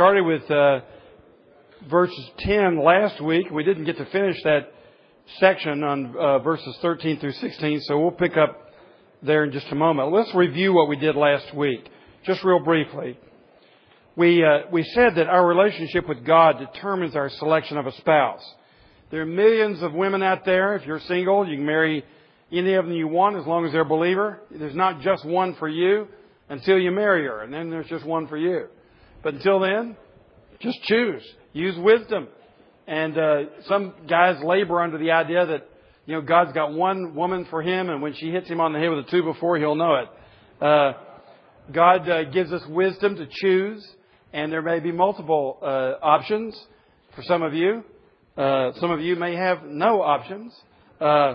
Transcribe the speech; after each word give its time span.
started 0.00 0.24
with 0.24 0.50
uh, 0.50 0.80
verses 1.90 2.30
10 2.38 2.82
last 2.82 3.20
week. 3.20 3.50
We 3.50 3.64
didn't 3.64 3.84
get 3.84 3.98
to 3.98 4.06
finish 4.06 4.42
that 4.44 4.72
section 5.38 5.84
on 5.84 6.16
uh, 6.16 6.38
verses 6.38 6.74
13 6.80 7.20
through 7.20 7.32
16, 7.32 7.82
so 7.82 8.00
we'll 8.00 8.10
pick 8.10 8.34
up 8.38 8.70
there 9.22 9.44
in 9.44 9.52
just 9.52 9.66
a 9.70 9.74
moment. 9.74 10.10
Let's 10.10 10.34
review 10.34 10.72
what 10.72 10.88
we 10.88 10.96
did 10.96 11.16
last 11.16 11.54
week, 11.54 11.86
just 12.24 12.42
real 12.42 12.60
briefly. 12.60 13.18
We, 14.16 14.42
uh, 14.42 14.70
we 14.72 14.84
said 14.84 15.16
that 15.16 15.26
our 15.26 15.46
relationship 15.46 16.08
with 16.08 16.24
God 16.24 16.54
determines 16.72 17.14
our 17.14 17.28
selection 17.28 17.76
of 17.76 17.86
a 17.86 17.92
spouse. 17.92 18.54
There 19.10 19.20
are 19.20 19.26
millions 19.26 19.82
of 19.82 19.92
women 19.92 20.22
out 20.22 20.46
there. 20.46 20.76
If 20.76 20.86
you're 20.86 21.00
single, 21.00 21.46
you 21.46 21.56
can 21.56 21.66
marry 21.66 22.06
any 22.50 22.72
of 22.72 22.86
them 22.86 22.94
you 22.94 23.06
want 23.06 23.36
as 23.36 23.44
long 23.44 23.66
as 23.66 23.72
they're 23.72 23.82
a 23.82 23.84
believer. 23.84 24.40
There's 24.50 24.74
not 24.74 25.02
just 25.02 25.26
one 25.26 25.56
for 25.56 25.68
you 25.68 26.08
until 26.48 26.78
you 26.78 26.90
marry 26.90 27.26
her, 27.26 27.42
and 27.42 27.52
then 27.52 27.68
there's 27.68 27.88
just 27.88 28.06
one 28.06 28.28
for 28.28 28.38
you. 28.38 28.68
But 29.22 29.34
until 29.34 29.60
then, 29.60 29.96
just 30.60 30.82
choose. 30.82 31.22
Use 31.52 31.76
wisdom. 31.78 32.28
And 32.86 33.16
uh, 33.16 33.38
some 33.68 33.94
guys 34.08 34.42
labor 34.42 34.80
under 34.80 34.98
the 34.98 35.12
idea 35.12 35.46
that 35.46 35.68
you 36.06 36.14
know 36.16 36.22
God's 36.22 36.52
got 36.52 36.72
one 36.72 37.14
woman 37.14 37.46
for 37.50 37.62
him, 37.62 37.88
and 37.88 38.02
when 38.02 38.14
she 38.14 38.30
hits 38.30 38.48
him 38.48 38.60
on 38.60 38.72
the 38.72 38.78
head 38.78 38.88
with 38.88 39.06
a 39.06 39.10
two 39.10 39.22
before, 39.22 39.58
he'll 39.58 39.76
know 39.76 39.96
it. 39.96 40.64
Uh, 40.64 40.92
God 41.72 42.08
uh, 42.08 42.24
gives 42.24 42.52
us 42.52 42.62
wisdom 42.68 43.16
to 43.16 43.28
choose, 43.30 43.86
and 44.32 44.50
there 44.50 44.62
may 44.62 44.80
be 44.80 44.90
multiple 44.90 45.58
uh, 45.62 45.94
options 46.02 46.58
for 47.14 47.22
some 47.22 47.42
of 47.42 47.54
you. 47.54 47.84
Uh, 48.36 48.72
some 48.80 48.90
of 48.90 49.00
you 49.00 49.16
may 49.16 49.36
have 49.36 49.62
no 49.64 50.02
options. 50.02 50.52
Uh, 51.00 51.34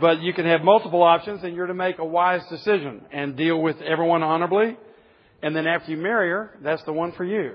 but 0.00 0.20
you 0.20 0.32
can 0.32 0.46
have 0.46 0.62
multiple 0.62 1.02
options 1.02 1.42
and 1.42 1.54
you're 1.54 1.66
to 1.66 1.74
make 1.74 1.98
a 1.98 2.04
wise 2.04 2.42
decision 2.48 3.02
and 3.12 3.36
deal 3.36 3.60
with 3.60 3.76
everyone 3.82 4.22
honorably. 4.22 4.76
And 5.42 5.54
then 5.54 5.66
after 5.66 5.90
you 5.90 5.96
marry 5.96 6.30
her, 6.30 6.58
that's 6.62 6.82
the 6.84 6.92
one 6.92 7.12
for 7.12 7.24
you. 7.24 7.54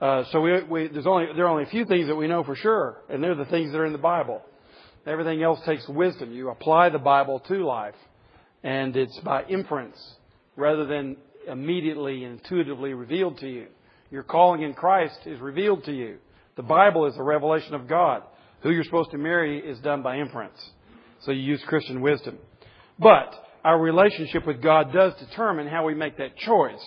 Uh, 0.00 0.24
so 0.30 0.40
we, 0.40 0.62
we, 0.62 0.88
there's 0.88 1.06
only, 1.06 1.26
there 1.34 1.44
are 1.44 1.48
only 1.48 1.64
a 1.64 1.70
few 1.70 1.84
things 1.84 2.06
that 2.06 2.16
we 2.16 2.26
know 2.26 2.42
for 2.42 2.56
sure, 2.56 2.98
and 3.10 3.22
they're 3.22 3.34
the 3.34 3.44
things 3.46 3.72
that 3.72 3.78
are 3.78 3.86
in 3.86 3.92
the 3.92 3.98
Bible. 3.98 4.40
Everything 5.06 5.42
else 5.42 5.60
takes 5.66 5.86
wisdom. 5.88 6.32
You 6.32 6.50
apply 6.50 6.90
the 6.90 6.98
Bible 6.98 7.40
to 7.48 7.66
life, 7.66 7.94
and 8.62 8.96
it's 8.96 9.18
by 9.20 9.44
inference 9.44 9.98
rather 10.56 10.86
than 10.86 11.16
immediately 11.46 12.24
and 12.24 12.40
intuitively 12.40 12.94
revealed 12.94 13.38
to 13.38 13.48
you. 13.48 13.66
Your 14.10 14.22
calling 14.22 14.62
in 14.62 14.74
Christ 14.74 15.18
is 15.26 15.40
revealed 15.40 15.84
to 15.84 15.92
you. 15.92 16.18
The 16.56 16.62
Bible 16.62 17.06
is 17.06 17.14
a 17.16 17.22
revelation 17.22 17.74
of 17.74 17.88
God. 17.88 18.22
Who 18.62 18.70
you're 18.70 18.84
supposed 18.84 19.10
to 19.12 19.18
marry 19.18 19.58
is 19.58 19.78
done 19.80 20.02
by 20.02 20.18
inference. 20.18 20.58
So 21.22 21.32
you 21.32 21.40
use 21.40 21.62
Christian 21.66 22.00
wisdom. 22.00 22.38
But 22.98 23.32
our 23.64 23.78
relationship 23.78 24.46
with 24.46 24.62
God 24.62 24.92
does 24.92 25.14
determine 25.18 25.66
how 25.66 25.86
we 25.86 25.94
make 25.94 26.18
that 26.18 26.36
choice. 26.36 26.80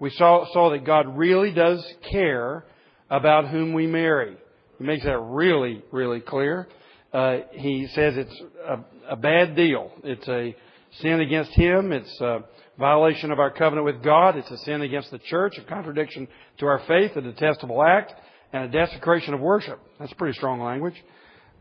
We 0.00 0.10
saw, 0.10 0.44
saw 0.52 0.70
that 0.70 0.84
God 0.84 1.16
really 1.16 1.52
does 1.52 1.84
care 2.10 2.64
about 3.10 3.48
whom 3.48 3.72
we 3.72 3.86
marry. 3.86 4.36
He 4.78 4.84
makes 4.84 5.04
that 5.04 5.18
really, 5.18 5.82
really 5.92 6.20
clear. 6.20 6.68
Uh, 7.12 7.38
he 7.52 7.86
says 7.94 8.14
it's 8.16 8.42
a, 8.66 9.12
a 9.12 9.16
bad 9.16 9.54
deal. 9.54 9.92
It's 10.02 10.26
a 10.28 10.56
sin 11.00 11.20
against 11.20 11.52
Him. 11.52 11.92
It's 11.92 12.20
a 12.20 12.40
violation 12.78 13.30
of 13.30 13.38
our 13.38 13.50
covenant 13.50 13.84
with 13.84 14.02
God. 14.02 14.36
It's 14.36 14.50
a 14.50 14.58
sin 14.58 14.82
against 14.82 15.10
the 15.10 15.18
church, 15.18 15.56
a 15.58 15.62
contradiction 15.62 16.26
to 16.58 16.66
our 16.66 16.80
faith, 16.88 17.12
a 17.16 17.20
detestable 17.20 17.82
act, 17.82 18.12
and 18.52 18.64
a 18.64 18.68
desecration 18.68 19.34
of 19.34 19.40
worship. 19.40 19.80
That's 19.98 20.12
pretty 20.14 20.36
strong 20.36 20.60
language. 20.60 20.94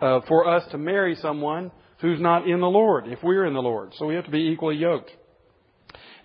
Uh, 0.01 0.21
for 0.27 0.47
us 0.47 0.63
to 0.71 0.77
marry 0.77 1.15
someone 1.15 1.71
who's 1.99 2.19
not 2.19 2.47
in 2.47 2.59
the 2.59 2.67
Lord, 2.67 3.07
if 3.07 3.23
we're 3.23 3.45
in 3.45 3.53
the 3.53 3.61
Lord. 3.61 3.93
So 3.97 4.07
we 4.07 4.15
have 4.15 4.25
to 4.25 4.31
be 4.31 4.49
equally 4.51 4.75
yoked. 4.75 5.11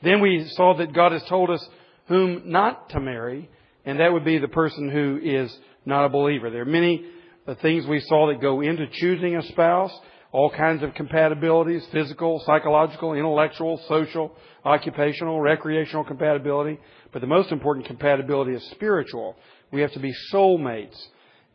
Then 0.03 0.21
we 0.21 0.49
saw 0.55 0.77
that 0.79 0.93
God 0.93 1.13
has 1.13 1.23
told 1.29 1.51
us 1.51 1.65
whom 2.09 2.51
not 2.51 2.91
to 2.91 3.01
marry, 3.01 3.49
and 3.85 4.01
that 4.01 4.13
would 4.13 4.25
be 4.25 4.39
the 4.39 4.49
person 4.49 4.91
who 4.91 5.21
is 5.23 5.55
not 5.85 6.05
a 6.05 6.09
believer. 6.09 6.51
There 6.51 6.63
are 6.63 6.67
many 6.67 7.05
uh, 7.47 7.55
things 7.63 7.87
we 7.87 8.01
saw 8.01 8.29
that 8.29 8.41
go 8.41 8.61
into 8.61 8.87
choosing 8.93 9.37
a 9.37 9.43
spouse, 9.43 9.93
all 10.33 10.51
kinds 10.51 10.83
of 10.83 10.91
compatibilities, 10.91 11.91
physical, 11.91 12.43
psychological, 12.45 13.15
intellectual, 13.15 13.81
social, 13.89 14.35
occupational, 14.65 15.41
recreational 15.41 16.05
compatibility. 16.05 16.79
But 17.13 17.21
the 17.21 17.27
most 17.27 17.51
important 17.51 17.87
compatibility 17.87 18.53
is 18.53 18.71
spiritual. 18.73 19.37
We 19.73 19.81
have 19.81 19.93
to 19.93 20.01
be 20.01 20.13
soulmates. 20.33 20.99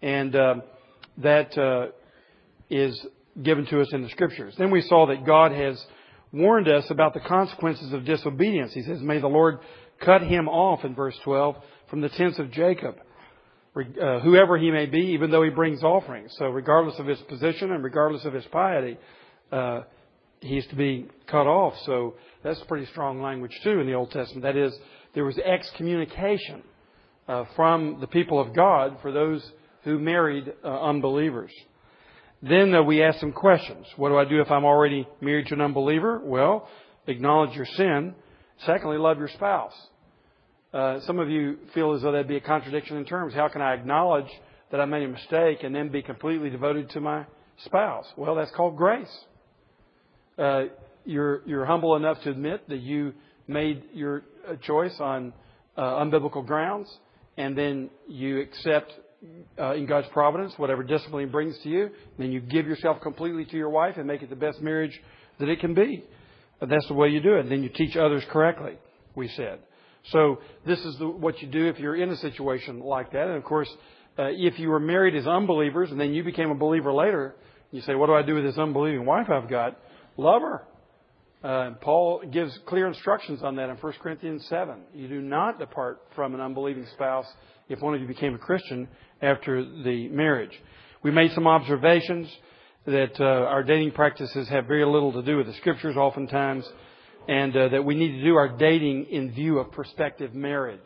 And 0.01 0.35
uh, 0.35 0.55
that 1.19 1.55
uh, 1.57 1.91
is 2.69 2.99
given 3.41 3.65
to 3.67 3.81
us 3.81 3.93
in 3.93 4.01
the 4.01 4.09
scriptures. 4.09 4.55
Then 4.57 4.71
we 4.71 4.81
saw 4.81 5.07
that 5.07 5.25
God 5.25 5.51
has 5.51 5.83
warned 6.31 6.67
us 6.67 6.85
about 6.89 7.13
the 7.13 7.19
consequences 7.19 7.93
of 7.93 8.05
disobedience. 8.05 8.73
He 8.73 8.81
says, 8.81 8.99
May 9.01 9.19
the 9.19 9.27
Lord 9.27 9.59
cut 10.05 10.21
him 10.21 10.47
off 10.47 10.83
in 10.83 10.95
verse 10.95 11.17
12 11.23 11.55
from 11.89 12.01
the 12.01 12.09
tents 12.09 12.39
of 12.39 12.51
Jacob, 12.51 12.95
uh, 13.75 14.19
whoever 14.19 14.57
he 14.57 14.71
may 14.71 14.85
be, 14.85 15.13
even 15.13 15.31
though 15.31 15.43
he 15.43 15.49
brings 15.49 15.83
offerings. 15.83 16.31
So, 16.37 16.45
regardless 16.45 16.99
of 16.99 17.05
his 17.05 17.19
position 17.21 17.71
and 17.71 17.83
regardless 17.83 18.25
of 18.25 18.33
his 18.33 18.45
piety, 18.51 18.97
uh, 19.51 19.81
he's 20.41 20.65
to 20.67 20.75
be 20.75 21.07
cut 21.27 21.47
off. 21.47 21.73
So, 21.85 22.15
that's 22.43 22.59
pretty 22.67 22.85
strong 22.87 23.21
language, 23.21 23.57
too, 23.63 23.79
in 23.79 23.87
the 23.87 23.93
Old 23.93 24.11
Testament. 24.11 24.43
That 24.43 24.57
is, 24.57 24.73
there 25.15 25.25
was 25.25 25.37
excommunication 25.37 26.63
uh, 27.27 27.45
from 27.55 27.99
the 27.99 28.07
people 28.07 28.39
of 28.39 28.55
God 28.55 28.97
for 29.01 29.11
those 29.11 29.43
who 29.83 29.99
married 29.99 30.51
uh, 30.63 30.67
unbelievers. 30.67 31.51
Then 32.41 32.85
we 32.85 33.01
ask 33.01 33.19
some 33.19 33.31
questions. 33.31 33.85
What 33.95 34.09
do 34.09 34.17
I 34.17 34.25
do 34.25 34.41
if 34.41 34.51
I'm 34.51 34.65
already 34.65 35.07
married 35.21 35.47
to 35.47 35.53
an 35.53 35.61
unbeliever? 35.61 36.21
Well, 36.23 36.67
acknowledge 37.07 37.55
your 37.55 37.65
sin. 37.65 38.15
Secondly, 38.65 38.97
love 38.97 39.17
your 39.17 39.29
spouse. 39.29 39.73
Uh, 40.73 40.99
some 41.01 41.19
of 41.19 41.29
you 41.29 41.57
feel 41.73 41.93
as 41.93 42.01
though 42.01 42.11
that'd 42.11 42.27
be 42.27 42.37
a 42.37 42.41
contradiction 42.41 42.97
in 42.97 43.05
terms. 43.05 43.33
How 43.33 43.47
can 43.47 43.61
I 43.61 43.73
acknowledge 43.73 44.29
that 44.71 44.81
I 44.81 44.85
made 44.85 45.03
a 45.03 45.07
mistake 45.07 45.63
and 45.63 45.73
then 45.75 45.89
be 45.89 46.01
completely 46.01 46.49
devoted 46.49 46.89
to 46.91 46.99
my 46.99 47.25
spouse? 47.65 48.05
Well, 48.17 48.33
that's 48.33 48.51
called 48.51 48.75
grace. 48.75 49.07
Uh, 50.37 50.63
you're, 51.05 51.43
you're 51.45 51.65
humble 51.65 51.95
enough 51.95 52.21
to 52.23 52.31
admit 52.31 52.67
that 52.69 52.79
you 52.79 53.13
made 53.47 53.83
your 53.93 54.23
uh, 54.49 54.55
choice 54.55 54.95
on 54.99 55.31
uh, 55.77 55.81
unbiblical 55.81 56.45
grounds, 56.45 56.89
and 57.37 57.55
then 57.55 57.91
you 58.07 58.39
accept 58.39 58.91
uh, 59.59 59.73
in 59.73 59.85
God's 59.85 60.07
providence, 60.11 60.53
whatever 60.57 60.83
discipline 60.83 61.29
brings 61.29 61.57
to 61.59 61.69
you, 61.69 61.89
then 62.17 62.31
you 62.31 62.41
give 62.41 62.65
yourself 62.65 62.99
completely 63.01 63.45
to 63.45 63.57
your 63.57 63.69
wife 63.69 63.97
and 63.97 64.07
make 64.07 64.21
it 64.21 64.29
the 64.29 64.35
best 64.35 64.59
marriage 64.61 64.99
that 65.39 65.49
it 65.49 65.59
can 65.59 65.73
be. 65.73 66.03
That's 66.61 66.87
the 66.87 66.93
way 66.93 67.09
you 67.09 67.21
do 67.21 67.35
it. 67.35 67.47
Then 67.49 67.63
you 67.63 67.69
teach 67.69 67.95
others 67.95 68.23
correctly, 68.31 68.73
we 69.15 69.27
said. 69.29 69.59
So 70.11 70.39
this 70.65 70.79
is 70.79 70.97
the, 70.99 71.07
what 71.07 71.41
you 71.41 71.47
do 71.47 71.67
if 71.67 71.79
you're 71.79 71.95
in 71.95 72.09
a 72.09 72.17
situation 72.17 72.81
like 72.81 73.11
that. 73.13 73.27
And 73.27 73.37
of 73.37 73.43
course, 73.43 73.69
uh, 74.17 74.25
if 74.29 74.59
you 74.59 74.69
were 74.69 74.79
married 74.79 75.15
as 75.15 75.25
unbelievers 75.25 75.91
and 75.91 75.99
then 75.99 76.13
you 76.13 76.23
became 76.23 76.51
a 76.51 76.55
believer 76.55 76.93
later, 76.93 77.35
you 77.71 77.81
say, 77.81 77.95
what 77.95 78.07
do 78.07 78.13
I 78.13 78.21
do 78.21 78.35
with 78.35 78.43
this 78.43 78.57
unbelieving 78.57 79.05
wife 79.05 79.27
I've 79.29 79.49
got? 79.49 79.79
Love 80.17 80.41
her. 80.41 80.63
Uh, 81.43 81.71
Paul 81.81 82.23
gives 82.31 82.57
clear 82.67 82.87
instructions 82.87 83.43
on 83.43 83.55
that 83.57 83.69
in 83.69 83.75
1 83.75 83.93
Corinthians 84.01 84.45
7. 84.47 84.75
You 84.93 85.07
do 85.07 85.21
not 85.21 85.59
depart 85.59 86.01
from 86.15 86.35
an 86.35 86.41
unbelieving 86.41 86.85
spouse 86.93 87.25
if 87.67 87.81
one 87.81 87.95
of 87.95 88.01
you 88.01 88.07
became 88.07 88.35
a 88.35 88.37
Christian 88.37 88.87
after 89.21 89.63
the 89.83 90.07
marriage. 90.09 90.57
We 91.03 91.11
made 91.11 91.31
some 91.31 91.47
observations 91.47 92.29
that 92.85 93.19
uh, 93.19 93.23
our 93.23 93.63
dating 93.63 93.91
practices 93.91 94.47
have 94.49 94.67
very 94.67 94.85
little 94.85 95.11
to 95.13 95.21
do 95.21 95.37
with 95.37 95.47
the 95.47 95.53
scriptures 95.53 95.97
oftentimes, 95.97 96.65
and 97.27 97.55
uh, 97.55 97.69
that 97.69 97.83
we 97.83 97.95
need 97.95 98.17
to 98.17 98.23
do 98.23 98.35
our 98.35 98.49
dating 98.49 99.05
in 99.05 99.31
view 99.33 99.59
of 99.59 99.71
prospective 99.71 100.33
marriage. 100.33 100.79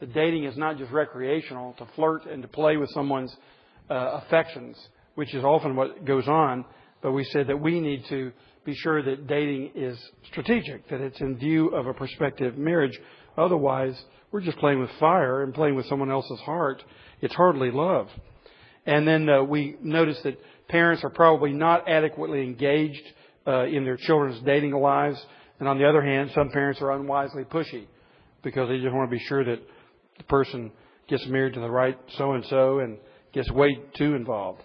The 0.00 0.06
dating 0.06 0.44
is 0.44 0.56
not 0.56 0.78
just 0.78 0.92
recreational, 0.92 1.74
to 1.78 1.86
flirt 1.94 2.26
and 2.26 2.42
to 2.42 2.48
play 2.48 2.76
with 2.76 2.90
someone's 2.90 3.34
uh, 3.90 4.20
affections, 4.24 4.76
which 5.14 5.34
is 5.34 5.44
often 5.44 5.76
what 5.76 6.04
goes 6.04 6.28
on, 6.28 6.64
but 7.02 7.12
we 7.12 7.24
said 7.24 7.46
that 7.48 7.60
we 7.60 7.80
need 7.80 8.04
to 8.08 8.32
be 8.64 8.74
sure 8.74 9.02
that 9.02 9.26
dating 9.26 9.70
is 9.74 9.98
strategic, 10.30 10.88
that 10.88 11.00
it's 11.00 11.20
in 11.20 11.38
view 11.38 11.68
of 11.68 11.86
a 11.86 11.94
prospective 11.94 12.58
marriage. 12.58 12.98
Otherwise, 13.38 13.98
we're 14.32 14.40
just 14.40 14.58
playing 14.58 14.80
with 14.80 14.90
fire 14.98 15.42
and 15.42 15.54
playing 15.54 15.76
with 15.76 15.86
someone 15.86 16.10
else's 16.10 16.40
heart. 16.40 16.82
It's 17.20 17.34
hardly 17.34 17.70
love. 17.70 18.08
And 18.84 19.06
then 19.06 19.28
uh, 19.28 19.42
we 19.42 19.76
notice 19.82 20.18
that 20.24 20.38
parents 20.68 21.04
are 21.04 21.10
probably 21.10 21.52
not 21.52 21.88
adequately 21.88 22.42
engaged 22.42 23.02
uh, 23.46 23.66
in 23.66 23.84
their 23.84 23.96
children's 23.96 24.42
dating 24.44 24.72
lives. 24.72 25.24
And 25.58 25.68
on 25.68 25.78
the 25.78 25.88
other 25.88 26.02
hand, 26.02 26.30
some 26.34 26.50
parents 26.50 26.80
are 26.82 26.92
unwisely 26.92 27.44
pushy 27.44 27.86
because 28.42 28.68
they 28.68 28.78
just 28.78 28.94
want 28.94 29.10
to 29.10 29.16
be 29.16 29.22
sure 29.24 29.44
that 29.44 29.60
the 30.18 30.24
person 30.24 30.70
gets 31.08 31.26
married 31.26 31.54
to 31.54 31.60
the 31.60 31.70
right 31.70 31.98
so 32.18 32.32
and 32.32 32.44
so 32.46 32.80
and 32.80 32.98
gets 33.32 33.50
way 33.50 33.78
too 33.96 34.14
involved. 34.14 34.62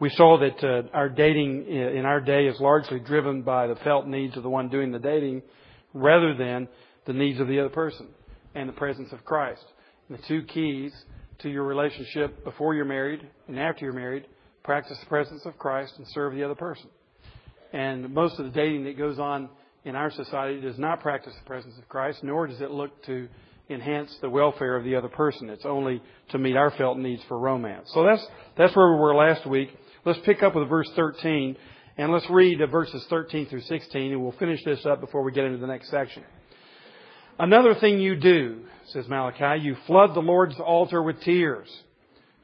We 0.00 0.10
saw 0.10 0.38
that 0.38 0.64
uh, 0.64 0.88
our 0.92 1.08
dating 1.08 1.66
in 1.66 2.04
our 2.04 2.20
day 2.20 2.46
is 2.46 2.58
largely 2.60 2.98
driven 2.98 3.42
by 3.42 3.68
the 3.68 3.76
felt 3.76 4.06
needs 4.06 4.36
of 4.36 4.42
the 4.42 4.50
one 4.50 4.68
doing 4.68 4.90
the 4.90 4.98
dating 4.98 5.42
rather 5.92 6.34
than 6.34 6.68
the 7.06 7.12
needs 7.12 7.40
of 7.40 7.48
the 7.48 7.60
other 7.60 7.68
person 7.68 8.08
and 8.54 8.68
the 8.68 8.72
presence 8.72 9.12
of 9.12 9.24
Christ. 9.24 9.64
And 10.08 10.18
the 10.18 10.22
two 10.26 10.42
keys 10.42 10.92
to 11.40 11.48
your 11.48 11.64
relationship 11.64 12.44
before 12.44 12.74
you're 12.74 12.84
married 12.84 13.26
and 13.46 13.58
after 13.58 13.84
you're 13.84 13.94
married 13.94 14.26
practice 14.64 14.98
the 14.98 15.06
presence 15.06 15.42
of 15.44 15.58
Christ 15.58 15.94
and 15.98 16.06
serve 16.08 16.34
the 16.34 16.42
other 16.42 16.54
person. 16.54 16.88
And 17.72 18.12
most 18.12 18.38
of 18.38 18.46
the 18.46 18.50
dating 18.50 18.84
that 18.84 18.98
goes 18.98 19.18
on 19.18 19.48
in 19.84 19.96
our 19.96 20.10
society 20.10 20.60
does 20.60 20.78
not 20.78 21.00
practice 21.00 21.34
the 21.38 21.46
presence 21.46 21.76
of 21.78 21.88
Christ, 21.88 22.22
nor 22.22 22.46
does 22.46 22.60
it 22.60 22.70
look 22.70 23.04
to 23.04 23.28
enhance 23.70 24.14
the 24.20 24.30
welfare 24.30 24.76
of 24.76 24.84
the 24.84 24.94
other 24.94 25.08
person. 25.08 25.48
It's 25.48 25.64
only 25.64 26.02
to 26.30 26.38
meet 26.38 26.56
our 26.56 26.70
felt 26.72 26.98
needs 26.98 27.22
for 27.28 27.38
romance. 27.38 27.90
So 27.94 28.04
that's, 28.04 28.26
that's 28.56 28.76
where 28.76 28.92
we 28.92 28.98
were 28.98 29.14
last 29.14 29.46
week. 29.46 29.70
Let's 30.04 30.20
pick 30.24 30.42
up 30.42 30.54
with 30.54 30.68
verse 30.68 30.90
13 30.96 31.56
and 31.96 32.12
let's 32.12 32.28
read 32.28 32.60
the 32.60 32.66
verses 32.66 33.04
13 33.08 33.46
through 33.46 33.62
16 33.62 34.12
and 34.12 34.22
we'll 34.22 34.32
finish 34.32 34.62
this 34.64 34.84
up 34.84 35.00
before 35.00 35.22
we 35.22 35.32
get 35.32 35.44
into 35.44 35.58
the 35.58 35.66
next 35.66 35.90
section. 35.90 36.24
Another 37.38 37.74
thing 37.74 37.98
you 37.98 38.16
do, 38.16 38.64
says 38.88 39.08
Malachi, 39.08 39.62
you 39.62 39.76
flood 39.86 40.14
the 40.14 40.20
Lord's 40.20 40.58
altar 40.60 41.02
with 41.02 41.20
tears. 41.22 41.68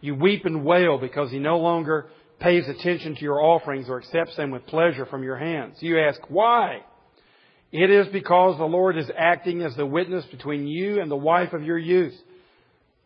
You 0.00 0.14
weep 0.14 0.46
and 0.46 0.64
wail 0.64 0.98
because 0.98 1.30
he 1.30 1.38
no 1.38 1.58
longer 1.58 2.06
pays 2.40 2.66
attention 2.66 3.14
to 3.14 3.20
your 3.20 3.42
offerings 3.42 3.88
or 3.88 3.98
accepts 3.98 4.36
them 4.36 4.50
with 4.50 4.66
pleasure 4.66 5.04
from 5.06 5.22
your 5.22 5.36
hands. 5.36 5.76
You 5.80 6.00
ask, 6.00 6.18
why? 6.28 6.80
It 7.72 7.90
is 7.90 8.08
because 8.08 8.58
the 8.58 8.64
Lord 8.64 8.98
is 8.98 9.10
acting 9.16 9.62
as 9.62 9.74
the 9.76 9.86
witness 9.86 10.24
between 10.26 10.66
you 10.66 11.00
and 11.00 11.10
the 11.10 11.16
wife 11.16 11.52
of 11.52 11.64
your 11.64 11.78
youth. 11.78 12.14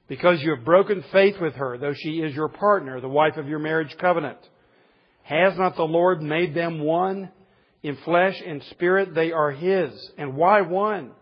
Because 0.08 0.42
you 0.42 0.54
have 0.54 0.64
broken 0.64 1.04
faith 1.12 1.36
with 1.40 1.54
her, 1.54 1.78
though 1.78 1.94
she 1.94 2.20
is 2.20 2.34
your 2.34 2.48
partner, 2.48 3.00
the 3.00 3.08
wife 3.08 3.36
of 3.36 3.48
your 3.48 3.58
marriage 3.58 3.94
covenant. 3.98 4.38
Has 5.22 5.56
not 5.58 5.76
the 5.76 5.82
Lord 5.82 6.22
made 6.22 6.54
them 6.54 6.80
one? 6.80 7.30
In 7.82 7.96
flesh 8.04 8.40
and 8.46 8.62
spirit 8.70 9.14
they 9.14 9.32
are 9.32 9.50
His. 9.50 9.90
And 10.16 10.36
why 10.36 10.62
one? 10.62 11.12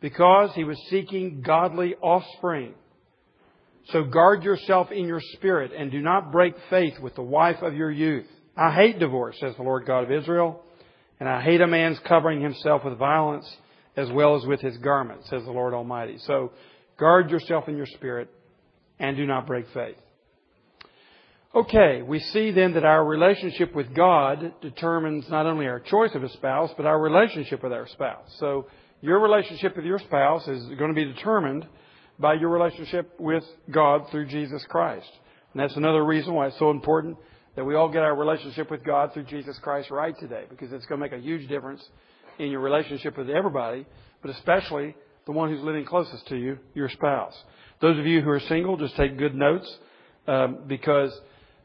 Because 0.00 0.50
He 0.54 0.64
was 0.64 0.78
seeking 0.90 1.42
godly 1.42 1.94
offspring. 1.96 2.74
So 3.86 4.04
guard 4.04 4.44
yourself 4.44 4.90
in 4.90 5.06
your 5.06 5.20
spirit 5.34 5.72
and 5.76 5.90
do 5.90 6.00
not 6.00 6.32
break 6.32 6.54
faith 6.70 6.98
with 7.00 7.14
the 7.14 7.22
wife 7.22 7.62
of 7.62 7.74
your 7.74 7.90
youth. 7.90 8.26
I 8.56 8.74
hate 8.74 8.98
divorce, 8.98 9.36
says 9.40 9.54
the 9.56 9.62
Lord 9.62 9.86
God 9.86 10.04
of 10.04 10.12
Israel, 10.12 10.62
and 11.22 11.28
I 11.28 11.40
hate 11.40 11.60
a 11.60 11.68
man's 11.68 12.00
covering 12.00 12.40
himself 12.40 12.84
with 12.84 12.98
violence 12.98 13.48
as 13.96 14.10
well 14.10 14.34
as 14.34 14.44
with 14.44 14.60
his 14.60 14.76
garment, 14.78 15.20
says 15.26 15.44
the 15.44 15.52
Lord 15.52 15.72
Almighty. 15.72 16.18
So 16.18 16.50
guard 16.98 17.30
yourself 17.30 17.68
in 17.68 17.76
your 17.76 17.86
spirit 17.86 18.28
and 18.98 19.16
do 19.16 19.24
not 19.24 19.46
break 19.46 19.66
faith. 19.72 19.94
Okay, 21.54 22.02
we 22.02 22.18
see 22.18 22.50
then 22.50 22.74
that 22.74 22.84
our 22.84 23.04
relationship 23.04 23.72
with 23.72 23.94
God 23.94 24.52
determines 24.62 25.30
not 25.30 25.46
only 25.46 25.68
our 25.68 25.78
choice 25.78 26.10
of 26.16 26.24
a 26.24 26.28
spouse, 26.30 26.72
but 26.76 26.86
our 26.86 27.00
relationship 27.00 27.62
with 27.62 27.72
our 27.72 27.86
spouse. 27.86 28.34
So 28.40 28.66
your 29.00 29.20
relationship 29.20 29.76
with 29.76 29.84
your 29.84 30.00
spouse 30.00 30.48
is 30.48 30.64
going 30.76 30.92
to 30.92 31.00
be 31.00 31.04
determined 31.04 31.68
by 32.18 32.34
your 32.34 32.50
relationship 32.50 33.14
with 33.20 33.44
God 33.70 34.10
through 34.10 34.26
Jesus 34.26 34.66
Christ. 34.68 35.10
And 35.52 35.62
that's 35.62 35.76
another 35.76 36.04
reason 36.04 36.34
why 36.34 36.48
it's 36.48 36.58
so 36.58 36.72
important 36.72 37.16
that 37.54 37.64
we 37.64 37.74
all 37.74 37.88
get 37.88 38.02
our 38.02 38.14
relationship 38.16 38.70
with 38.70 38.84
God 38.84 39.12
through 39.12 39.24
Jesus 39.24 39.58
Christ 39.58 39.90
right 39.90 40.18
today, 40.18 40.44
because 40.48 40.72
it's 40.72 40.86
going 40.86 41.00
to 41.00 41.06
make 41.08 41.12
a 41.12 41.22
huge 41.22 41.48
difference 41.48 41.86
in 42.38 42.50
your 42.50 42.60
relationship 42.60 43.18
with 43.18 43.28
everybody, 43.28 43.84
but 44.22 44.30
especially 44.30 44.94
the 45.26 45.32
one 45.32 45.50
who's 45.50 45.62
living 45.62 45.84
closest 45.84 46.26
to 46.28 46.36
you, 46.36 46.58
your 46.74 46.88
spouse. 46.88 47.36
Those 47.80 47.98
of 47.98 48.06
you 48.06 48.22
who 48.22 48.30
are 48.30 48.40
single, 48.40 48.76
just 48.76 48.96
take 48.96 49.18
good 49.18 49.34
notes, 49.34 49.78
um, 50.26 50.60
because 50.66 51.12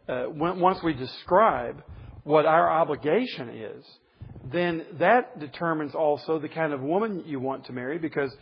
uh, 0.10 0.24
when, 0.24 0.60
once 0.60 0.84
we 0.84 0.94
describe 0.94 1.84
what 2.24 2.46
our 2.46 2.70
obligation 2.70 3.50
is, 3.50 3.86
then 4.52 4.86
that 5.00 5.40
determines 5.40 5.96
also 5.96 6.40
the 6.40 6.50
kind 6.50 6.74
of 6.74 6.82
woman 6.82 7.24
you 7.26 7.40
want 7.40 7.66
to 7.66 7.74
marry, 7.74 7.98
because 7.98 8.36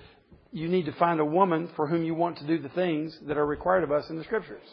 you 0.51 0.67
need 0.67 0.85
to 0.85 0.93
find 0.93 1.19
a 1.19 1.25
woman 1.25 1.69
for 1.75 1.87
whom 1.87 2.03
you 2.03 2.15
want 2.15 2.37
to 2.37 2.47
do 2.47 2.57
the 2.57 2.69
things 2.69 3.17
that 3.27 3.37
are 3.37 3.45
required 3.45 3.83
of 3.83 3.91
us 3.91 4.09
in 4.09 4.17
the 4.17 4.23
Scriptures. 4.23 4.63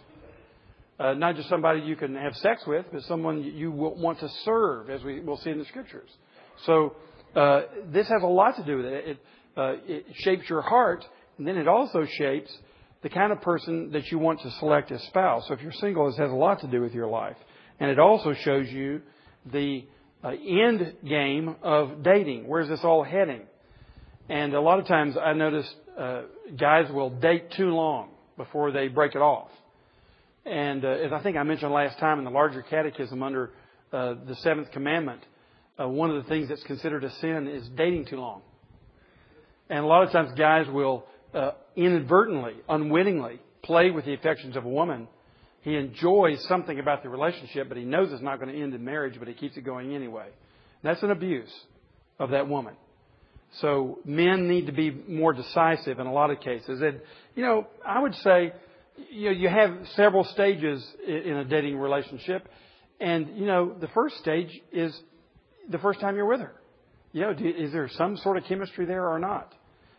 Uh, 0.98 1.14
not 1.14 1.36
just 1.36 1.48
somebody 1.48 1.80
you 1.80 1.96
can 1.96 2.14
have 2.14 2.34
sex 2.36 2.62
with, 2.66 2.86
but 2.92 3.02
someone 3.02 3.42
you 3.42 3.70
will 3.70 3.94
want 3.96 4.20
to 4.20 4.28
serve, 4.44 4.90
as 4.90 5.02
we 5.02 5.20
will 5.20 5.38
see 5.38 5.50
in 5.50 5.58
the 5.58 5.64
Scriptures. 5.64 6.10
So 6.66 6.94
uh, 7.34 7.62
this 7.92 8.08
has 8.08 8.22
a 8.22 8.26
lot 8.26 8.56
to 8.56 8.64
do 8.64 8.76
with 8.76 8.86
it. 8.86 9.08
It, 9.08 9.18
uh, 9.56 9.72
it 9.86 10.06
shapes 10.16 10.48
your 10.48 10.62
heart, 10.62 11.04
and 11.38 11.46
then 11.46 11.56
it 11.56 11.66
also 11.66 12.06
shapes 12.18 12.56
the 13.02 13.08
kind 13.08 13.32
of 13.32 13.40
person 13.40 13.90
that 13.92 14.10
you 14.12 14.18
want 14.18 14.40
to 14.42 14.50
select 14.52 14.92
as 14.92 15.02
spouse. 15.04 15.44
So 15.48 15.54
if 15.54 15.62
you're 15.62 15.72
single, 15.72 16.06
this 16.06 16.18
has 16.18 16.30
a 16.30 16.34
lot 16.34 16.60
to 16.60 16.68
do 16.68 16.80
with 16.80 16.92
your 16.92 17.08
life, 17.08 17.36
and 17.80 17.90
it 17.90 17.98
also 17.98 18.34
shows 18.34 18.68
you 18.68 19.02
the 19.50 19.84
uh, 20.22 20.28
end 20.28 20.94
game 21.06 21.56
of 21.62 22.02
dating. 22.02 22.46
Where's 22.46 22.68
this 22.68 22.80
all 22.84 23.02
heading? 23.02 23.42
And 24.28 24.54
a 24.54 24.60
lot 24.60 24.78
of 24.78 24.86
times 24.86 25.16
I 25.16 25.32
notice 25.32 25.68
uh, 25.98 26.22
guys 26.56 26.90
will 26.92 27.10
date 27.10 27.50
too 27.56 27.70
long 27.70 28.10
before 28.36 28.70
they 28.70 28.88
break 28.88 29.14
it 29.14 29.18
off. 29.18 29.48
And 30.44 30.84
uh, 30.84 30.88
as 30.88 31.12
I 31.12 31.22
think 31.22 31.36
I 31.36 31.42
mentioned 31.42 31.72
last 31.72 31.98
time 31.98 32.18
in 32.18 32.24
the 32.24 32.30
larger 32.30 32.62
catechism 32.62 33.22
under 33.22 33.50
uh, 33.92 34.14
the 34.26 34.34
seventh 34.36 34.70
commandment, 34.72 35.20
uh, 35.80 35.88
one 35.88 36.10
of 36.10 36.22
the 36.22 36.28
things 36.28 36.48
that's 36.48 36.62
considered 36.64 37.04
a 37.04 37.10
sin 37.16 37.46
is 37.46 37.68
dating 37.76 38.06
too 38.06 38.16
long. 38.16 38.42
And 39.70 39.80
a 39.80 39.86
lot 39.86 40.02
of 40.02 40.10
times 40.10 40.32
guys 40.36 40.66
will 40.68 41.04
uh, 41.32 41.52
inadvertently, 41.76 42.54
unwittingly 42.68 43.40
play 43.62 43.90
with 43.90 44.04
the 44.04 44.14
affections 44.14 44.56
of 44.56 44.64
a 44.64 44.68
woman. 44.68 45.08
He 45.62 45.76
enjoys 45.76 46.44
something 46.48 46.78
about 46.80 47.04
the 47.04 47.08
relationship, 47.08 47.68
but 47.68 47.78
he 47.78 47.84
knows 47.84 48.12
it's 48.12 48.22
not 48.22 48.40
going 48.40 48.52
to 48.52 48.60
end 48.60 48.74
in 48.74 48.84
marriage, 48.84 49.14
but 49.18 49.28
he 49.28 49.34
keeps 49.34 49.56
it 49.56 49.64
going 49.64 49.94
anyway. 49.94 50.28
That's 50.82 51.02
an 51.04 51.12
abuse 51.12 51.52
of 52.18 52.30
that 52.30 52.48
woman. 52.48 52.74
So 53.60 53.98
men 54.04 54.48
need 54.48 54.66
to 54.66 54.72
be 54.72 54.90
more 54.90 55.32
decisive 55.32 56.00
in 56.00 56.06
a 56.06 56.12
lot 56.12 56.30
of 56.30 56.40
cases. 56.40 56.80
And, 56.80 57.00
you 57.36 57.44
know, 57.44 57.66
I 57.86 58.00
would 58.00 58.14
say, 58.16 58.52
you 59.10 59.26
know, 59.26 59.30
you 59.30 59.48
have 59.48 59.70
several 59.94 60.24
stages 60.24 60.84
in 61.06 61.36
a 61.36 61.44
dating 61.44 61.78
relationship. 61.78 62.48
And, 63.00 63.36
you 63.36 63.46
know, 63.46 63.74
the 63.80 63.88
first 63.88 64.16
stage 64.18 64.50
is 64.72 64.96
the 65.68 65.78
first 65.78 66.00
time 66.00 66.16
you're 66.16 66.26
with 66.26 66.40
her. 66.40 66.54
You 67.12 67.22
know, 67.22 67.30
is 67.30 67.72
there 67.72 67.88
some 67.96 68.16
sort 68.18 68.36
of 68.38 68.44
chemistry 68.44 68.86
there 68.86 69.08
or 69.08 69.18
not? 69.18 69.52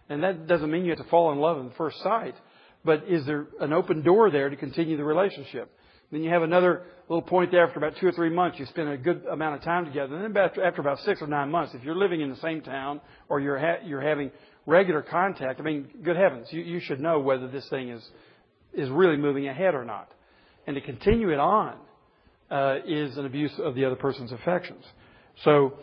And 0.09 0.23
that 0.23 0.47
doesn't 0.47 0.69
mean 0.69 0.83
you 0.85 0.91
have 0.91 1.03
to 1.03 1.09
fall 1.09 1.31
in 1.31 1.39
love 1.39 1.65
at 1.65 1.77
first 1.77 2.01
sight, 2.01 2.35
but 2.83 3.03
is 3.07 3.25
there 3.25 3.47
an 3.59 3.71
open 3.71 4.03
door 4.03 4.31
there 4.31 4.49
to 4.49 4.55
continue 4.55 4.97
the 4.97 5.03
relationship? 5.03 5.71
Then 6.11 6.23
you 6.23 6.29
have 6.29 6.43
another 6.43 6.83
little 7.09 7.21
point 7.21 7.51
there 7.51 7.65
after 7.65 7.79
about 7.79 7.97
two 7.99 8.07
or 8.07 8.11
three 8.11 8.29
months. 8.29 8.59
You 8.59 8.65
spend 8.67 8.89
a 8.89 8.97
good 8.97 9.25
amount 9.25 9.55
of 9.55 9.63
time 9.63 9.85
together. 9.85 10.15
And 10.15 10.35
then 10.35 10.43
after, 10.43 10.63
after 10.63 10.81
about 10.81 10.99
six 10.99 11.21
or 11.21 11.27
nine 11.27 11.49
months, 11.49 11.73
if 11.73 11.83
you're 11.83 11.95
living 11.95 12.21
in 12.21 12.29
the 12.29 12.35
same 12.37 12.61
town 12.61 13.01
or 13.29 13.39
you're, 13.39 13.57
ha- 13.57 13.83
you're 13.83 14.01
having 14.01 14.31
regular 14.65 15.01
contact, 15.01 15.59
I 15.59 15.63
mean, 15.63 15.87
good 16.03 16.15
heavens, 16.15 16.47
you, 16.51 16.61
you 16.61 16.79
should 16.79 16.99
know 16.99 17.19
whether 17.19 17.47
this 17.47 17.67
thing 17.69 17.89
is, 17.89 18.07
is 18.73 18.89
really 18.89 19.17
moving 19.17 19.47
ahead 19.47 19.75
or 19.75 19.85
not. 19.85 20.09
And 20.65 20.75
to 20.75 20.81
continue 20.81 21.31
it 21.31 21.39
on 21.39 21.75
uh, 22.49 22.77
is 22.87 23.17
an 23.17 23.25
abuse 23.25 23.53
of 23.59 23.75
the 23.75 23.85
other 23.85 23.95
person's 23.95 24.31
affections. 24.31 24.83
So 25.43 25.73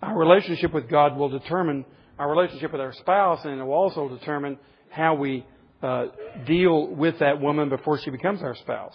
our 0.00 0.16
relationship 0.16 0.72
with 0.72 0.88
God 0.88 1.16
will 1.16 1.28
determine 1.28 1.84
our 2.18 2.30
relationship 2.30 2.72
with 2.72 2.80
our 2.80 2.92
spouse, 2.92 3.40
and 3.44 3.60
it 3.60 3.64
will 3.64 3.72
also 3.72 4.08
determine 4.08 4.58
how 4.90 5.14
we 5.14 5.44
uh, 5.82 6.06
deal 6.46 6.86
with 6.88 7.18
that 7.18 7.40
woman 7.40 7.68
before 7.68 7.98
she 7.98 8.10
becomes 8.10 8.42
our 8.42 8.54
spouse. 8.56 8.94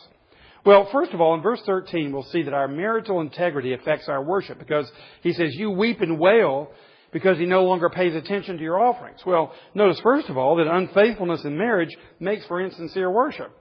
Well, 0.66 0.90
first 0.92 1.12
of 1.12 1.22
all, 1.22 1.34
in 1.36 1.42
verse 1.42 1.62
13, 1.66 2.12
we'll 2.12 2.24
see 2.24 2.44
that 2.44 2.54
our 2.54 2.68
marital 2.68 3.22
integrity 3.22 3.74
affects 3.74 4.10
our 4.10 4.24
worship 4.24 4.60
because 4.60 4.90
he 5.22 5.34
says, 5.34 5.56
You 5.56 5.72
weep 5.72 6.02
and 6.02 6.20
wail 6.20 6.72
because 7.12 7.38
he 7.38 7.46
no 7.46 7.64
longer 7.64 7.90
pays 7.90 8.16
attention 8.16 8.58
to 8.58 8.64
your 8.64 8.80
offerings. 8.80 9.20
Well, 9.26 9.54
notice 9.74 10.00
first 10.02 10.30
of 10.30 10.38
all 10.38 10.58
that 10.58 10.68
unfaithfulness 10.68 11.44
in 11.46 11.58
marriage 11.58 11.96
makes 12.20 12.46
for 12.48 12.62
insincere 12.62 13.10
worship. 13.10 13.52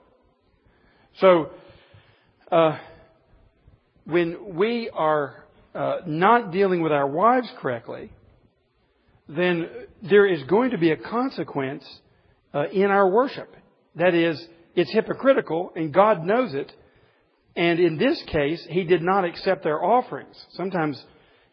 So, 1.19 1.49
uh, 2.51 2.77
when 4.05 4.55
we 4.55 4.89
are 4.93 5.45
uh, 5.75 5.97
not 6.05 6.51
dealing 6.51 6.81
with 6.81 6.91
our 6.91 7.07
wives 7.07 7.49
correctly, 7.59 8.11
then 9.27 9.69
there 10.01 10.25
is 10.25 10.43
going 10.43 10.71
to 10.71 10.77
be 10.77 10.91
a 10.91 10.97
consequence 10.97 11.83
uh, 12.53 12.67
in 12.69 12.85
our 12.85 13.09
worship. 13.09 13.53
That 13.95 14.13
is, 14.13 14.41
it's 14.75 14.91
hypocritical, 14.91 15.73
and 15.75 15.93
God 15.93 16.23
knows 16.23 16.53
it, 16.53 16.71
and 17.55 17.79
in 17.79 17.97
this 17.97 18.21
case, 18.27 18.65
he 18.69 18.83
did 18.83 19.01
not 19.01 19.25
accept 19.25 19.63
their 19.63 19.83
offerings. 19.83 20.35
Sometimes 20.51 21.03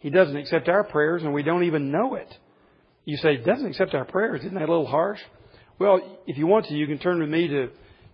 he 0.04 0.10
doesn't 0.10 0.36
accept 0.36 0.68
our 0.68 0.84
prayers 0.84 1.22
and 1.22 1.32
we 1.32 1.42
don't 1.42 1.64
even 1.64 1.90
know 1.90 2.14
it. 2.14 2.28
You 3.06 3.16
say, 3.16 3.38
he 3.38 3.42
doesn't 3.42 3.64
accept 3.64 3.94
our 3.94 4.04
prayers. 4.04 4.40
Isn't 4.40 4.52
that 4.52 4.68
a 4.68 4.70
little 4.70 4.86
harsh? 4.86 5.18
Well, 5.78 6.18
if 6.26 6.36
you 6.36 6.46
want 6.46 6.66
to, 6.66 6.74
you 6.74 6.86
can 6.86 6.98
turn 6.98 7.20
with 7.20 7.30
me 7.30 7.48
to, 7.48 7.68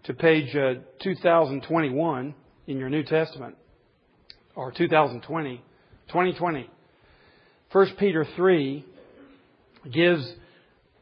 to 0.04 0.14
page 0.14 0.54
uh, 0.54 0.74
2021 1.02 2.32
in 2.68 2.78
your 2.78 2.88
New 2.90 3.02
Testament. 3.02 3.56
Or 4.54 4.70
2020. 4.70 5.56
2020. 6.06 6.70
1 7.72 7.86
Peter 7.98 8.24
3 8.36 8.84
gives 9.92 10.32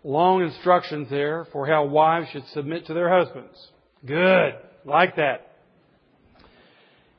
long 0.03 0.43
instructions 0.43 1.11
there 1.11 1.47
for 1.53 1.67
how 1.67 1.85
wives 1.85 2.29
should 2.33 2.47
submit 2.55 2.87
to 2.87 2.95
their 2.95 3.11
husbands. 3.11 3.59
Good. 4.07 4.55
Like 4.87 5.17
that. 5.17 5.48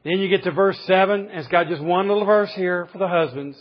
Then 0.04 0.20
you 0.20 0.30
get 0.30 0.44
to 0.44 0.52
verse 0.52 0.80
7, 0.86 1.28
and 1.28 1.40
it's 1.40 1.48
got 1.50 1.68
just 1.68 1.82
one 1.82 2.08
little 2.08 2.26
verse 2.26 2.52
here 2.56 2.88
for 2.92 2.98
the 2.98 3.08
husbands. 3.08 3.58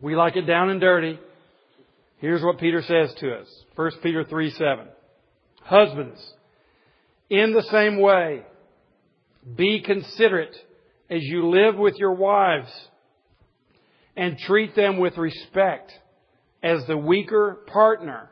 We 0.00 0.14
like 0.14 0.36
it 0.36 0.42
down 0.42 0.70
and 0.70 0.80
dirty. 0.80 1.18
Here's 2.18 2.42
what 2.42 2.58
Peter 2.58 2.82
says 2.82 3.14
to 3.20 3.34
us. 3.34 3.64
1 3.74 3.90
Peter 4.02 4.24
3 4.24 4.50
7. 4.50 4.86
Husbands, 5.62 6.32
in 7.28 7.52
the 7.52 7.62
same 7.72 8.00
way, 8.00 8.42
be 9.56 9.80
considerate 9.80 10.56
as 11.10 11.22
you 11.22 11.48
live 11.48 11.76
with 11.76 11.96
your 11.96 12.12
wives 12.12 12.70
and 14.16 14.38
treat 14.38 14.74
them 14.74 14.98
with 14.98 15.16
respect 15.18 15.92
as 16.62 16.86
the 16.86 16.96
weaker 16.96 17.58
partner 17.66 18.30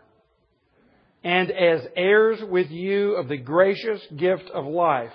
and 1.23 1.51
as 1.51 1.87
heirs 1.97 2.39
with 2.49 2.71
you 2.71 3.15
of 3.15 3.29
the 3.29 3.37
gracious 3.37 4.01
gift 4.17 4.51
of 4.53 4.65
life, 4.65 5.13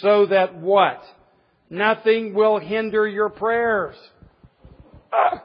so 0.00 0.26
that 0.26 0.56
what? 0.56 1.02
Nothing 1.70 2.34
will 2.34 2.58
hinder 2.58 3.06
your 3.06 3.28
prayers. 3.28 3.96
Uh, 5.12 5.38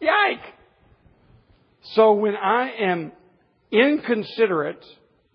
yike! 0.00 0.54
So 1.94 2.12
when 2.12 2.36
I 2.36 2.70
am 2.70 3.12
inconsiderate, 3.70 4.84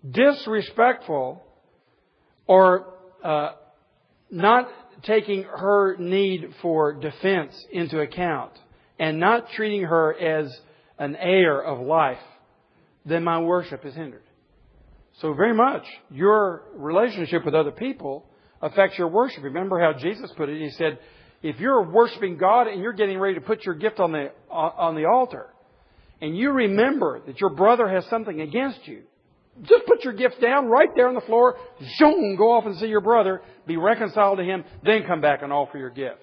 disrespectful, 0.08 1.42
or 2.46 2.94
uh, 3.22 3.52
not 4.30 4.68
taking 5.02 5.44
her 5.44 5.96
need 5.98 6.50
for 6.62 6.92
defense 6.92 7.54
into 7.70 8.00
account, 8.00 8.52
and 8.98 9.20
not 9.20 9.50
treating 9.50 9.82
her 9.82 10.18
as 10.18 10.56
an 10.98 11.16
heir 11.16 11.60
of 11.60 11.80
life, 11.80 12.18
then 13.04 13.22
my 13.22 13.40
worship 13.40 13.84
is 13.84 13.94
hindered. 13.94 14.22
So 15.20 15.32
very 15.32 15.54
much 15.54 15.84
your 16.10 16.64
relationship 16.74 17.44
with 17.44 17.54
other 17.54 17.70
people 17.70 18.26
affects 18.60 18.98
your 18.98 19.08
worship. 19.08 19.44
Remember 19.44 19.80
how 19.80 19.98
Jesus 19.98 20.30
put 20.36 20.48
it? 20.48 20.60
He 20.60 20.70
said, 20.70 20.98
if 21.42 21.58
you're 21.58 21.82
worshiping 21.82 22.36
God 22.36 22.66
and 22.66 22.82
you're 22.82 22.92
getting 22.92 23.18
ready 23.18 23.34
to 23.34 23.40
put 23.40 23.64
your 23.64 23.74
gift 23.74 23.98
on 23.98 24.12
the, 24.12 24.32
on 24.50 24.94
the 24.94 25.04
altar, 25.06 25.46
and 26.20 26.36
you 26.36 26.50
remember 26.50 27.20
that 27.26 27.40
your 27.40 27.50
brother 27.50 27.88
has 27.88 28.04
something 28.06 28.40
against 28.40 28.86
you, 28.86 29.02
just 29.62 29.86
put 29.86 30.04
your 30.04 30.12
gift 30.12 30.40
down 30.40 30.66
right 30.66 30.88
there 30.94 31.08
on 31.08 31.14
the 31.14 31.20
floor, 31.22 31.56
zoom, 31.98 32.36
go 32.36 32.52
off 32.52 32.66
and 32.66 32.76
see 32.76 32.86
your 32.86 33.00
brother, 33.00 33.42
be 33.66 33.76
reconciled 33.76 34.38
to 34.38 34.44
him, 34.44 34.64
then 34.84 35.04
come 35.06 35.20
back 35.22 35.42
and 35.42 35.52
offer 35.52 35.78
your 35.78 35.90
gift. 35.90 36.20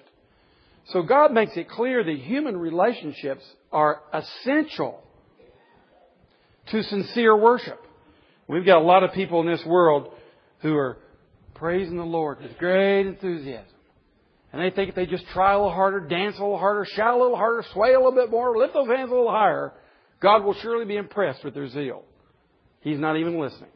So 0.88 1.02
God 1.02 1.32
makes 1.32 1.56
it 1.56 1.68
clear 1.68 2.04
that 2.04 2.16
human 2.16 2.56
relationships 2.56 3.42
are 3.72 4.02
essential 4.12 5.02
to 6.68 6.82
sincere 6.84 7.36
worship. 7.36 7.80
We've 8.48 8.66
got 8.66 8.78
a 8.78 8.84
lot 8.84 9.04
of 9.04 9.12
people 9.12 9.40
in 9.40 9.46
this 9.46 9.64
world 9.66 10.12
who 10.60 10.76
are 10.76 10.98
praising 11.54 11.96
the 11.96 12.04
Lord 12.04 12.40
with 12.40 12.56
great 12.58 13.06
enthusiasm. 13.06 13.66
And 14.52 14.62
they 14.62 14.70
think 14.70 14.90
if 14.90 14.94
they 14.94 15.06
just 15.06 15.26
try 15.32 15.52
a 15.52 15.56
little 15.56 15.72
harder, 15.72 16.00
dance 16.00 16.36
a 16.38 16.42
little 16.42 16.58
harder, 16.58 16.86
shout 16.94 17.14
a 17.14 17.20
little 17.20 17.36
harder, 17.36 17.64
sway 17.72 17.92
a 17.92 17.98
little 17.98 18.14
bit 18.14 18.30
more, 18.30 18.56
lift 18.56 18.74
those 18.74 18.86
hands 18.86 19.10
a 19.10 19.14
little 19.14 19.30
higher, 19.30 19.72
God 20.20 20.44
will 20.44 20.54
surely 20.54 20.84
be 20.84 20.96
impressed 20.96 21.44
with 21.44 21.54
their 21.54 21.68
zeal. 21.68 22.04
He's 22.80 22.98
not 22.98 23.16
even 23.16 23.40
listening. 23.40 23.70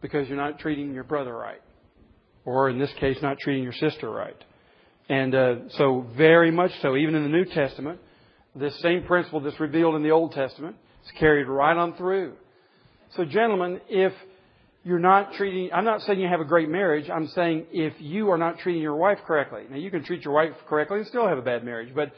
Because 0.00 0.28
you're 0.28 0.38
not 0.38 0.58
treating 0.58 0.94
your 0.94 1.04
brother 1.04 1.36
right. 1.36 1.60
Or 2.44 2.70
in 2.70 2.78
this 2.78 2.90
case, 2.98 3.18
not 3.22 3.38
treating 3.38 3.62
your 3.62 3.74
sister 3.74 4.10
right. 4.10 4.42
And 5.08 5.34
uh, 5.34 5.54
so, 5.76 6.06
very 6.16 6.50
much 6.50 6.70
so, 6.80 6.96
even 6.96 7.14
in 7.14 7.24
the 7.24 7.28
New 7.28 7.44
Testament, 7.44 8.00
this 8.54 8.80
same 8.80 9.04
principle 9.04 9.40
that's 9.40 9.60
revealed 9.60 9.96
in 9.96 10.02
the 10.02 10.10
Old 10.10 10.32
Testament 10.32 10.76
is 11.04 11.10
carried 11.18 11.46
right 11.46 11.76
on 11.76 11.94
through. 11.96 12.34
So, 13.16 13.26
gentlemen, 13.26 13.80
if 13.90 14.12
you're 14.84 14.98
not 14.98 15.34
treating, 15.34 15.70
I'm 15.72 15.84
not 15.84 16.00
saying 16.02 16.18
you 16.18 16.28
have 16.28 16.40
a 16.40 16.46
great 16.46 16.70
marriage. 16.70 17.10
I'm 17.10 17.28
saying 17.28 17.66
if 17.70 17.92
you 18.00 18.30
are 18.30 18.38
not 18.38 18.58
treating 18.60 18.80
your 18.80 18.96
wife 18.96 19.18
correctly. 19.26 19.64
Now, 19.70 19.76
you 19.76 19.90
can 19.90 20.02
treat 20.02 20.24
your 20.24 20.32
wife 20.32 20.52
correctly 20.66 20.98
and 20.98 21.06
still 21.06 21.28
have 21.28 21.36
a 21.36 21.42
bad 21.42 21.62
marriage. 21.62 21.94
But 21.94 22.08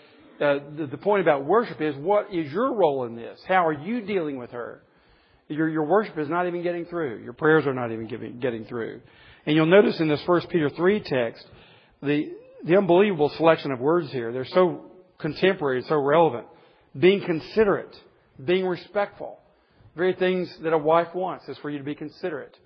uh, 0.40 0.60
the, 0.76 0.86
the 0.86 0.96
point 0.96 1.22
about 1.22 1.44
worship 1.44 1.80
is 1.80 1.96
what 1.96 2.32
is 2.32 2.52
your 2.52 2.72
role 2.74 3.04
in 3.06 3.16
this? 3.16 3.40
How 3.48 3.66
are 3.66 3.72
you 3.72 4.02
dealing 4.02 4.38
with 4.38 4.52
her? 4.52 4.82
Your, 5.48 5.68
your 5.68 5.84
worship 5.84 6.16
is 6.16 6.28
not 6.28 6.46
even 6.46 6.62
getting 6.62 6.84
through. 6.86 7.22
Your 7.22 7.32
prayers 7.32 7.66
are 7.66 7.74
not 7.74 7.90
even 7.90 8.06
giving, 8.06 8.38
getting 8.38 8.64
through. 8.64 9.00
And 9.46 9.56
you'll 9.56 9.66
notice 9.66 9.98
in 9.98 10.08
this 10.08 10.22
1 10.24 10.46
Peter 10.48 10.70
3 10.70 11.00
text, 11.00 11.44
the, 12.02 12.32
the 12.64 12.76
unbelievable 12.76 13.30
selection 13.30 13.72
of 13.72 13.80
words 13.80 14.10
here. 14.12 14.32
They're 14.32 14.46
so 14.46 14.92
contemporary, 15.18 15.82
so 15.88 15.96
relevant. 15.96 16.46
Being 16.96 17.20
considerate, 17.24 17.94
being 18.42 18.64
respectful. 18.64 19.38
Very 19.96 20.14
things 20.14 20.54
that 20.62 20.72
a 20.72 20.78
wife 20.78 21.14
wants 21.14 21.48
is 21.48 21.56
for 21.58 21.70
you 21.70 21.78
to 21.78 21.84
be 21.84 21.94
considerate 21.94 22.56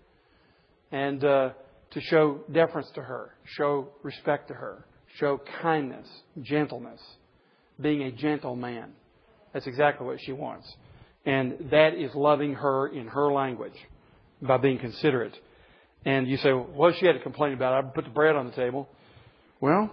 and 0.91 1.23
uh, 1.23 1.51
to 1.91 2.01
show 2.01 2.41
deference 2.51 2.91
to 2.95 3.03
her, 3.03 3.35
show 3.57 3.89
respect 4.03 4.49
to 4.49 4.55
her, 4.55 4.87
show 5.19 5.41
kindness, 5.61 6.09
gentleness, 6.43 7.01
being 7.81 8.03
a 8.03 8.13
gentle 8.13 8.57
man. 8.57 8.93
That's 9.53 9.67
exactly 9.67 10.07
what 10.07 10.21
she 10.21 10.33
wants. 10.33 10.67
And 11.27 11.71
that 11.71 11.95
is 11.95 12.15
loving 12.15 12.55
her 12.55 12.89
in 12.89 13.09
her 13.09 13.33
language 13.33 13.77
by 14.41 14.57
being 14.57 14.79
considerate. 14.79 15.37
And 16.05 16.29
you 16.29 16.37
say, 16.39 16.53
well, 16.53 16.69
what 16.73 16.95
she 16.99 17.07
had 17.07 17.13
to 17.13 17.21
complain 17.21 17.53
about? 17.53 17.85
I 17.85 17.89
put 17.89 18.05
the 18.05 18.11
bread 18.11 18.37
on 18.37 18.47
the 18.47 18.53
table. 18.53 18.89
Well, 19.61 19.91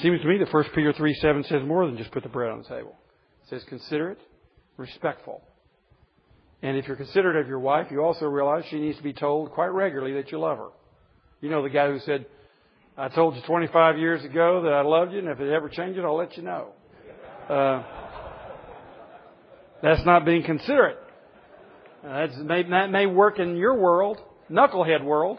seems 0.00 0.20
to 0.20 0.26
me 0.26 0.38
that 0.38 0.52
1 0.52 0.64
Peter 0.74 0.92
3 0.92 1.14
7 1.14 1.44
says 1.44 1.62
more 1.64 1.86
than 1.86 1.96
just 1.96 2.10
put 2.12 2.22
the 2.22 2.28
bread 2.28 2.50
on 2.50 2.62
the 2.62 2.68
table. 2.68 2.96
It 3.44 3.50
says 3.50 3.64
considerate, 3.68 4.20
respectful. 4.76 5.42
And 6.62 6.76
if 6.76 6.86
you're 6.86 6.96
considerate 6.96 7.36
of 7.36 7.48
your 7.48 7.58
wife, 7.58 7.88
you 7.90 8.00
also 8.00 8.26
realize 8.26 8.64
she 8.70 8.80
needs 8.80 8.96
to 8.96 9.02
be 9.02 9.12
told 9.12 9.52
quite 9.52 9.68
regularly 9.68 10.14
that 10.14 10.32
you 10.32 10.38
love 10.38 10.58
her. 10.58 10.68
You 11.40 11.50
know 11.50 11.62
the 11.62 11.70
guy 11.70 11.88
who 11.88 11.98
said, 12.00 12.26
I 12.96 13.08
told 13.08 13.36
you 13.36 13.42
25 13.46 13.98
years 13.98 14.24
ago 14.24 14.62
that 14.62 14.72
I 14.72 14.80
loved 14.80 15.12
you, 15.12 15.18
and 15.18 15.28
if 15.28 15.38
it 15.38 15.52
ever 15.52 15.68
changes, 15.68 16.02
I'll 16.04 16.16
let 16.16 16.36
you 16.36 16.42
know. 16.42 16.68
Uh, 17.48 17.84
that's 19.82 20.04
not 20.06 20.24
being 20.24 20.42
considerate. 20.42 20.98
Uh, 22.02 22.26
may, 22.42 22.62
that 22.62 22.90
may 22.90 23.04
work 23.06 23.38
in 23.38 23.56
your 23.56 23.74
world, 23.74 24.18
knucklehead 24.50 25.04
world. 25.04 25.38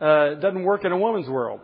Uh, 0.00 0.32
it 0.32 0.40
doesn't 0.40 0.64
work 0.64 0.84
in 0.84 0.92
a 0.92 0.98
woman's 0.98 1.28
world. 1.28 1.60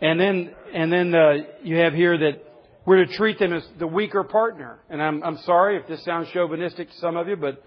And 0.00 0.20
then, 0.20 0.54
and 0.72 0.92
then 0.92 1.14
uh, 1.14 1.32
you 1.62 1.76
have 1.78 1.94
here 1.94 2.16
that 2.18 2.44
we're 2.84 3.04
to 3.04 3.12
treat 3.16 3.38
them 3.38 3.52
as 3.52 3.66
the 3.78 3.86
weaker 3.86 4.22
partner. 4.22 4.78
And 4.88 5.02
I'm, 5.02 5.22
I'm 5.22 5.38
sorry 5.38 5.76
if 5.76 5.86
this 5.86 6.04
sounds 6.04 6.28
chauvinistic 6.32 6.88
to 6.88 6.96
some 6.98 7.16
of 7.16 7.28
you, 7.28 7.36
but 7.36 7.62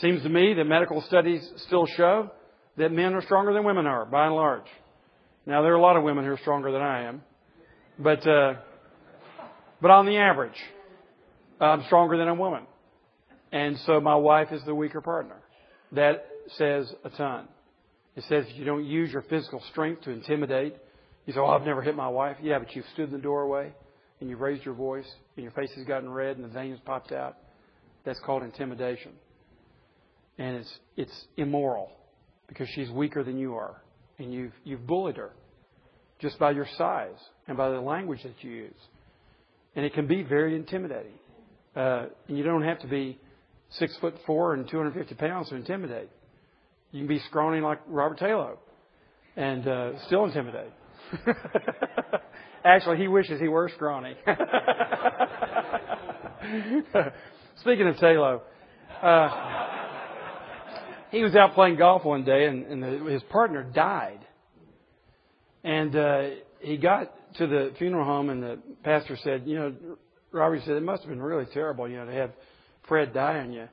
seems 0.00 0.22
to 0.22 0.28
me 0.28 0.54
that 0.54 0.64
medical 0.64 1.02
studies 1.02 1.46
still 1.66 1.86
show 1.86 2.30
that 2.76 2.92
men 2.92 3.14
are 3.14 3.22
stronger 3.22 3.52
than 3.52 3.64
women 3.64 3.86
are, 3.86 4.04
by 4.04 4.26
and 4.26 4.34
large. 4.34 4.66
Now, 5.46 5.62
there 5.62 5.72
are 5.72 5.76
a 5.76 5.80
lot 5.80 5.96
of 5.96 6.02
women 6.02 6.24
who 6.24 6.30
are 6.30 6.38
stronger 6.38 6.70
than 6.70 6.82
I 6.82 7.04
am, 7.04 7.22
but 7.98 8.26
uh, 8.26 8.54
but 9.80 9.90
on 9.90 10.06
the 10.06 10.16
average, 10.18 10.58
I'm 11.60 11.84
stronger 11.86 12.16
than 12.16 12.28
a 12.28 12.34
woman, 12.34 12.64
and 13.52 13.78
so 13.86 14.00
my 14.00 14.16
wife 14.16 14.48
is 14.52 14.62
the 14.64 14.74
weaker 14.74 15.00
partner. 15.00 15.36
That 15.92 16.26
says 16.56 16.92
a 17.04 17.10
ton. 17.10 17.48
It 18.14 18.24
says 18.28 18.44
you 18.54 18.64
don't 18.64 18.84
use 18.84 19.10
your 19.10 19.22
physical 19.22 19.62
strength 19.70 20.02
to 20.02 20.10
intimidate 20.10 20.74
you 21.28 21.34
say, 21.34 21.40
Oh, 21.40 21.46
I've 21.46 21.66
never 21.66 21.82
hit 21.82 21.94
my 21.94 22.08
wife. 22.08 22.38
Yeah, 22.42 22.58
but 22.58 22.74
you've 22.74 22.86
stood 22.94 23.08
in 23.08 23.12
the 23.12 23.18
doorway 23.18 23.70
and 24.18 24.30
you've 24.30 24.40
raised 24.40 24.64
your 24.64 24.72
voice 24.72 25.04
and 25.36 25.42
your 25.42 25.52
face 25.52 25.70
has 25.76 25.84
gotten 25.84 26.08
red 26.10 26.36
and 26.36 26.44
the 26.44 26.48
veins 26.48 26.78
popped 26.86 27.12
out. 27.12 27.36
That's 28.06 28.18
called 28.24 28.42
intimidation. 28.44 29.12
And 30.38 30.56
it's, 30.56 30.78
it's 30.96 31.24
immoral 31.36 31.90
because 32.46 32.68
she's 32.74 32.90
weaker 32.90 33.22
than 33.24 33.38
you 33.38 33.54
are. 33.56 33.82
And 34.18 34.32
you've, 34.32 34.52
you've 34.64 34.86
bullied 34.86 35.16
her 35.16 35.32
just 36.20 36.38
by 36.38 36.52
your 36.52 36.66
size 36.76 37.18
and 37.46 37.56
by 37.56 37.70
the 37.70 37.80
language 37.80 38.22
that 38.22 38.34
you 38.42 38.50
use. 38.50 38.80
And 39.76 39.84
it 39.84 39.94
can 39.94 40.06
be 40.06 40.22
very 40.22 40.56
intimidating. 40.56 41.12
Uh, 41.76 42.06
and 42.26 42.36
you 42.36 42.44
don't 42.44 42.62
have 42.62 42.80
to 42.80 42.88
be 42.88 43.18
six 43.70 43.96
foot 44.00 44.14
four 44.26 44.54
and 44.54 44.68
250 44.68 45.14
pounds 45.14 45.50
to 45.50 45.56
intimidate. 45.56 46.08
You 46.90 47.00
can 47.00 47.08
be 47.08 47.20
scrawny 47.28 47.60
like 47.60 47.80
Robert 47.86 48.18
Taylor 48.18 48.56
and 49.36 49.68
uh, 49.68 49.90
still 50.06 50.24
intimidate. 50.24 50.72
Actually, 52.64 52.98
he 52.98 53.08
wishes 53.08 53.40
he 53.40 53.48
were 53.48 53.70
scrawny. 53.74 54.14
Speaking 57.60 57.88
of 57.88 57.96
Taylor, 57.98 58.40
uh, 59.02 59.77
he 61.10 61.22
was 61.22 61.34
out 61.34 61.54
playing 61.54 61.76
golf 61.76 62.04
one 62.04 62.24
day, 62.24 62.46
and, 62.46 62.66
and 62.66 62.82
the, 62.82 63.10
his 63.10 63.22
partner 63.24 63.62
died. 63.62 64.20
And 65.64 65.94
uh, 65.96 66.22
he 66.60 66.76
got 66.76 67.12
to 67.36 67.46
the 67.46 67.72
funeral 67.78 68.04
home, 68.04 68.30
and 68.30 68.42
the 68.42 68.58
pastor 68.82 69.18
said, 69.22 69.42
"You 69.46 69.56
know, 69.56 69.74
Robert 70.32 70.60
said 70.64 70.76
it 70.76 70.82
must 70.82 71.02
have 71.02 71.10
been 71.10 71.22
really 71.22 71.46
terrible, 71.52 71.88
you 71.88 71.96
know, 71.96 72.06
to 72.06 72.12
have 72.12 72.30
Fred 72.86 73.12
die 73.12 73.38
on 73.38 73.52
you." 73.52 73.66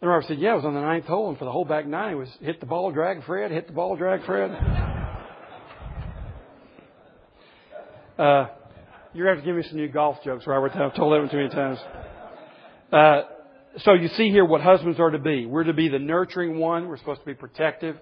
And 0.00 0.10
Robert 0.10 0.26
said, 0.28 0.38
"Yeah, 0.38 0.52
it 0.52 0.56
was 0.56 0.64
on 0.64 0.74
the 0.74 0.80
ninth 0.80 1.06
hole, 1.06 1.28
and 1.28 1.38
for 1.38 1.44
the 1.44 1.52
whole 1.52 1.64
back 1.64 1.86
nine, 1.86 2.12
it 2.12 2.16
was 2.16 2.28
hit 2.40 2.60
the 2.60 2.66
ball, 2.66 2.92
drag 2.92 3.24
Fred, 3.24 3.50
hit 3.50 3.66
the 3.66 3.72
ball, 3.72 3.96
drag 3.96 4.24
Fred." 4.24 4.50
Uh, 8.18 8.48
you're 9.14 9.28
to 9.28 9.34
have 9.34 9.42
to 9.42 9.46
give 9.46 9.56
me 9.56 9.62
some 9.66 9.78
new 9.78 9.88
golf 9.88 10.18
jokes, 10.22 10.46
Robert. 10.46 10.72
I've 10.76 10.94
told 10.94 11.14
that 11.14 11.20
one 11.20 11.30
too 11.30 11.38
many 11.38 11.48
times. 11.48 11.78
Uh, 12.92 13.22
so 13.78 13.94
you 13.94 14.08
see 14.08 14.30
here 14.30 14.44
what 14.44 14.60
husbands 14.60 14.98
are 15.00 15.10
to 15.10 15.18
be. 15.18 15.46
We're 15.46 15.64
to 15.64 15.72
be 15.72 15.88
the 15.88 15.98
nurturing 15.98 16.58
one. 16.58 16.88
We're 16.88 16.98
supposed 16.98 17.20
to 17.20 17.26
be 17.26 17.34
protective. 17.34 17.96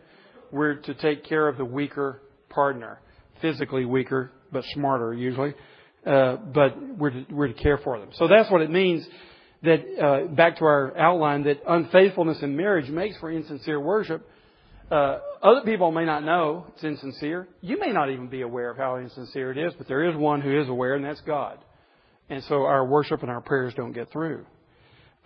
We're 0.51 0.77
to 0.77 0.95
take 0.95 1.25
care 1.25 1.47
of 1.47 1.59
the 1.59 1.65
weaker 1.65 2.23
partner, 2.49 3.01
physically 3.41 3.85
weaker 3.85 4.33
but 4.51 4.65
smarter 4.73 5.13
usually. 5.13 5.55
Uh, 6.07 6.37
but 6.37 6.77
we're 6.97 7.11
to, 7.11 7.27
we're 7.31 7.49
to 7.49 7.63
care 7.63 7.79
for 7.79 7.99
them. 7.99 8.09
So 8.15 8.29
that's 8.29 8.51
what 8.51 8.63
it 8.63 8.71
means. 8.71 9.07
That 9.63 9.81
uh, 10.01 10.35
back 10.35 10.59
to 10.59 10.65
our 10.65 10.97
outline, 10.97 11.45
that 11.45 11.61
unfaithfulness 11.67 12.43
in 12.43 12.57
marriage 12.57 12.89
makes 12.89 13.17
for 13.19 13.31
insincere 13.31 13.81
worship 13.81 14.27
uh, 14.91 15.19
other 15.43 15.61
people 15.65 15.93
may 15.93 16.05
not 16.05 16.25
know 16.25 16.67
it's 16.75 16.83
insincere. 16.83 17.47
You 17.61 17.79
may 17.79 17.93
not 17.93 18.11
even 18.11 18.29
be 18.29 18.41
aware 18.41 18.71
of 18.71 18.79
how 18.79 18.97
insincere 18.97 19.53
it 19.53 19.59
is, 19.59 19.75
but 19.77 19.87
there 19.87 20.09
is 20.09 20.17
one 20.17 20.41
who 20.41 20.61
is 20.61 20.69
aware, 20.69 20.95
and 20.95 21.05
that's 21.05 21.21
God. 21.23 21.59
And 22.31 22.43
so 22.45 22.65
our 22.65 22.87
worship 22.87 23.23
and 23.23 23.31
our 23.31 23.41
prayers 23.41 23.75
don't 23.77 23.93
get 23.93 24.11
through. 24.11 24.47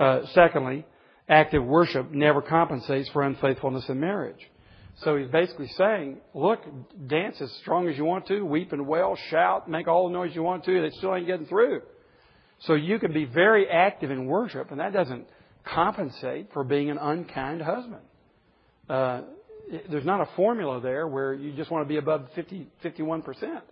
Uh, 0.03 0.27
secondly, 0.35 0.85
active 1.29 1.65
worship 1.65 2.11
never 2.11 2.43
compensates 2.43 3.09
for 3.11 3.23
unfaithfulness 3.23 3.89
in 3.89 4.01
marriage. 4.01 4.51
So 4.97 5.17
he's 5.17 5.29
basically 5.29 5.69
saying, 5.79 6.19
look, 6.35 6.59
dance 7.07 7.41
as 7.41 7.53
strong 7.61 7.89
as 7.89 7.97
you 7.97 8.05
want 8.05 8.27
to, 8.27 8.43
weep 8.43 8.73
and 8.73 8.89
wail, 8.89 9.17
shout, 9.31 9.71
make 9.71 9.87
all 9.87 10.09
the 10.09 10.13
noise 10.13 10.35
you 10.35 10.43
want 10.43 10.65
to, 10.65 10.85
it 10.85 10.93
still 10.95 11.15
ain't 11.15 11.29
getting 11.29 11.47
through. 11.47 11.83
So 12.63 12.75
you 12.75 12.99
can 12.99 13.13
be 13.13 13.27
very 13.27 13.69
active 13.71 14.11
in 14.11 14.27
worship, 14.27 14.73
and 14.73 14.81
that 14.81 14.93
doesn't 14.93 15.25
compensate 15.65 16.53
for 16.53 16.65
being 16.65 16.91
an 16.91 16.99
unkind 16.99 17.63
husband. 17.63 18.03
Uh, 18.89 19.21
there's 19.89 20.05
not 20.05 20.21
a 20.21 20.29
formula 20.35 20.81
there 20.81 21.07
where 21.07 21.33
you 21.33 21.53
just 21.53 21.71
want 21.71 21.85
to 21.85 21.89
be 21.89 21.99
above 21.99 22.27
50, 22.35 22.67
51%. 22.85 23.63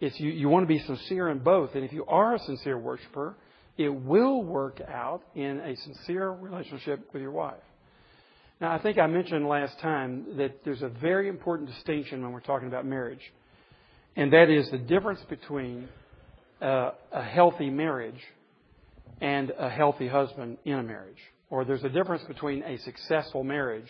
It's 0.00 0.18
you, 0.18 0.30
you 0.30 0.48
want 0.48 0.62
to 0.62 0.66
be 0.66 0.78
sincere 0.78 1.28
in 1.28 1.40
both. 1.40 1.74
And 1.74 1.84
if 1.84 1.92
you 1.92 2.06
are 2.06 2.36
a 2.36 2.38
sincere 2.38 2.78
worshiper, 2.78 3.36
it 3.76 3.88
will 3.88 4.42
work 4.42 4.80
out 4.86 5.22
in 5.34 5.58
a 5.60 5.76
sincere 5.76 6.30
relationship 6.30 7.08
with 7.12 7.22
your 7.22 7.30
wife. 7.30 7.54
Now, 8.60 8.72
I 8.72 8.78
think 8.80 8.98
I 8.98 9.06
mentioned 9.06 9.48
last 9.48 9.78
time 9.80 10.36
that 10.36 10.64
there's 10.64 10.82
a 10.82 10.88
very 10.88 11.28
important 11.28 11.68
distinction 11.68 12.22
when 12.22 12.32
we're 12.32 12.40
talking 12.40 12.68
about 12.68 12.86
marriage, 12.86 13.32
and 14.14 14.32
that 14.32 14.50
is 14.50 14.70
the 14.70 14.78
difference 14.78 15.20
between 15.28 15.88
uh, 16.60 16.92
a 17.10 17.22
healthy 17.22 17.70
marriage 17.70 18.20
and 19.20 19.52
a 19.58 19.68
healthy 19.68 20.06
husband 20.06 20.58
in 20.64 20.74
a 20.74 20.82
marriage. 20.82 21.18
Or 21.50 21.64
there's 21.64 21.84
a 21.84 21.88
difference 21.88 22.22
between 22.24 22.62
a 22.62 22.78
successful 22.78 23.42
marriage 23.44 23.88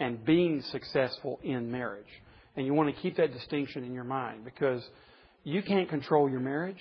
and 0.00 0.24
being 0.24 0.62
successful 0.72 1.38
in 1.42 1.70
marriage. 1.70 2.08
And 2.56 2.66
you 2.66 2.74
want 2.74 2.94
to 2.94 3.02
keep 3.02 3.16
that 3.16 3.32
distinction 3.32 3.84
in 3.84 3.94
your 3.94 4.04
mind 4.04 4.44
because 4.44 4.82
you 5.42 5.62
can't 5.62 5.88
control 5.88 6.30
your 6.30 6.40
marriage. 6.40 6.78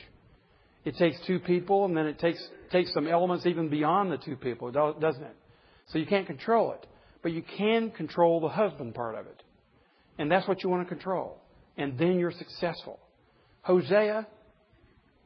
It 0.86 0.98
takes 0.98 1.18
two 1.26 1.40
people, 1.40 1.86
and 1.86 1.96
then 1.96 2.08
it 2.08 2.20
takes 2.20 2.46
takes 2.72 2.94
some 2.94 3.08
elements 3.08 3.46
even 3.46 3.70
beyond 3.70 4.12
the 4.12 4.18
two 4.18 4.36
people, 4.36 4.72
doesn't 4.72 5.24
it? 5.24 5.36
So 5.88 5.98
you 5.98 6.06
can't 6.06 6.26
control 6.26 6.72
it, 6.74 6.86
but 7.22 7.32
you 7.32 7.44
can 7.58 7.92
control 7.92 8.42
the 8.42 8.50
husband 8.50 8.96
part 8.96 9.16
of 9.16 9.28
it, 9.28 9.44
and 10.18 10.30
that's 10.30 10.48
what 10.48 10.64
you 10.64 10.70
want 10.70 10.88
to 10.88 10.94
control. 10.94 11.40
And 11.78 11.98
then 11.98 12.20
you're 12.20 12.32
successful. 12.32 13.00
Hosea 13.62 14.28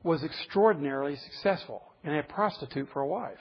was 0.04 0.24
extraordinarily 0.24 1.16
successful 1.16 1.82
and 2.04 2.16
a 2.16 2.24
prostitute 2.24 2.88
for 2.94 3.02
a 3.02 3.08
wife, 3.08 3.40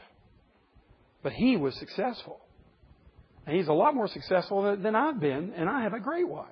but 1.22 1.32
he 1.32 1.56
was 1.56 1.74
successful. 1.76 2.40
And 3.46 3.54
he's 3.56 3.68
a 3.68 3.72
lot 3.72 3.94
more 3.94 4.08
successful 4.08 4.76
than 4.76 4.96
I've 4.96 5.20
been, 5.20 5.52
and 5.56 5.68
I 5.68 5.82
have 5.82 5.92
a 5.92 6.00
great 6.00 6.28
wife. 6.28 6.48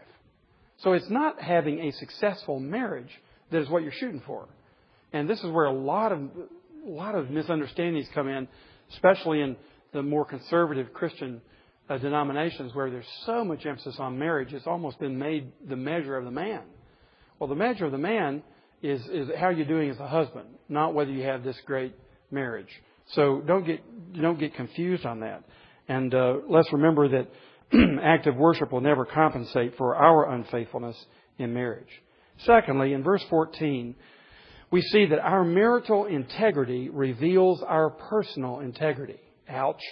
So 0.78 0.92
it's 0.92 1.10
not 1.10 1.40
having 1.40 1.80
a 1.80 1.92
successful 1.92 2.60
marriage 2.60 3.10
that 3.50 3.60
is 3.60 3.68
what 3.68 3.82
you're 3.82 3.92
shooting 3.92 4.22
for. 4.26 4.46
And 5.14 5.30
this 5.30 5.38
is 5.38 5.50
where 5.50 5.66
a 5.66 5.72
lot 5.72 6.10
of 6.10 6.18
a 6.84 6.90
lot 6.90 7.14
of 7.14 7.30
misunderstandings 7.30 8.06
come 8.12 8.28
in, 8.28 8.48
especially 8.92 9.40
in 9.40 9.56
the 9.92 10.02
more 10.02 10.24
conservative 10.24 10.92
Christian 10.92 11.40
uh, 11.88 11.98
denominations 11.98 12.74
where 12.74 12.90
there's 12.90 13.06
so 13.24 13.44
much 13.44 13.64
emphasis 13.64 13.94
on 13.98 14.18
marriage, 14.18 14.52
it's 14.52 14.66
almost 14.66 14.98
been 14.98 15.16
made 15.16 15.52
the 15.68 15.76
measure 15.76 16.16
of 16.16 16.24
the 16.24 16.32
man. 16.32 16.62
Well, 17.38 17.48
the 17.48 17.54
measure 17.54 17.86
of 17.86 17.92
the 17.92 17.98
man 17.98 18.42
is, 18.82 19.00
is 19.06 19.28
how 19.38 19.50
you're 19.50 19.66
doing 19.66 19.88
as 19.88 19.98
a 20.00 20.08
husband, 20.08 20.48
not 20.68 20.94
whether 20.94 21.12
you 21.12 21.22
have 21.22 21.44
this 21.44 21.56
great 21.64 21.94
marriage. 22.32 22.68
So 23.12 23.40
don't 23.46 23.64
get 23.64 23.80
don't 24.20 24.38
get 24.38 24.54
confused 24.54 25.06
on 25.06 25.20
that. 25.20 25.44
And 25.86 26.12
uh, 26.12 26.38
let's 26.48 26.72
remember 26.72 27.08
that 27.08 27.30
active 28.02 28.34
worship 28.34 28.72
will 28.72 28.80
never 28.80 29.04
compensate 29.04 29.76
for 29.76 29.94
our 29.94 30.32
unfaithfulness 30.32 30.96
in 31.38 31.54
marriage. 31.54 32.02
Secondly, 32.38 32.94
in 32.94 33.04
verse 33.04 33.24
14, 33.30 33.94
we 34.70 34.82
see 34.82 35.06
that 35.06 35.20
our 35.20 35.44
marital 35.44 36.06
integrity 36.06 36.88
reveals 36.88 37.62
our 37.62 37.90
personal 37.90 38.60
integrity. 38.60 39.20
Ouch. 39.48 39.82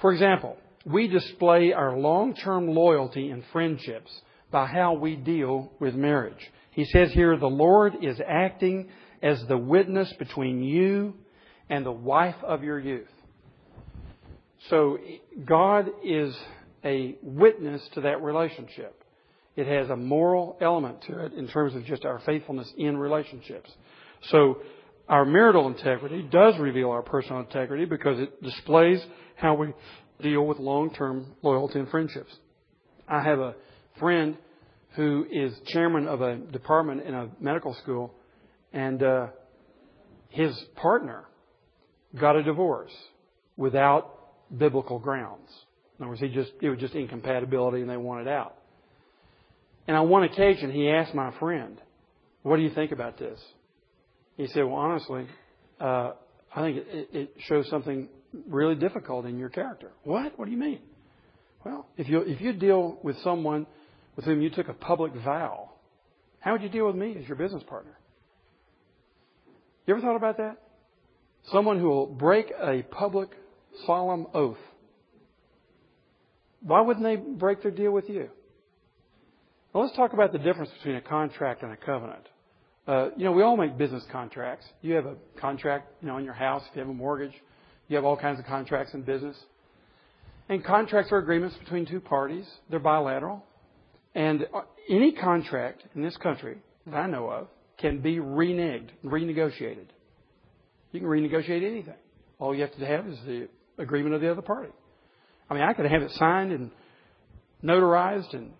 For 0.00 0.12
example, 0.12 0.56
we 0.84 1.08
display 1.08 1.72
our 1.72 1.96
long 1.96 2.34
term 2.34 2.68
loyalty 2.68 3.30
in 3.30 3.44
friendships 3.52 4.10
by 4.50 4.66
how 4.66 4.94
we 4.94 5.16
deal 5.16 5.70
with 5.78 5.94
marriage. 5.94 6.50
He 6.72 6.84
says 6.86 7.12
here, 7.12 7.36
the 7.36 7.46
Lord 7.46 7.96
is 8.02 8.20
acting 8.26 8.88
as 9.22 9.42
the 9.48 9.58
witness 9.58 10.12
between 10.18 10.62
you 10.62 11.14
and 11.68 11.84
the 11.84 11.92
wife 11.92 12.36
of 12.42 12.64
your 12.64 12.78
youth. 12.78 13.08
So 14.68 14.98
God 15.44 15.90
is 16.04 16.36
a 16.84 17.16
witness 17.22 17.86
to 17.94 18.02
that 18.02 18.22
relationship. 18.22 18.99
It 19.56 19.66
has 19.66 19.90
a 19.90 19.96
moral 19.96 20.56
element 20.60 21.02
to 21.08 21.24
it 21.24 21.32
in 21.34 21.48
terms 21.48 21.74
of 21.74 21.84
just 21.84 22.04
our 22.04 22.20
faithfulness 22.24 22.72
in 22.76 22.96
relationships. 22.96 23.70
So 24.30 24.58
our 25.08 25.24
marital 25.24 25.66
integrity 25.66 26.22
does 26.22 26.54
reveal 26.58 26.90
our 26.90 27.02
personal 27.02 27.40
integrity 27.40 27.84
because 27.84 28.20
it 28.20 28.42
displays 28.42 29.04
how 29.34 29.54
we 29.54 29.72
deal 30.22 30.46
with 30.46 30.58
long-term 30.58 31.26
loyalty 31.42 31.80
and 31.80 31.88
friendships. 31.88 32.32
I 33.08 33.22
have 33.22 33.40
a 33.40 33.54
friend 33.98 34.36
who 34.94 35.26
is 35.30 35.52
chairman 35.66 36.06
of 36.06 36.20
a 36.20 36.36
department 36.36 37.02
in 37.02 37.14
a 37.14 37.28
medical 37.40 37.74
school, 37.74 38.14
and 38.72 39.02
uh, 39.02 39.26
his 40.28 40.56
partner 40.76 41.24
got 42.18 42.36
a 42.36 42.42
divorce 42.42 42.92
without 43.56 44.16
biblical 44.56 44.98
grounds. 44.98 45.48
In 45.98 46.04
other 46.04 46.10
words, 46.10 46.20
he 46.20 46.28
just 46.28 46.52
it 46.60 46.70
was 46.70 46.78
just 46.78 46.94
incompatibility, 46.94 47.80
and 47.80 47.90
they 47.90 47.96
wanted 47.96 48.28
out. 48.28 48.56
And 49.86 49.96
on 49.96 50.08
one 50.08 50.22
occasion, 50.24 50.70
he 50.70 50.88
asked 50.88 51.14
my 51.14 51.32
friend, 51.38 51.80
"What 52.42 52.56
do 52.56 52.62
you 52.62 52.70
think 52.70 52.92
about 52.92 53.18
this?" 53.18 53.40
He 54.36 54.46
said, 54.48 54.64
"Well, 54.64 54.76
honestly, 54.76 55.26
uh, 55.80 56.12
I 56.54 56.60
think 56.62 56.76
it, 56.86 57.08
it 57.12 57.34
shows 57.40 57.68
something 57.68 58.08
really 58.48 58.74
difficult 58.74 59.26
in 59.26 59.38
your 59.38 59.48
character." 59.48 59.92
What? 60.04 60.38
What 60.38 60.44
do 60.44 60.50
you 60.50 60.58
mean? 60.58 60.80
Well, 61.64 61.86
if 61.96 62.08
you 62.08 62.20
if 62.20 62.40
you 62.40 62.52
deal 62.52 62.98
with 63.02 63.16
someone 63.18 63.66
with 64.16 64.24
whom 64.24 64.40
you 64.40 64.50
took 64.50 64.68
a 64.68 64.74
public 64.74 65.12
vow, 65.14 65.70
how 66.40 66.52
would 66.52 66.62
you 66.62 66.68
deal 66.68 66.86
with 66.86 66.96
me 66.96 67.16
as 67.18 67.26
your 67.28 67.36
business 67.36 67.62
partner? 67.64 67.96
You 69.86 69.94
ever 69.94 70.02
thought 70.02 70.16
about 70.16 70.36
that? 70.38 70.56
Someone 71.52 71.78
who 71.78 71.88
will 71.88 72.06
break 72.06 72.52
a 72.60 72.82
public 72.82 73.30
solemn 73.86 74.26
oath. 74.34 74.58
Why 76.62 76.80
wouldn't 76.82 77.04
they 77.04 77.16
break 77.16 77.62
their 77.62 77.70
deal 77.70 77.92
with 77.92 78.08
you? 78.08 78.30
Well, 79.72 79.84
let's 79.84 79.96
talk 79.96 80.12
about 80.12 80.32
the 80.32 80.38
difference 80.38 80.70
between 80.78 80.96
a 80.96 81.00
contract 81.00 81.62
and 81.62 81.72
a 81.72 81.76
covenant. 81.76 82.28
Uh, 82.88 83.10
you 83.16 83.24
know, 83.24 83.30
we 83.30 83.42
all 83.42 83.56
make 83.56 83.78
business 83.78 84.02
contracts. 84.10 84.66
You 84.82 84.94
have 84.94 85.06
a 85.06 85.14
contract, 85.40 85.92
you 86.02 86.08
know, 86.08 86.16
on 86.16 86.24
your 86.24 86.34
house. 86.34 86.62
If 86.70 86.74
you 86.74 86.80
have 86.80 86.88
a 86.88 86.94
mortgage, 86.94 87.34
you 87.86 87.94
have 87.94 88.04
all 88.04 88.16
kinds 88.16 88.40
of 88.40 88.46
contracts 88.46 88.94
in 88.94 89.02
business. 89.02 89.36
And 90.48 90.64
contracts 90.64 91.12
are 91.12 91.18
agreements 91.18 91.56
between 91.58 91.86
two 91.86 92.00
parties. 92.00 92.46
They're 92.68 92.80
bilateral. 92.80 93.44
And 94.16 94.44
uh, 94.52 94.62
any 94.88 95.12
contract 95.12 95.84
in 95.94 96.02
this 96.02 96.16
country 96.16 96.58
that 96.86 96.96
I 96.96 97.06
know 97.06 97.30
of 97.30 97.46
can 97.78 98.00
be 98.00 98.16
reneged, 98.16 98.90
renegotiated. 99.04 99.86
You 100.90 100.98
can 100.98 101.08
renegotiate 101.08 101.64
anything. 101.64 101.94
All 102.40 102.52
you 102.56 102.62
have 102.62 102.74
to 102.74 102.86
have 102.86 103.06
is 103.06 103.18
the 103.24 103.48
agreement 103.78 104.16
of 104.16 104.20
the 104.20 104.32
other 104.32 104.42
party. 104.42 104.72
I 105.48 105.54
mean, 105.54 105.62
I 105.62 105.74
could 105.74 105.86
have 105.86 106.02
it 106.02 106.10
signed 106.12 106.50
and 106.50 106.72
notarized 107.62 108.34
and 108.34 108.50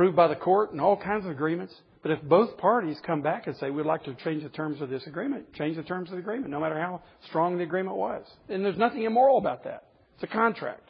approved 0.00 0.16
by 0.16 0.28
the 0.28 0.36
court 0.36 0.72
and 0.72 0.80
all 0.80 0.96
kinds 0.96 1.26
of 1.26 1.30
agreements. 1.30 1.74
But 2.00 2.12
if 2.12 2.22
both 2.22 2.56
parties 2.56 2.96
come 3.06 3.20
back 3.20 3.46
and 3.46 3.54
say, 3.58 3.68
we'd 3.68 3.84
like 3.84 4.02
to 4.04 4.14
change 4.24 4.42
the 4.42 4.48
terms 4.48 4.80
of 4.80 4.88
this 4.88 5.06
agreement, 5.06 5.52
change 5.52 5.76
the 5.76 5.82
terms 5.82 6.08
of 6.08 6.14
the 6.14 6.20
agreement, 6.20 6.50
no 6.50 6.58
matter 6.58 6.80
how 6.80 7.02
strong 7.28 7.58
the 7.58 7.64
agreement 7.64 7.98
was. 7.98 8.24
And 8.48 8.64
there's 8.64 8.78
nothing 8.78 9.02
immoral 9.02 9.36
about 9.36 9.64
that. 9.64 9.88
It's 10.14 10.22
a 10.22 10.26
contract. 10.34 10.88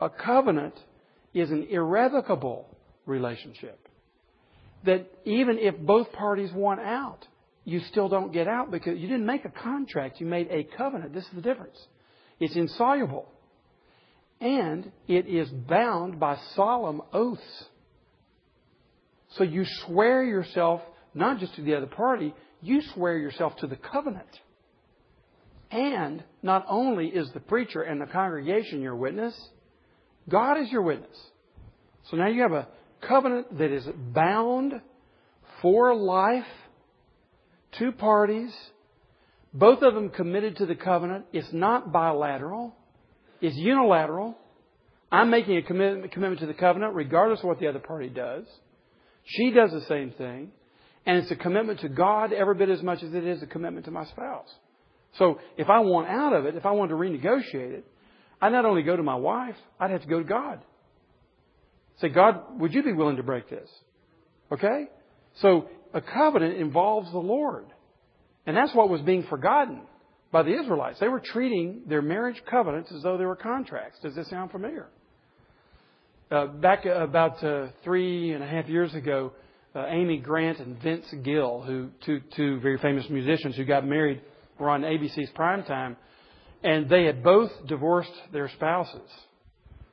A 0.00 0.08
covenant 0.08 0.72
is 1.34 1.50
an 1.50 1.66
irrevocable 1.68 2.74
relationship. 3.04 3.78
That 4.86 5.06
even 5.26 5.58
if 5.58 5.76
both 5.76 6.10
parties 6.12 6.50
want 6.54 6.80
out, 6.80 7.26
you 7.66 7.80
still 7.90 8.08
don't 8.08 8.32
get 8.32 8.48
out 8.48 8.70
because 8.70 8.98
you 8.98 9.08
didn't 9.08 9.26
make 9.26 9.44
a 9.44 9.50
contract, 9.50 10.20
you 10.20 10.26
made 10.26 10.48
a 10.50 10.64
covenant. 10.74 11.12
This 11.12 11.24
is 11.24 11.34
the 11.34 11.42
difference. 11.42 11.76
It's 12.38 12.56
insoluble. 12.56 13.28
And 14.40 14.90
it 15.06 15.26
is 15.26 15.50
bound 15.50 16.18
by 16.18 16.38
solemn 16.56 17.02
oaths. 17.12 17.66
So 19.36 19.44
you 19.44 19.64
swear 19.86 20.22
yourself 20.24 20.80
not 21.14 21.38
just 21.38 21.54
to 21.56 21.62
the 21.62 21.74
other 21.74 21.86
party, 21.86 22.34
you 22.62 22.82
swear 22.94 23.16
yourself 23.18 23.56
to 23.56 23.66
the 23.66 23.76
covenant. 23.76 24.28
And 25.70 26.24
not 26.42 26.66
only 26.68 27.08
is 27.08 27.30
the 27.32 27.40
preacher 27.40 27.82
and 27.82 28.00
the 28.00 28.06
congregation 28.06 28.80
your 28.80 28.96
witness, 28.96 29.34
God 30.28 30.60
is 30.60 30.70
your 30.70 30.82
witness. 30.82 31.16
So 32.10 32.16
now 32.16 32.26
you 32.26 32.42
have 32.42 32.52
a 32.52 32.68
covenant 33.06 33.58
that 33.58 33.70
is 33.70 33.86
bound 34.12 34.80
for 35.62 35.94
life, 35.94 36.44
two 37.78 37.92
parties, 37.92 38.54
both 39.52 39.82
of 39.82 39.94
them 39.94 40.10
committed 40.10 40.56
to 40.56 40.66
the 40.66 40.74
covenant. 40.74 41.26
It's 41.32 41.52
not 41.52 41.92
bilateral, 41.92 42.74
it's 43.40 43.56
unilateral. 43.56 44.36
I'm 45.12 45.30
making 45.30 45.56
a 45.56 45.62
commitment, 45.62 46.38
to 46.40 46.46
the 46.46 46.54
covenant 46.54 46.94
regardless 46.94 47.40
of 47.40 47.46
what 47.46 47.58
the 47.58 47.66
other 47.66 47.80
party 47.80 48.08
does. 48.08 48.44
She 49.24 49.50
does 49.50 49.70
the 49.70 49.84
same 49.88 50.12
thing. 50.12 50.52
And 51.06 51.18
it's 51.18 51.30
a 51.30 51.36
commitment 51.36 51.80
to 51.80 51.88
God 51.88 52.32
every 52.32 52.54
bit 52.54 52.68
as 52.68 52.82
much 52.82 53.02
as 53.02 53.14
it 53.14 53.24
is 53.24 53.42
a 53.42 53.46
commitment 53.46 53.86
to 53.86 53.90
my 53.90 54.04
spouse. 54.04 54.48
So 55.18 55.40
if 55.56 55.68
I 55.68 55.80
want 55.80 56.08
out 56.08 56.32
of 56.32 56.44
it, 56.46 56.54
if 56.56 56.66
I 56.66 56.72
want 56.72 56.90
to 56.90 56.96
renegotiate 56.96 57.72
it, 57.72 57.84
I 58.40 58.48
not 58.50 58.64
only 58.64 58.82
go 58.82 58.96
to 58.96 59.02
my 59.02 59.14
wife, 59.16 59.56
I'd 59.78 59.90
have 59.90 60.02
to 60.02 60.08
go 60.08 60.18
to 60.18 60.24
God. 60.24 60.60
Say, 62.00 62.08
God, 62.08 62.60
would 62.60 62.72
you 62.72 62.82
be 62.82 62.92
willing 62.92 63.16
to 63.16 63.22
break 63.22 63.48
this? 63.50 63.68
Okay? 64.52 64.86
So 65.40 65.68
a 65.92 66.00
covenant 66.00 66.58
involves 66.58 67.10
the 67.12 67.18
Lord. 67.18 67.66
And 68.46 68.56
that's 68.56 68.74
what 68.74 68.88
was 68.88 69.00
being 69.02 69.24
forgotten 69.24 69.82
by 70.32 70.42
the 70.42 70.58
Israelites. 70.58 70.98
They 71.00 71.08
were 71.08 71.20
treating 71.20 71.82
their 71.88 72.02
marriage 72.02 72.40
covenants 72.50 72.90
as 72.92 73.02
though 73.02 73.18
they 73.18 73.26
were 73.26 73.36
contracts. 73.36 73.98
Does 74.02 74.14
this 74.14 74.28
sound 74.30 74.50
familiar? 74.50 74.88
Uh, 76.30 76.46
back 76.46 76.86
about 76.86 77.42
uh, 77.42 77.66
three 77.82 78.32
and 78.32 78.44
a 78.44 78.46
half 78.46 78.68
years 78.68 78.94
ago, 78.94 79.32
uh, 79.74 79.86
Amy 79.88 80.18
Grant 80.18 80.60
and 80.60 80.80
Vince 80.80 81.12
Gill, 81.24 81.60
who 81.60 81.90
two 82.06 82.20
two 82.36 82.60
very 82.60 82.78
famous 82.78 83.04
musicians 83.10 83.56
who 83.56 83.64
got 83.64 83.84
married, 83.84 84.20
were 84.56 84.70
on 84.70 84.82
ABC's 84.82 85.30
primetime, 85.36 85.96
and 86.62 86.88
they 86.88 87.02
had 87.02 87.24
both 87.24 87.50
divorced 87.66 88.12
their 88.32 88.48
spouses, 88.48 89.10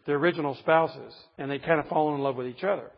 their 0.06 0.18
original 0.18 0.54
spouses, 0.60 1.12
and 1.40 1.50
they 1.50 1.58
kind 1.58 1.80
of 1.80 1.88
fallen 1.88 2.14
in 2.14 2.22
love 2.22 2.36
with 2.36 2.46
each 2.46 2.64
other. 2.64 2.92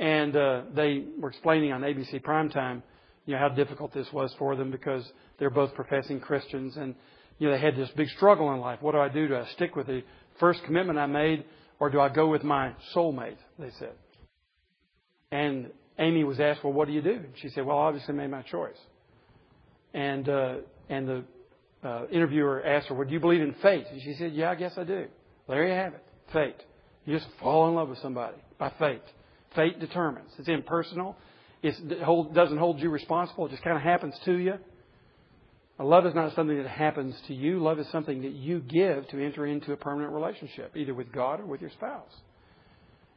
And 0.00 0.34
uh, 0.34 0.62
they 0.74 1.04
were 1.20 1.28
explaining 1.28 1.70
on 1.70 1.82
ABC 1.82 2.20
primetime, 2.20 2.82
you 3.26 3.34
know, 3.34 3.38
how 3.38 3.50
difficult 3.50 3.94
this 3.94 4.08
was 4.12 4.34
for 4.40 4.56
them 4.56 4.72
because 4.72 5.08
they're 5.38 5.50
both 5.50 5.72
professing 5.74 6.18
Christians, 6.18 6.76
and 6.76 6.96
you 7.38 7.46
know, 7.46 7.54
they 7.54 7.62
had 7.62 7.76
this 7.76 7.90
big 7.96 8.08
struggle 8.08 8.52
in 8.54 8.58
life. 8.58 8.82
What 8.82 8.90
do 8.90 8.98
I 8.98 9.08
do? 9.08 9.28
Do 9.28 9.36
I 9.36 9.46
stick 9.52 9.76
with 9.76 9.86
the 9.86 10.02
first 10.40 10.64
commitment 10.64 10.98
I 10.98 11.06
made, 11.06 11.44
or 11.78 11.90
do 11.90 12.00
I 12.00 12.08
go 12.08 12.28
with 12.28 12.42
my 12.42 12.72
soulmate? 12.94 13.38
They 13.58 13.70
said. 13.78 13.92
And 15.30 15.70
Amy 15.98 16.24
was 16.24 16.40
asked, 16.40 16.62
"Well, 16.62 16.72
what 16.72 16.86
do 16.88 16.94
you 16.94 17.02
do?" 17.02 17.14
And 17.14 17.32
She 17.40 17.48
said, 17.48 17.64
"Well, 17.66 17.78
I 17.78 17.86
obviously 17.86 18.14
made 18.14 18.30
my 18.30 18.42
choice." 18.42 18.78
And 19.94 20.28
uh, 20.28 20.56
and 20.88 21.08
the 21.08 21.24
uh, 21.82 22.06
interviewer 22.10 22.64
asked 22.64 22.88
her, 22.88 22.94
"Well, 22.94 23.06
do 23.06 23.12
you 23.12 23.20
believe 23.20 23.40
in 23.40 23.54
fate?" 23.62 23.86
And 23.90 24.00
she 24.02 24.14
said, 24.14 24.32
"Yeah, 24.32 24.50
I 24.50 24.54
guess 24.54 24.72
I 24.76 24.84
do." 24.84 25.06
There 25.48 25.66
you 25.66 25.72
have 25.72 25.94
it, 25.94 26.04
fate. 26.32 26.56
You 27.04 27.16
just 27.18 27.28
fall 27.40 27.68
in 27.68 27.74
love 27.74 27.88
with 27.88 27.98
somebody 27.98 28.36
by 28.58 28.72
fate. 28.78 29.02
Fate 29.54 29.78
determines. 29.78 30.30
It's 30.38 30.48
impersonal. 30.48 31.16
It 31.62 32.34
doesn't 32.34 32.58
hold 32.58 32.80
you 32.80 32.90
responsible. 32.90 33.46
It 33.46 33.50
just 33.50 33.62
kind 33.62 33.76
of 33.76 33.82
happens 33.82 34.14
to 34.24 34.36
you. 34.36 34.54
Love 35.78 36.06
is 36.06 36.14
not 36.14 36.34
something 36.34 36.56
that 36.56 36.68
happens 36.68 37.14
to 37.28 37.34
you. 37.34 37.62
Love 37.62 37.78
is 37.78 37.86
something 37.92 38.22
that 38.22 38.32
you 38.32 38.60
give 38.60 39.06
to 39.08 39.22
enter 39.22 39.46
into 39.46 39.72
a 39.72 39.76
permanent 39.76 40.12
relationship, 40.12 40.74
either 40.74 40.94
with 40.94 41.12
God 41.12 41.40
or 41.40 41.46
with 41.46 41.60
your 41.60 41.70
spouse. 41.70 42.12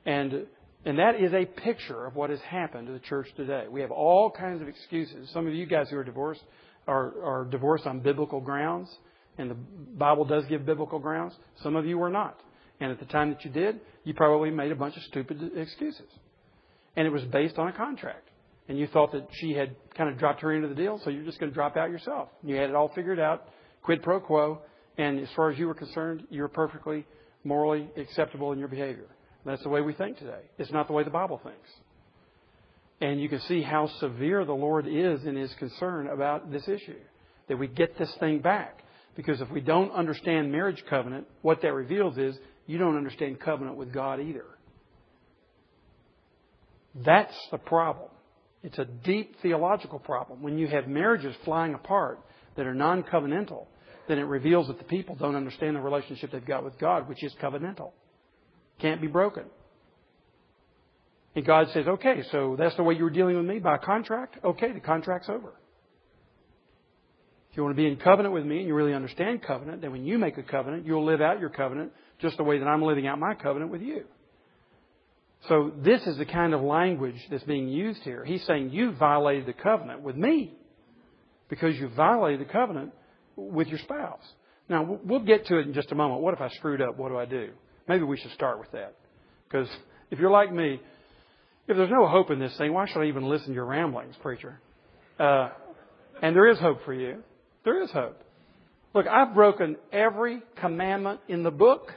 And 0.06 0.45
and 0.86 0.98
that 0.98 1.15
is 1.15 1.34
a 1.34 1.45
picture 1.45 2.06
of 2.06 2.15
what 2.15 2.30
has 2.30 2.39
happened 2.41 2.88
to 2.88 2.93
the 2.93 3.00
church 3.00 3.28
today. 3.36 3.65
We 3.69 3.82
have 3.82 3.91
all 3.91 4.32
kinds 4.32 4.62
of 4.62 4.67
excuses. 4.67 5.30
Some 5.34 5.45
of 5.45 5.54
you 5.54 5.65
guys 5.65 5.89
who 5.89 5.98
are 5.98 6.06
divorced 6.06 6.41
are, 6.88 7.13
are 7.24 7.45
divorced 7.45 7.86
on 7.86 8.00
biblical 8.00 8.39
grounds, 8.39 8.89
and 9.38 9.52
the 9.52 9.56
Bible 9.56 10.24
does 10.24 10.45
give 10.45 10.65
biblical 10.65 11.00
grounds. 11.00 11.34
Some 11.63 11.76
of 11.76 11.86
you 11.86 11.98
were 11.98 12.10
not. 12.10 12.39
And 12.80 12.91
at 12.91 13.00
the 13.00 13.06
time 13.06 13.30
that 13.32 13.43
you 13.43 13.52
did, 13.52 13.82
you 14.06 14.13
probably 14.13 14.52
made 14.52 14.72
a 14.72 14.76
bunch 14.76 14.95
of 14.95 15.04
stupid 15.04 15.52
excuses. 15.56 16.08
And 16.95 17.06
it 17.06 17.10
was 17.10 17.24
based 17.24 17.58
on 17.58 17.67
a 17.67 17.74
contract. 17.74 18.29
And 18.70 18.78
you 18.78 18.88
thought 18.88 19.12
that 19.14 19.28
she 19.34 19.54
had 19.54 19.76
kind 19.98 20.10
of 20.10 20.18
dropped 20.20 20.42
her 20.42 20.54
into 20.54 20.68
the 20.68 20.76
deal, 20.76 21.02
so 21.04 21.10
you're 21.10 21.26
just 21.26 21.40
going 21.40 21.52
to 21.52 21.56
drop 21.56 21.76
out 21.76 21.90
yourself. 21.90 22.30
You 22.44 22.56
had 22.56 22.70
it 22.70 22.76
all 22.76 22.92
figured 22.96 23.20
out, 23.20 23.48
quid 23.82 24.04
pro 24.04 24.20
quo, 24.20 24.62
and 24.98 25.20
as 25.20 25.28
far 25.36 25.50
as 25.50 25.58
you 25.58 25.66
were 25.68 25.74
concerned, 25.74 26.24
you 26.30 26.44
were 26.44 26.48
perfectly 26.48 27.06
morally 27.44 27.90
acceptable 27.98 28.52
in 28.52 28.60
your 28.60 28.68
behavior. 28.68 29.08
That's 29.44 29.64
the 29.64 29.70
way 29.70 29.82
we 29.82 29.94
think 29.94 30.20
today. 30.20 30.42
It's 30.60 30.72
not 30.72 30.88
the 30.88 30.94
way 30.94 31.04
the 31.04 31.10
Bible 31.10 31.42
thinks. 31.44 31.70
And 33.02 33.20
you 33.20 33.28
can 33.28 33.40
see 33.42 33.64
how 33.64 33.88
severe 34.00 34.46
the 34.46 34.54
Lord 34.54 34.86
is 34.88 35.26
in 35.26 35.36
his 35.36 35.52
concern 35.58 36.08
about 36.08 36.52
this 36.52 36.68
issue. 36.68 37.00
That 37.48 37.58
we 37.58 37.68
get 37.68 37.98
this 37.98 38.14
thing 38.20 38.40
back. 38.40 38.84
Because 39.16 39.42
if 39.42 39.50
we 39.50 39.62
don't 39.62 39.92
understand 39.92 40.52
marriage 40.52 40.84
covenant, 40.90 41.26
what 41.42 41.62
that 41.64 41.74
reveals 41.74 42.18
is 42.18 42.38
you 42.68 42.78
don't 42.78 42.98
understand 42.98 43.40
covenant 43.40 43.78
with 43.78 43.92
God 43.92 44.20
either. 44.20 44.46
That's 46.94 47.36
the 47.52 47.58
problem. 47.58 48.10
It's 48.63 48.78
a 48.78 48.86
deep 48.86 49.36
theological 49.41 50.00
problem. 50.00 50.41
When 50.41 50.58
you 50.58 50.67
have 50.67 50.88
marriages 50.88 51.36
flying 51.45 51.74
apart 51.74 52.19
that 52.56 52.65
are 52.65 52.74
non 52.74 53.04
covenantal, 53.04 53.67
then 54.08 54.17
it 54.19 54.24
reveals 54.24 54.67
that 54.67 54.78
the 54.80 54.84
people 54.84 55.15
don't 55.15 55.36
understand 55.36 55.76
the 55.76 55.82
relationship 55.82 56.32
they've 56.32 56.45
got 56.45 56.63
with 56.63 56.78
God, 56.78 57.08
which 57.08 57.24
is 57.24 57.34
covenantal. 57.41 57.91
Can't 58.80 59.02
be 59.02 59.08
broken. 59.08 59.43
And 61.36 61.45
God 61.45 61.67
says, 61.74 61.88
okay, 61.88 62.24
so 62.32 62.56
that's 62.58 62.76
the 62.76 62.84
way 62.84 62.95
you 62.95 63.04
were 63.04 63.10
dealing 63.12 63.38
with 63.38 63.45
me 63.45 63.60
by 63.60 63.78
contract? 63.78 64.38
Okay, 64.43 64.72
the 64.74 64.80
contract's 64.80 65.30
over. 65.30 65.54
If 67.52 67.58
you 67.58 67.63
want 67.63 67.76
to 67.76 67.82
be 67.82 67.88
in 67.88 67.98
covenant 67.98 68.34
with 68.34 68.45
me 68.45 68.60
and 68.60 68.67
you 68.67 68.74
really 68.74 68.93
understand 68.93 69.41
covenant, 69.41 69.82
then 69.82 69.91
when 69.91 70.06
you 70.06 70.17
make 70.17 70.38
a 70.38 70.43
covenant, 70.43 70.86
you'll 70.86 71.06
live 71.06 71.22
out 71.22 71.39
your 71.39 71.50
covenant 71.50 71.91
just 72.19 72.38
the 72.38 72.43
way 72.43 72.60
that 72.60 72.65
I'm 72.65 72.82
living 72.82 73.08
out 73.08 73.19
my 73.19 73.36
covenant 73.36 73.72
with 73.72 73.82
you. 73.82 74.06
So 75.47 75.71
this 75.84 76.02
is 76.06 76.17
the 76.17 76.25
kind 76.25 76.54
of 76.54 76.62
language 76.62 77.15
that's 77.32 77.43
being 77.43 77.69
used 77.69 78.02
here. 78.02 78.25
He's 78.25 78.45
saying 78.45 78.71
you 78.71 78.91
violated 78.91 79.45
the 79.45 79.54
covenant 79.54 80.02
with 80.02 80.15
me 80.15 80.54
because 81.49 81.75
you 81.78 81.89
violated 81.89 82.47
the 82.47 82.52
covenant 82.52 82.91
with 83.36 83.67
your 83.67 83.80
spouse. 83.80 84.23
Now, 84.67 84.99
we'll 85.04 85.21
get 85.21 85.45
to 85.47 85.58
it 85.58 85.65
in 85.65 85.73
just 85.73 85.91
a 85.91 85.95
moment. 85.95 86.21
What 86.21 86.34
if 86.34 86.41
I 86.41 86.49
screwed 86.49 86.82
up? 86.82 86.97
What 86.97 87.10
do 87.10 87.17
I 87.17 87.25
do? 87.25 87.49
Maybe 87.88 88.04
we 88.04 88.17
should 88.17 88.32
start 88.32 88.60
with 88.60 88.71
that. 88.71 88.95
Because 89.47 89.67
if 90.12 90.19
you're 90.19 90.30
like 90.30 90.54
me, 90.54 90.80
if 91.67 91.78
there's 91.78 91.89
no 91.89 92.08
hope 92.08 92.30
in 92.30 92.39
this 92.39 92.56
thing, 92.58 92.73
why 92.73 92.88
should 92.88 93.02
I 93.02 93.06
even 93.06 93.28
listen 93.28 93.47
to 93.47 93.54
your 93.54 93.65
ramblings, 93.65 94.15
preacher? 94.21 94.60
Uh, 95.19 95.49
and 96.21 96.36
there 96.36 96.47
is 96.47 96.60
hope 96.60 96.84
for 96.86 96.93
you. 96.93 97.23
There 97.63 97.82
is 97.82 97.89
hope. 97.91 98.21
Look, 98.93 99.08
I've 99.08 99.34
broken 99.34 99.78
every 99.91 100.41
commandment 100.58 101.19
in 101.28 101.43
the 101.43 101.52
book. 101.52 101.91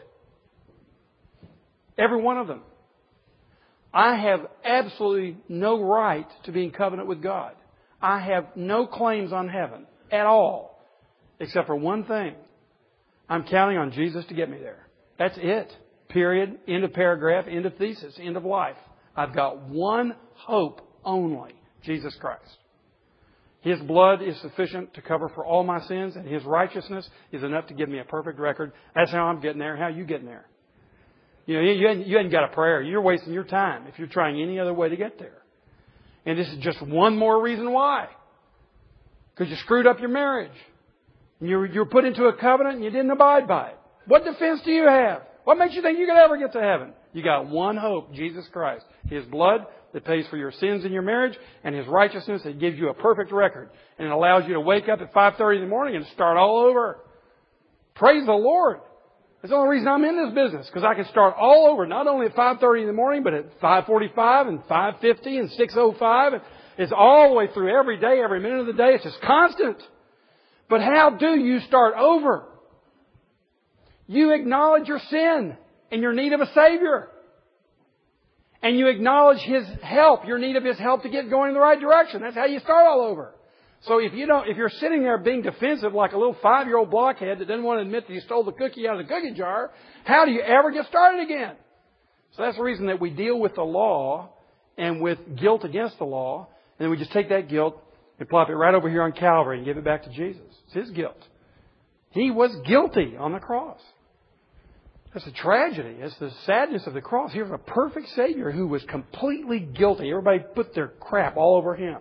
Every 1.99 2.21
one 2.21 2.39
of 2.39 2.47
them. 2.47 2.63
I 3.93 4.17
have 4.17 4.47
absolutely 4.65 5.37
no 5.49 5.83
right 5.83 6.27
to 6.45 6.53
be 6.53 6.65
in 6.65 6.71
covenant 6.71 7.09
with 7.09 7.23
God. 7.23 7.53
I 8.01 8.21
have 8.21 8.57
no 8.57 8.87
claims 8.87 9.33
on 9.33 9.49
heaven 9.49 9.87
at 10.11 10.27
all, 10.27 10.83
except 11.39 11.67
for 11.67 11.77
one 11.77 12.05
thing. 12.05 12.35
I'm 13.29 13.45
counting 13.45 13.79
on 13.79 13.93
Jesus 13.93 14.25
to 14.27 14.35
get 14.35 14.51
me 14.51 14.59
there. 14.59 14.87
That's 15.19 15.39
it. 15.39 15.73
Period. 16.09 16.59
End 16.67 16.85
of 16.85 16.93
paragraph. 16.93 17.47
End 17.49 17.67
of 17.67 17.77
thesis. 17.77 18.15
End 18.21 18.37
of 18.37 18.45
life. 18.45 18.77
I've 19.17 19.35
got 19.35 19.69
one 19.69 20.15
hope 20.35 20.81
only 21.05 21.53
Jesus 21.85 22.15
Christ. 22.21 22.59
His 23.61 23.79
blood 23.81 24.23
is 24.23 24.39
sufficient 24.41 24.93
to 24.95 25.03
cover 25.03 25.29
for 25.29 25.47
all 25.47 25.63
my 25.63 25.81
sins, 25.87 26.17
and 26.17 26.27
His 26.27 26.43
righteousness 26.45 27.09
is 27.31 27.45
enough 27.45 27.69
to 27.69 27.75
give 27.75 27.89
me 27.89 28.01
a 28.01 28.05
perfect 28.05 28.41
record. 28.41 28.73
That's 28.95 29.13
how 29.13 29.27
I'm 29.27 29.41
getting 29.41 29.61
there. 29.61 29.77
How 29.77 29.87
you 29.87 30.05
getting 30.05 30.27
there? 30.27 30.47
You 31.47 31.57
know, 31.57 31.61
you 31.63 31.87
hadn't, 31.87 32.07
you 32.07 32.17
hadn't 32.17 32.31
got 32.31 32.45
a 32.45 32.55
prayer. 32.55 32.83
You're 32.83 33.03
wasting 33.03 33.33
your 33.33 33.45
time 33.45 33.87
if 33.89 33.99
you're 33.99 34.09
trying 34.09 34.41
any 34.41 34.59
other 34.61 34.73
way 34.73 34.89
to 34.89 34.97
get 34.97 35.19
there. 35.19 35.43
And 36.25 36.39
this 36.39 36.49
is 36.49 36.59
just 36.59 36.81
one 36.83 37.17
more 37.17 37.43
reason 37.43 37.73
why. 37.73 38.09
Because 39.35 39.51
you 39.51 39.57
screwed 39.57 39.87
up 39.87 39.99
your 39.99 40.09
marriage. 40.09 40.53
And 41.41 41.49
you 41.49 41.65
you 41.65 41.81
were 41.81 41.87
put 41.87 42.05
into 42.05 42.27
a 42.27 42.37
covenant 42.37 42.77
and 42.77 42.85
you 42.85 42.91
didn't 42.91 43.11
abide 43.11 43.49
by 43.49 43.71
it. 43.71 43.79
What 44.07 44.25
defense 44.25 44.61
do 44.65 44.71
you 44.71 44.87
have? 44.87 45.23
What 45.45 45.59
makes 45.59 45.75
you 45.75 45.83
think 45.83 45.99
you 45.99 46.07
could 46.07 46.17
ever 46.17 46.37
get 46.37 46.53
to 46.53 46.61
heaven? 46.61 46.93
You 47.13 47.23
got 47.23 47.49
one 47.49 47.77
hope, 47.77 48.15
Jesus 48.15 48.47
Christ. 48.53 48.85
His 49.09 49.25
blood 49.25 49.67
that 49.93 50.05
pays 50.05 50.27
for 50.29 50.37
your 50.37 50.53
sins 50.53 50.85
in 50.85 50.93
your 50.93 51.03
marriage 51.03 51.37
and 51.65 51.75
His 51.75 51.87
righteousness 51.87 52.43
that 52.45 52.61
gives 52.61 52.79
you 52.79 52.89
a 52.89 52.95
perfect 52.95 53.33
record. 53.33 53.71
And 53.99 54.07
it 54.07 54.13
allows 54.13 54.45
you 54.47 54.55
to 54.55 54.61
wake 54.61 54.89
up 54.89 55.01
at 55.01 55.13
5.30 55.13 55.57
in 55.57 55.63
the 55.63 55.69
morning 55.69 55.97
and 55.97 56.07
start 56.15 56.37
all 56.37 56.65
over. 56.69 57.01
Praise 57.95 58.25
the 58.25 58.33
Lord. 58.33 58.79
That's 59.43 59.51
the 59.51 59.57
only 59.57 59.71
reason 59.71 59.89
I'm 59.89 60.05
in 60.05 60.25
this 60.25 60.33
business, 60.35 60.67
because 60.69 60.85
I 60.85 60.95
can 60.95 61.05
start 61.07 61.35
all 61.37 61.67
over, 61.67 61.85
not 61.85 62.07
only 62.07 62.27
at 62.27 62.37
5.30 62.37 62.83
in 62.83 62.87
the 62.87 62.93
morning, 62.93 63.25
but 63.25 63.35
at 63.35 63.61
5.45 63.61 64.49
and 64.49 64.63
5.50 64.63 65.41
and 65.41 65.51
6.05. 65.51 66.41
It's 66.79 66.93
all 66.97 67.31
the 67.31 67.35
way 67.35 67.49
through 67.53 67.77
every 67.77 67.99
day, 67.99 68.21
every 68.23 68.39
minute 68.39 68.61
of 68.61 68.67
the 68.67 68.73
day. 68.73 68.95
It's 68.95 69.03
just 69.03 69.21
constant. 69.21 69.79
But 70.71 70.81
how 70.81 71.11
do 71.11 71.35
you 71.35 71.59
start 71.61 71.95
over? 71.99 72.45
You 74.07 74.33
acknowledge 74.33 74.87
your 74.87 75.01
sin 75.11 75.57
and 75.91 76.03
your 76.03 76.13
need 76.13 76.33
of 76.33 76.41
a 76.41 76.47
Savior. 76.55 77.09
And 78.63 78.79
you 78.79 78.87
acknowledge 78.87 79.41
His 79.41 79.65
help, 79.83 80.25
your 80.25 80.39
need 80.39 80.55
of 80.55 80.63
His 80.63 80.79
help 80.79 81.03
to 81.03 81.09
get 81.09 81.29
going 81.29 81.49
in 81.49 81.55
the 81.55 81.61
right 81.61 81.81
direction. 81.81 82.23
That's 82.23 82.37
how 82.37 82.47
you 82.47 82.61
start 82.61 82.87
all 82.87 83.01
over. 83.01 83.35
So 83.83 83.99
if 83.99 84.15
you 84.15 84.27
don't, 84.27 84.49
if 84.49 84.57
you're 84.57 84.69
sitting 84.69 85.03
there 85.03 85.19
being 85.19 85.43
defensive 85.43 85.93
like 85.93 86.13
a 86.13 86.17
little 86.17 86.37
five-year-old 86.41 86.91
blockhead 86.91 87.41
that 87.41 87.49
doesn't 87.49 87.65
want 87.65 87.79
to 87.79 87.83
admit 87.83 88.07
that 88.07 88.13
you 88.13 88.21
stole 88.21 88.45
the 88.45 88.53
cookie 88.53 88.87
out 88.87 88.99
of 88.99 89.07
the 89.07 89.13
cookie 89.13 89.33
jar, 89.33 89.73
how 90.05 90.25
do 90.25 90.31
you 90.31 90.41
ever 90.41 90.71
get 90.71 90.87
started 90.87 91.23
again? 91.23 91.57
So 92.37 92.43
that's 92.43 92.57
the 92.57 92.63
reason 92.63 92.87
that 92.87 93.01
we 93.01 93.11
deal 93.11 93.39
with 93.39 93.57
the 93.57 93.63
law 93.63 94.31
and 94.79 95.01
with 95.01 95.19
guilt 95.37 95.65
against 95.65 95.99
the 95.99 96.05
law, 96.05 96.47
and 96.79 96.85
then 96.85 96.91
we 96.91 96.97
just 96.97 97.13
take 97.13 97.29
that 97.31 97.49
guilt 97.49 97.83
and 98.19 98.29
plop 98.29 98.49
it 98.49 98.55
right 98.55 98.75
over 98.75 98.89
here 98.89 99.03
on 99.03 99.13
Calvary 99.13 99.59
and 99.59 99.67
give 99.67 99.77
it 99.77 99.85
back 99.85 100.05
to 100.05 100.11
Jesus. 100.11 100.43
It's 100.67 100.75
His 100.75 100.91
guilt. 100.91 101.21
He 102.11 102.31
was 102.31 102.55
guilty 102.67 103.17
on 103.19 103.33
the 103.33 103.41
cross. 103.41 103.81
That's 105.13 105.27
a 105.27 105.33
tragedy. 105.33 105.97
It's 105.99 106.17
the 106.19 106.31
sadness 106.47 106.87
of 106.87 106.95
the 106.95 107.01
cross. 107.01 107.33
Here's 107.33 107.51
a 107.51 107.59
perfect 107.59 108.09
Savior 108.11 108.51
who 108.51 108.67
was 108.67 108.83
completely 108.85 109.59
guilty. 109.59 110.09
Everybody 110.11 110.39
put 110.55 110.75
their 110.75 110.89
crap 110.89 111.37
all 111.37 111.57
over 111.57 111.75
Him. 111.75 111.99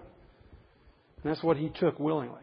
And 1.24 1.32
that's 1.32 1.44
what 1.44 1.58
he 1.58 1.70
took 1.70 2.00
willingly. 2.00 2.42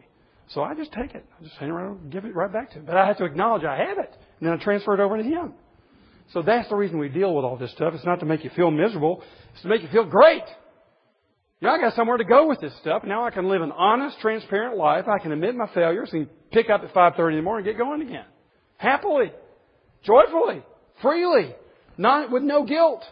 So 0.48 0.62
I 0.62 0.74
just 0.74 0.92
take 0.92 1.14
it. 1.14 1.26
I 1.38 1.42
just 1.42 1.56
hand 1.56 1.70
it 1.70 1.74
around, 1.74 2.10
give 2.10 2.24
it 2.24 2.34
right 2.34 2.52
back 2.52 2.70
to 2.70 2.78
him. 2.78 2.86
But 2.86 2.96
I 2.96 3.06
have 3.06 3.18
to 3.18 3.24
acknowledge 3.24 3.64
I 3.64 3.76
have 3.76 3.98
it, 3.98 4.16
and 4.40 4.48
then 4.48 4.52
I 4.58 4.62
transfer 4.62 4.94
it 4.94 5.00
over 5.00 5.16
to 5.16 5.22
him. 5.22 5.52
So 6.32 6.42
that's 6.42 6.68
the 6.68 6.76
reason 6.76 6.98
we 6.98 7.08
deal 7.08 7.34
with 7.34 7.44
all 7.44 7.56
this 7.56 7.72
stuff. 7.72 7.94
It's 7.94 8.04
not 8.04 8.20
to 8.20 8.26
make 8.26 8.44
you 8.44 8.50
feel 8.54 8.70
miserable. 8.70 9.22
It's 9.52 9.62
to 9.62 9.68
make 9.68 9.82
you 9.82 9.88
feel 9.88 10.04
great. 10.04 10.44
You 11.60 11.68
know, 11.68 11.74
I 11.74 11.80
got 11.80 11.94
somewhere 11.94 12.18
to 12.18 12.24
go 12.24 12.46
with 12.46 12.60
this 12.60 12.72
stuff. 12.80 13.02
Now 13.04 13.24
I 13.24 13.30
can 13.30 13.48
live 13.48 13.62
an 13.62 13.72
honest, 13.72 14.20
transparent 14.20 14.76
life. 14.76 15.06
I 15.08 15.18
can 15.18 15.32
admit 15.32 15.54
my 15.54 15.68
failures 15.74 16.10
and 16.12 16.28
pick 16.52 16.70
up 16.70 16.82
at 16.82 16.94
5.30 16.94 17.30
in 17.30 17.36
the 17.36 17.42
morning 17.42 17.66
and 17.66 17.76
get 17.76 17.82
going 17.82 18.02
again. 18.02 18.26
Happily. 18.76 19.32
Joyfully. 20.04 20.62
Freely. 21.02 21.54
Not 21.96 22.30
with 22.30 22.42
no 22.42 22.64
guilt. 22.64 23.02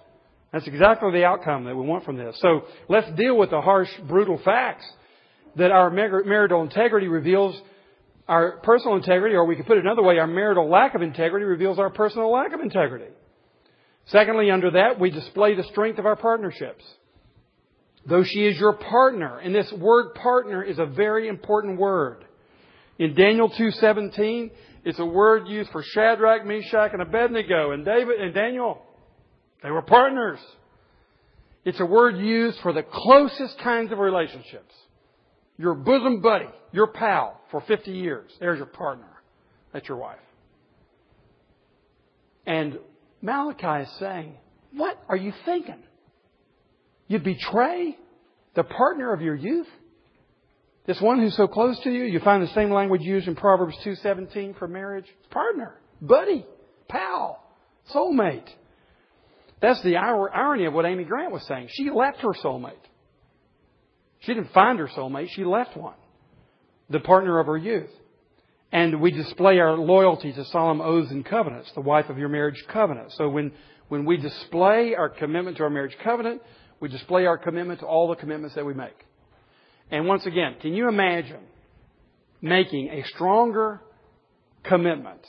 That's 0.52 0.68
exactly 0.68 1.10
the 1.10 1.24
outcome 1.24 1.64
that 1.64 1.74
we 1.74 1.84
want 1.84 2.04
from 2.04 2.16
this. 2.16 2.38
So 2.40 2.62
let's 2.88 3.10
deal 3.16 3.36
with 3.36 3.50
the 3.50 3.60
harsh, 3.60 3.88
brutal 4.06 4.40
facts 4.44 4.86
that 5.56 5.70
our 5.70 5.90
marital 5.90 6.62
integrity 6.62 7.08
reveals 7.08 7.60
our 8.28 8.58
personal 8.58 8.96
integrity, 8.96 9.34
or 9.34 9.44
we 9.44 9.56
could 9.56 9.66
put 9.66 9.78
it 9.78 9.84
another 9.84 10.02
way, 10.02 10.18
our 10.18 10.26
marital 10.26 10.68
lack 10.68 10.94
of 10.94 11.02
integrity 11.02 11.46
reveals 11.46 11.78
our 11.78 11.90
personal 11.90 12.30
lack 12.30 12.52
of 12.52 12.60
integrity. 12.60 13.12
Secondly, 14.06 14.50
under 14.50 14.70
that, 14.72 15.00
we 15.00 15.10
display 15.10 15.54
the 15.54 15.64
strength 15.64 15.98
of 15.98 16.06
our 16.06 16.16
partnerships. 16.16 16.84
Though 18.08 18.22
she 18.22 18.46
is 18.46 18.58
your 18.58 18.74
partner, 18.74 19.38
and 19.38 19.54
this 19.54 19.72
word 19.72 20.14
partner 20.14 20.62
is 20.62 20.78
a 20.78 20.86
very 20.86 21.28
important 21.28 21.78
word. 21.78 22.24
In 22.98 23.14
Daniel 23.14 23.50
2.17, 23.50 24.50
it's 24.84 24.98
a 24.98 25.04
word 25.04 25.48
used 25.48 25.70
for 25.70 25.82
Shadrach, 25.82 26.46
Meshach, 26.46 26.92
and 26.92 27.02
Abednego, 27.02 27.72
and 27.72 27.84
David 27.84 28.20
and 28.20 28.32
Daniel. 28.32 28.82
They 29.62 29.70
were 29.70 29.82
partners. 29.82 30.38
It's 31.64 31.80
a 31.80 31.86
word 31.86 32.16
used 32.16 32.58
for 32.60 32.72
the 32.72 32.84
closest 32.84 33.58
kinds 33.58 33.90
of 33.90 33.98
relationships. 33.98 34.72
Your 35.58 35.74
bosom 35.74 36.20
buddy, 36.20 36.48
your 36.72 36.88
pal 36.88 37.40
for 37.50 37.62
50 37.62 37.90
years. 37.90 38.30
There's 38.40 38.58
your 38.58 38.66
partner. 38.66 39.08
That's 39.72 39.88
your 39.88 39.98
wife. 39.98 40.18
And 42.46 42.78
Malachi 43.22 43.88
is 43.88 43.98
saying, 43.98 44.34
What 44.72 44.98
are 45.08 45.16
you 45.16 45.32
thinking? 45.44 45.82
You'd 47.08 47.24
betray 47.24 47.96
the 48.54 48.64
partner 48.64 49.12
of 49.12 49.20
your 49.20 49.34
youth? 49.34 49.68
This 50.86 51.00
one 51.00 51.20
who's 51.20 51.36
so 51.36 51.48
close 51.48 51.78
to 51.80 51.90
you, 51.90 52.04
you 52.04 52.20
find 52.20 52.42
the 52.42 52.52
same 52.54 52.70
language 52.70 53.02
used 53.02 53.26
in 53.26 53.34
Proverbs 53.34 53.76
2.17 53.84 54.56
for 54.56 54.68
marriage. 54.68 55.06
Partner, 55.30 55.74
buddy, 56.00 56.46
pal, 56.88 57.42
soulmate. 57.92 58.48
That's 59.60 59.82
the 59.82 59.96
irony 59.96 60.66
of 60.66 60.74
what 60.74 60.84
Amy 60.84 61.04
Grant 61.04 61.32
was 61.32 61.42
saying. 61.46 61.68
She 61.72 61.90
left 61.90 62.18
her 62.18 62.32
soulmate. 62.44 62.74
She 64.20 64.34
didn't 64.34 64.52
find 64.52 64.78
her 64.78 64.88
soulmate, 64.88 65.28
she 65.30 65.44
left 65.44 65.76
one. 65.76 65.94
The 66.90 67.00
partner 67.00 67.38
of 67.38 67.46
her 67.46 67.56
youth. 67.56 67.90
And 68.72 69.00
we 69.00 69.10
display 69.10 69.58
our 69.58 69.76
loyalty 69.76 70.32
to 70.32 70.44
solemn 70.46 70.80
oaths 70.80 71.10
and 71.10 71.24
covenants, 71.24 71.70
the 71.74 71.80
wife 71.80 72.08
of 72.08 72.18
your 72.18 72.28
marriage 72.28 72.62
covenant. 72.68 73.12
So 73.12 73.28
when, 73.28 73.52
when 73.88 74.04
we 74.04 74.16
display 74.16 74.94
our 74.94 75.08
commitment 75.08 75.56
to 75.58 75.64
our 75.64 75.70
marriage 75.70 75.96
covenant, 76.02 76.42
we 76.80 76.88
display 76.88 77.26
our 77.26 77.38
commitment 77.38 77.80
to 77.80 77.86
all 77.86 78.08
the 78.08 78.16
commitments 78.16 78.54
that 78.56 78.66
we 78.66 78.74
make. 78.74 78.96
And 79.90 80.06
once 80.06 80.26
again, 80.26 80.56
can 80.60 80.74
you 80.74 80.88
imagine 80.88 81.40
making 82.42 82.88
a 82.88 83.04
stronger 83.14 83.80
commitment, 84.64 85.20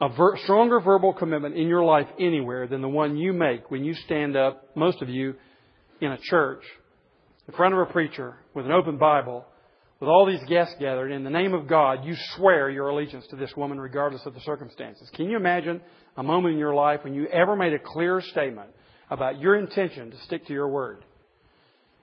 a 0.00 0.08
ver- 0.08 0.36
stronger 0.38 0.80
verbal 0.80 1.12
commitment 1.12 1.56
in 1.56 1.68
your 1.68 1.84
life 1.84 2.06
anywhere 2.18 2.66
than 2.66 2.80
the 2.80 2.88
one 2.88 3.16
you 3.16 3.32
make 3.32 3.70
when 3.70 3.84
you 3.84 3.94
stand 3.94 4.36
up, 4.36 4.76
most 4.76 5.02
of 5.02 5.08
you, 5.08 5.34
in 6.00 6.12
a 6.12 6.18
church, 6.18 6.62
in 7.46 7.54
front 7.54 7.74
of 7.74 7.80
a 7.80 7.92
preacher 7.92 8.36
with 8.54 8.66
an 8.66 8.72
open 8.72 8.96
Bible, 8.96 9.44
with 10.00 10.08
all 10.08 10.26
these 10.26 10.42
guests 10.48 10.74
gathered, 10.80 11.12
in 11.12 11.24
the 11.24 11.30
name 11.30 11.54
of 11.54 11.66
God, 11.66 12.04
you 12.04 12.14
swear 12.36 12.68
your 12.68 12.88
allegiance 12.88 13.26
to 13.28 13.36
this 13.36 13.52
woman 13.56 13.80
regardless 13.80 14.26
of 14.26 14.34
the 14.34 14.40
circumstances. 14.40 15.08
Can 15.14 15.30
you 15.30 15.36
imagine 15.36 15.80
a 16.16 16.22
moment 16.22 16.54
in 16.54 16.58
your 16.58 16.74
life 16.74 17.00
when 17.04 17.14
you 17.14 17.26
ever 17.28 17.56
made 17.56 17.72
a 17.72 17.78
clear 17.78 18.20
statement 18.20 18.70
about 19.10 19.40
your 19.40 19.56
intention 19.56 20.10
to 20.10 20.16
stick 20.24 20.46
to 20.46 20.52
your 20.52 20.68
word? 20.68 21.04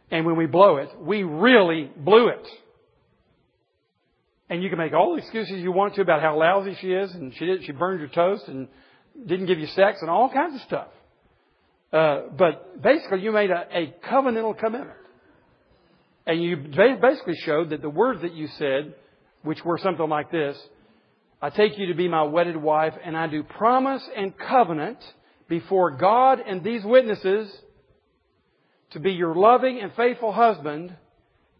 And 0.09 0.25
when 0.25 0.35
we 0.35 0.45
blow 0.45 0.77
it, 0.77 0.89
we 0.99 1.23
really 1.23 1.91
blew 1.95 2.29
it. 2.29 2.47
And 4.49 4.61
you 4.61 4.69
can 4.69 4.77
make 4.77 4.93
all 4.93 5.13
the 5.13 5.21
excuses 5.21 5.61
you 5.61 5.71
want 5.71 5.95
to 5.95 6.01
about 6.01 6.21
how 6.21 6.37
lousy 6.37 6.75
she 6.81 6.91
is, 6.91 7.13
and 7.13 7.33
she 7.37 7.45
did, 7.45 7.63
she 7.65 7.71
burned 7.71 7.99
your 7.99 8.09
toast 8.09 8.47
and 8.47 8.67
didn't 9.25 9.45
give 9.45 9.59
you 9.59 9.67
sex 9.67 9.99
and 10.01 10.09
all 10.09 10.29
kinds 10.29 10.55
of 10.55 10.61
stuff. 10.61 10.87
Uh, 11.93 12.21
but 12.37 12.81
basically, 12.81 13.21
you 13.21 13.31
made 13.31 13.49
a, 13.49 13.65
a 13.71 13.93
covenantal 14.09 14.57
commitment. 14.57 14.97
And 16.25 16.41
you 16.41 16.57
basically 17.01 17.35
showed 17.43 17.71
that 17.71 17.81
the 17.81 17.89
words 17.89 18.21
that 18.21 18.33
you 18.33 18.47
said, 18.57 18.93
which 19.43 19.63
were 19.65 19.77
something 19.77 20.07
like 20.07 20.31
this, 20.31 20.57
I 21.41 21.49
take 21.49 21.77
you 21.77 21.87
to 21.87 21.95
be 21.95 22.07
my 22.07 22.23
wedded 22.23 22.55
wife, 22.55 22.93
and 23.03 23.17
I 23.17 23.27
do 23.27 23.41
promise 23.43 24.03
and 24.15 24.37
covenant 24.37 24.99
before 25.47 25.97
God 25.97 26.39
and 26.39 26.63
these 26.63 26.83
witnesses 26.83 27.51
to 28.91 28.99
be 28.99 29.13
your 29.13 29.35
loving 29.35 29.79
and 29.79 29.91
faithful 29.93 30.31
husband 30.31 30.95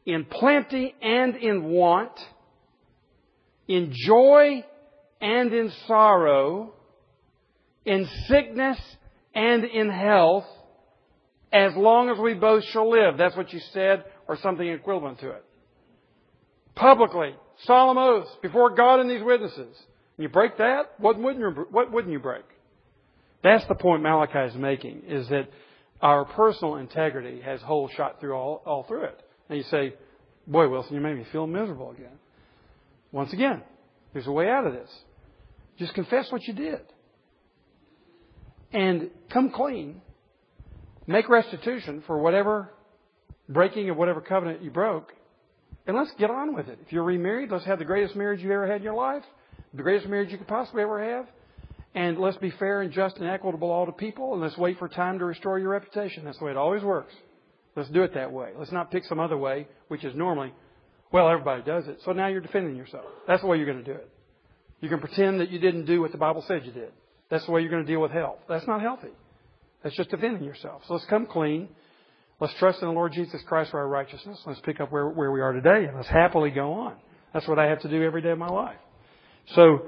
in 0.06 0.26
plenty 0.26 0.93
and 1.02 1.36
in 1.36 1.63
want, 1.63 2.12
in 3.67 3.91
joy 3.93 4.63
and 5.19 5.54
in 5.54 5.71
sorrow, 5.88 6.74
in 7.86 8.08
sickness 8.28 8.80
and 9.34 9.63
in 9.63 9.89
health, 9.89 10.45
as 11.52 11.74
long 11.76 12.10
as 12.10 12.19
we 12.19 12.34
both 12.34 12.63
shall 12.65 12.89
live. 12.89 13.17
That's 13.17 13.36
what 13.36 13.52
you 13.52 13.60
said, 13.74 14.04
or 14.32 14.38
something 14.38 14.65
equivalent 14.65 15.20
to 15.20 15.30
it. 15.30 15.44
Publicly, 16.74 17.36
solemn 17.65 17.98
oaths 17.98 18.30
before 18.41 18.74
God 18.74 19.02
and 19.02 19.10
these 19.10 19.22
witnesses. 19.22 19.76
You 20.17 20.30
break 20.30 20.58
that, 20.58 20.94
what 21.00 21.20
wouldn't 21.20 21.39
you, 21.39 21.65
what 21.70 21.91
wouldn't 21.91 22.13
you 22.13 22.20
break? 22.20 22.46
That's 23.44 23.67
the 23.67 23.76
point 23.76 24.04
Malachi 24.04 24.54
is 24.54 24.56
making, 24.56 25.02
is 25.06 25.28
that 25.28 25.50
our 26.02 26.24
personal 26.24 26.78
integrity 26.78 27.41
has 27.41 27.60
holes 27.60 27.91
shot 27.98 28.22
through 28.22 28.32
all, 28.32 28.63
all 28.65 28.84
through 28.84 29.04
it. 29.04 29.20
And 29.50 29.58
you 29.58 29.65
say, 29.65 29.96
boy, 30.48 30.70
Wilson, 30.70 30.96
you 30.96 31.02
made 31.02 31.17
me 31.17 31.26
feel 31.34 31.46
miserable 31.46 31.91
again. 31.91 32.17
Once 33.12 33.34
again, 33.34 33.62
there's 34.13 34.28
a 34.28 34.32
way 34.32 34.48
out 34.48 34.65
of 34.65 34.72
this. 34.72 34.89
Just 35.78 35.94
confess 35.94 36.32
what 36.32 36.48
you 36.48 36.54
did. 36.54 36.80
And 38.72 39.10
come 39.30 39.52
clean. 39.52 40.02
Make 41.06 41.28
restitution 41.28 42.02
for 42.08 42.17
whatever 42.17 42.72
breaking 43.54 43.90
of 43.90 43.98
whatever 43.98 44.22
covenant 44.22 44.62
you 44.62 44.72
broke. 44.72 45.14
And 45.88 45.98
let's 45.98 46.12
get 46.20 46.30
on 46.30 46.56
with 46.56 46.68
it. 46.68 46.80
If 46.86 46.92
you're 46.92 47.04
remarried, 47.04 47.52
let's 47.52 47.66
have 47.66 47.80
the 47.80 47.86
greatest 47.86 48.16
marriage 48.16 48.42
you've 48.42 48.52
ever 48.52 48.68
had 48.68 48.78
in 48.78 48.84
your 48.84 48.94
life, 48.94 49.24
the 49.74 49.84
greatest 49.84 50.08
marriage 50.08 50.32
you 50.32 50.38
could 50.38 50.48
possibly 50.48 50.84
ever 50.84 51.04
have. 51.04 51.26
And 51.94 52.20
let's 52.20 52.38
be 52.38 52.52
fair 52.52 52.82
and 52.82 52.92
just 52.94 53.18
and 53.18 53.28
equitable 53.28 53.70
all 53.70 53.86
to 53.86 53.92
people, 53.92 54.34
and 54.34 54.42
let's 54.42 54.58
wait 54.58 54.80
for 54.80 54.88
time 54.88 55.20
to 55.20 55.26
restore 55.26 55.60
your 55.60 55.70
reputation. 55.70 56.24
That's 56.24 56.38
the 56.40 56.46
way 56.46 56.52
it 56.52 56.58
always 56.58 56.84
works. 56.84 57.14
Let's 57.76 57.90
do 57.90 58.04
it 58.04 58.14
that 58.14 58.32
way. 58.32 58.52
Let's 58.58 58.72
not 58.72 58.92
pick 58.92 59.04
some 59.06 59.20
other 59.20 59.38
way, 59.38 59.68
which 59.88 60.04
is 60.04 60.16
normally, 60.16 60.54
well, 61.12 61.28
everybody 61.28 61.64
does 61.64 61.88
it. 61.88 62.00
So 62.06 62.12
now 62.14 62.28
you're 62.28 62.42
defending 62.42 62.76
yourself. 62.76 63.06
That's 63.28 63.42
the 63.42 63.48
way 63.48 63.58
you're 63.58 63.66
going 63.66 63.84
to 63.84 63.94
do 63.94 63.98
it. 63.98 64.10
You 64.82 64.90
can 64.90 65.00
pretend 65.00 65.42
that 65.42 65.50
you 65.50 65.60
didn't 65.60 65.86
do 65.86 66.02
what 66.02 66.12
the 66.12 66.18
Bible 66.18 66.44
said 66.48 66.66
you 66.66 66.72
did. 66.72 66.92
That's 67.30 67.46
the 67.46 67.52
way 67.52 67.62
you're 67.62 67.72
going 67.72 67.86
to 67.86 67.92
deal 67.92 68.02
with 68.02 68.12
health. 68.12 68.40
That's 68.48 68.68
not 68.68 68.82
healthy. 68.82 69.12
That's 69.84 69.96
just 69.96 70.10
defending 70.10 70.44
yourself. 70.44 70.84
So 70.88 70.94
let's 70.94 71.06
come 71.06 71.26
clean. 71.26 71.70
Let's 72.41 72.56
trust 72.56 72.82
in 72.82 72.88
the 72.88 72.93
Lord 72.95 73.13
Jesus 73.13 73.39
Christ 73.45 73.69
for 73.69 73.80
our 73.80 73.88
righteousness. 73.88 74.41
Let's 74.47 74.60
pick 74.62 74.82
up 74.82 74.91
where, 74.91 75.08
where 75.08 75.32
we 75.32 75.41
are 75.41 75.54
today 75.54 75.86
and 75.86 75.95
let's 75.95 76.10
happily 76.10 76.49
go 76.49 76.73
on. 76.73 76.95
That's 77.36 77.47
what 77.47 77.60
I 77.60 77.67
have 77.67 77.82
to 77.82 77.88
do 77.88 78.01
every 78.04 78.23
day 78.23 78.32
of 78.32 78.39
my 78.39 78.49
life. 78.49 78.80
So 79.54 79.86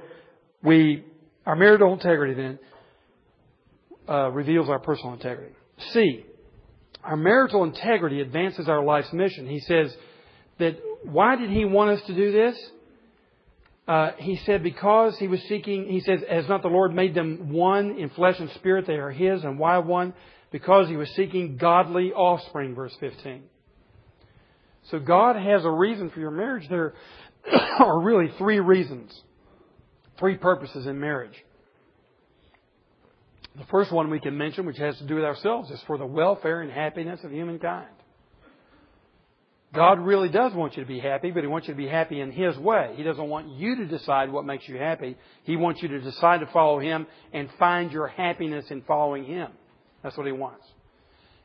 we 0.61 1.03
our 1.47 1.55
marital 1.55 1.93
integrity 1.93 2.35
then 2.35 2.59
uh, 4.07 4.29
reveals 4.29 4.69
our 4.69 4.77
personal 4.77 5.13
integrity. 5.13 5.55
C. 5.93 6.25
Our 7.03 7.17
marital 7.17 7.63
integrity 7.63 8.21
advances 8.21 8.69
our 8.69 8.83
life's 8.83 9.11
mission. 9.11 9.47
He 9.47 9.59
says 9.59 9.91
that 10.59 10.77
why 11.01 11.35
did 11.35 11.49
he 11.49 11.65
want 11.65 11.89
us 11.89 12.05
to 12.05 12.13
do 12.13 12.31
this? 12.31 12.55
Uh, 13.87 14.11
he 14.19 14.37
said 14.45 14.61
because 14.61 15.17
he 15.17 15.27
was 15.27 15.41
seeking. 15.49 15.89
He 15.89 16.01
says, 16.01 16.19
"Has 16.29 16.47
not 16.47 16.61
the 16.61 16.67
Lord 16.67 16.93
made 16.93 17.15
them 17.15 17.51
one 17.51 17.97
in 17.97 18.11
flesh 18.11 18.39
and 18.39 18.51
spirit? 18.51 18.85
They 18.85 18.93
are 18.93 19.09
His, 19.09 19.43
and 19.43 19.57
why 19.57 19.79
one? 19.79 20.13
Because 20.53 20.87
he 20.87 20.95
was 20.95 21.09
seeking 21.15 21.57
godly 21.57 22.13
offspring." 22.13 22.75
Verse 22.75 22.95
fifteen. 23.01 23.43
So 24.89 24.99
God 24.99 25.35
has 25.35 25.65
a 25.65 25.69
reason 25.69 26.09
for 26.09 26.21
your 26.21 26.31
marriage. 26.31 26.69
There 26.69 26.93
are 27.79 27.99
really 27.99 28.31
three 28.37 28.61
reasons 28.61 29.21
three 30.19 30.37
purposes 30.37 30.85
in 30.85 30.99
marriage. 30.99 31.35
The 33.57 33.65
first 33.65 33.91
one 33.91 34.09
we 34.09 34.19
can 34.19 34.37
mention, 34.37 34.65
which 34.65 34.77
has 34.77 34.97
to 34.97 35.05
do 35.05 35.15
with 35.15 35.23
ourselves, 35.23 35.69
is 35.69 35.81
for 35.85 35.97
the 35.97 36.05
welfare 36.05 36.61
and 36.61 36.71
happiness 36.71 37.19
of 37.23 37.31
humankind. 37.31 37.89
God 39.73 39.99
really 39.99 40.29
does 40.29 40.53
want 40.53 40.77
you 40.77 40.83
to 40.83 40.87
be 40.87 40.99
happy, 40.99 41.31
but 41.31 41.41
He 41.41 41.47
wants 41.47 41.67
you 41.67 41.73
to 41.73 41.77
be 41.77 41.87
happy 41.87 42.19
in 42.19 42.31
His 42.31 42.55
way. 42.57 42.93
He 42.95 43.03
doesn't 43.03 43.27
want 43.27 43.49
you 43.49 43.75
to 43.77 43.85
decide 43.85 44.31
what 44.31 44.45
makes 44.45 44.67
you 44.67 44.77
happy. 44.77 45.17
He 45.43 45.55
wants 45.55 45.81
you 45.81 45.87
to 45.89 45.99
decide 45.99 46.39
to 46.39 46.47
follow 46.47 46.79
Him 46.79 47.07
and 47.31 47.49
find 47.59 47.91
your 47.91 48.07
happiness 48.07 48.65
in 48.69 48.83
following 48.83 49.25
Him. 49.25 49.51
That's 50.03 50.17
what 50.17 50.27
He 50.27 50.33
wants. 50.33 50.65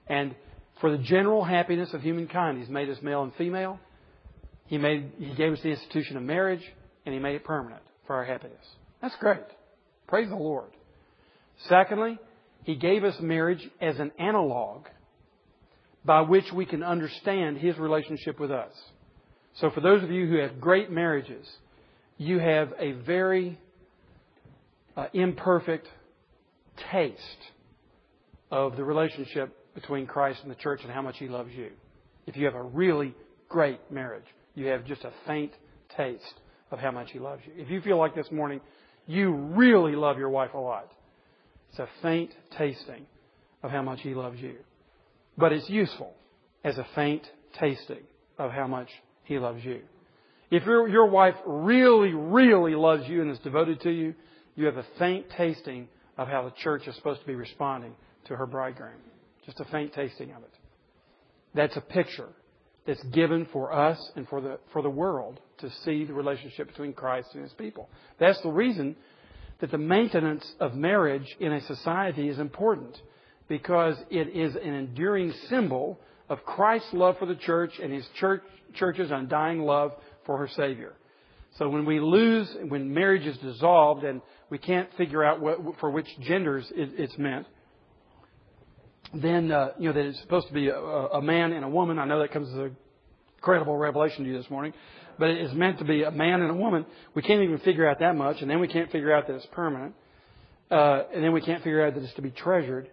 And 0.09 0.35
for 0.81 0.90
the 0.90 1.03
general 1.03 1.44
happiness 1.44 1.90
of 1.94 2.03
humankind, 2.03 2.59
He's 2.59 2.68
made 2.68 2.90
us 2.90 2.99
male 3.03 3.23
and 3.23 3.35
female 3.35 3.79
He 4.66 4.79
made, 4.79 5.12
He 5.18 5.35
gave 5.35 5.53
us 5.53 5.61
the 5.62 5.71
institution 5.71 6.16
of 6.16 6.23
marriage 6.23 6.62
and 7.07 7.14
He 7.14 7.21
made 7.21 7.37
it 7.37 7.44
permanent 7.44 7.83
for 8.07 8.16
our 8.16 8.25
happiness. 8.25 8.64
That's 9.01 9.16
great. 9.21 9.40
Praise 10.07 10.29
the 10.29 10.37
Lord. 10.37 10.71
Secondly, 11.68 12.18
He 12.64 12.75
gave 12.75 13.05
us 13.05 13.14
marriage 13.21 13.66
as 13.81 13.99
an 13.99 14.12
analog 14.18 14.87
by 16.05 16.23
which 16.23 16.53
we 16.55 16.66
can 16.66 16.83
understand 16.83 17.59
His 17.59 17.79
relationship 17.79 18.40
with 18.40 18.51
us. 18.51 18.73
So 19.61 19.71
for 19.71 19.81
those 19.81 20.03
of 20.03 20.11
you 20.11 20.27
who 20.27 20.37
have 20.38 20.61
great 20.61 20.90
marriages, 20.90 21.47
you 22.16 22.38
have 22.38 22.73
a 22.79 22.92
very 22.92 23.59
uh, 24.97 25.07
imperfect 25.12 25.87
taste 26.92 27.16
of 28.51 28.77
the 28.77 28.85
relationship 28.85 29.55
between 29.75 30.07
Christ 30.07 30.41
and 30.43 30.51
the 30.51 30.57
church 30.57 30.81
and 30.83 30.93
how 30.93 31.03
much 31.03 31.19
He 31.19 31.29
loves 31.29 31.53
you. 31.55 31.71
If 32.27 32.37
you 32.37 32.45
have 32.47 32.55
a 32.55 32.63
really 32.63 33.15
great 33.49 33.81
marriage, 33.91 34.25
you 34.55 34.67
have 34.67 34.85
just 34.85 35.05
a 35.05 35.13
faint 35.27 35.53
taste 35.97 36.35
of 36.71 36.79
how 36.79 36.91
much 36.91 37.11
He 37.11 37.19
loves 37.19 37.43
you. 37.47 37.53
If 37.63 37.71
you 37.71 37.81
feel 37.81 37.99
like 37.99 38.15
this 38.15 38.31
morning, 38.31 38.61
you 39.07 39.33
really 39.33 39.95
love 39.95 40.19
your 40.19 40.31
wife 40.31 40.55
a 40.55 40.59
lot. 40.59 40.91
It's 41.71 41.79
a 41.79 41.89
faint 42.03 42.31
tasting 42.57 43.07
of 43.63 43.71
how 43.71 43.83
much 43.83 44.01
He 44.01 44.15
loves 44.15 44.41
you. 44.41 44.57
But 45.37 45.53
it's 45.53 45.69
useful 45.69 46.13
as 46.65 46.77
a 46.79 46.87
faint 46.95 47.23
tasting 47.59 48.03
of 48.39 48.51
how 48.51 48.67
much 48.67 48.89
He 49.25 49.39
loves 49.39 49.65
you. 49.65 49.81
If 50.51 50.65
your, 50.65 50.89
your 50.89 51.07
wife 51.07 51.35
really, 51.47 52.15
really 52.15 52.75
loves 52.75 53.07
you 53.07 53.21
and 53.21 53.31
is 53.31 53.39
devoted 53.41 53.81
to 53.83 53.91
you, 53.91 54.15
you 54.57 54.67
have 54.67 54.79
a 54.79 54.87
faint 54.99 55.27
tasting 55.37 55.89
of 56.17 56.27
how 56.27 56.45
the 56.45 56.55
church 56.63 56.89
is 56.89 56.97
supposed 56.97 57.21
to 57.21 57.27
be 57.27 57.35
responding 57.35 57.95
to 58.29 58.37
her 58.37 58.47
bridegroom. 58.47 59.01
Just 59.45 59.61
a 59.61 59.64
faint 59.67 59.93
tasting 59.93 60.31
of 60.33 60.43
it. 60.43 60.53
That's 61.55 61.77
a 61.77 61.81
picture 61.81 62.29
that's 62.87 63.03
given 63.05 63.47
for 63.53 63.73
us 63.73 63.99
and 64.17 64.29
for 64.29 64.41
the, 64.41 64.59
for 64.73 64.83
the 64.83 64.91
world 64.91 65.41
to 65.59 65.71
see 65.85 66.05
the 66.05 66.14
relationship 66.14 66.69
between 66.69 66.93
Christ 66.93 67.29
and 67.35 67.43
His 67.43 67.53
people. 67.53 67.88
That's 68.19 68.41
the 68.43 68.51
reason 68.51 68.97
that 69.61 69.71
the 69.71 69.79
maintenance 69.79 70.51
of 70.61 70.75
marriage 70.75 71.37
in 71.41 71.53
a 71.53 71.61
society 71.67 72.29
is 72.29 72.38
important 72.38 72.97
because 73.49 73.97
it 74.11 74.29
is 74.29 74.55
an 74.55 74.75
enduring 74.75 75.33
symbol 75.49 75.99
of 76.29 76.45
Christ's 76.45 76.93
love 76.93 77.19
for 77.19 77.27
the 77.27 77.35
church 77.35 77.73
and 77.83 77.93
His 77.93 78.07
church, 78.21 78.43
church's 78.75 79.11
undying 79.11 79.61
love 79.61 79.93
for 80.27 80.38
her 80.38 80.49
Savior. 80.49 80.95
So 81.57 81.69
when 81.69 81.87
we 81.87 81.99
lose, 81.99 82.49
when 82.69 82.93
marriage 82.93 83.27
is 83.27 83.37
dissolved 83.38 84.05
and 84.05 84.21
we 84.51 84.59
can't 84.59 84.88
figure 84.97 85.25
out 85.25 85.41
what, 85.41 85.59
for 85.81 85.91
which 85.91 86.07
genders 86.21 86.71
it, 86.75 86.91
it's 86.99 87.19
meant, 87.19 87.47
then 89.14 89.51
uh, 89.51 89.71
you 89.79 89.88
know 89.88 89.94
that 89.94 90.05
it's 90.05 90.21
supposed 90.21 90.49
to 90.49 90.55
be 90.55 90.68
a, 90.68 90.77
a, 90.77 91.23
man 91.23 91.53
and 91.53 91.64
a 91.64 91.68
woman. 91.68 91.99
I 91.99 92.05
know 92.05 92.21
that 92.21 92.33
comes 92.33 92.49
as 92.51 92.57
a 92.57 92.71
credible 93.40 93.77
revelation 93.77 94.25
to 94.25 94.31
you 94.31 94.37
this 94.37 94.51
morning, 94.51 94.75
but 95.18 95.31
it 95.31 95.40
is 95.40 95.53
meant 95.53 95.79
to 95.79 95.85
be 95.85 96.03
a 96.03 96.11
man 96.11 96.42
and 96.42 96.51
a 96.51 96.55
woman. 96.55 96.85
We 97.14 97.23
can't 97.23 97.42
even 97.42 97.59
figure 97.59 97.88
out 97.88 98.01
that 98.01 98.16
much, 98.16 98.42
and 98.42 98.51
then 98.51 98.61
we 98.61 98.68
can't 98.68 98.90
figure 98.90 99.12
out 99.12 99.27
that 99.27 99.37
it's 99.37 99.47
permanent, 99.53 99.94
uh, 100.71 101.05
and 101.14 101.25
then 101.25 101.33
we 101.33 101.40
can't 101.40 101.62
figure 101.62 101.87
out 101.87 101.94
that 101.94 102.03
it's 102.03 102.14
to 102.14 102.23
be 102.23 102.31
treasured. 102.31 102.90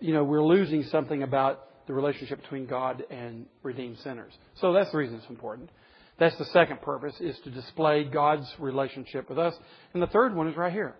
You 0.00 0.14
know, 0.14 0.24
we're 0.24 0.44
losing 0.44 0.84
something 0.84 1.22
about 1.22 1.86
the 1.86 1.92
relationship 1.92 2.40
between 2.40 2.66
God 2.66 3.04
and 3.10 3.46
redeemed 3.62 3.98
sinners. 3.98 4.32
So 4.60 4.72
that's 4.72 4.90
the 4.92 4.98
reason 4.98 5.16
it's 5.16 5.28
important. 5.28 5.70
That's 6.18 6.36
the 6.38 6.46
second 6.46 6.80
purpose, 6.80 7.14
is 7.20 7.36
to 7.44 7.50
display 7.50 8.04
God's 8.04 8.46
relationship 8.58 9.28
with 9.28 9.38
us. 9.38 9.54
And 9.92 10.02
the 10.02 10.06
third 10.06 10.34
one 10.34 10.48
is 10.48 10.56
right 10.56 10.72
here. 10.72 10.94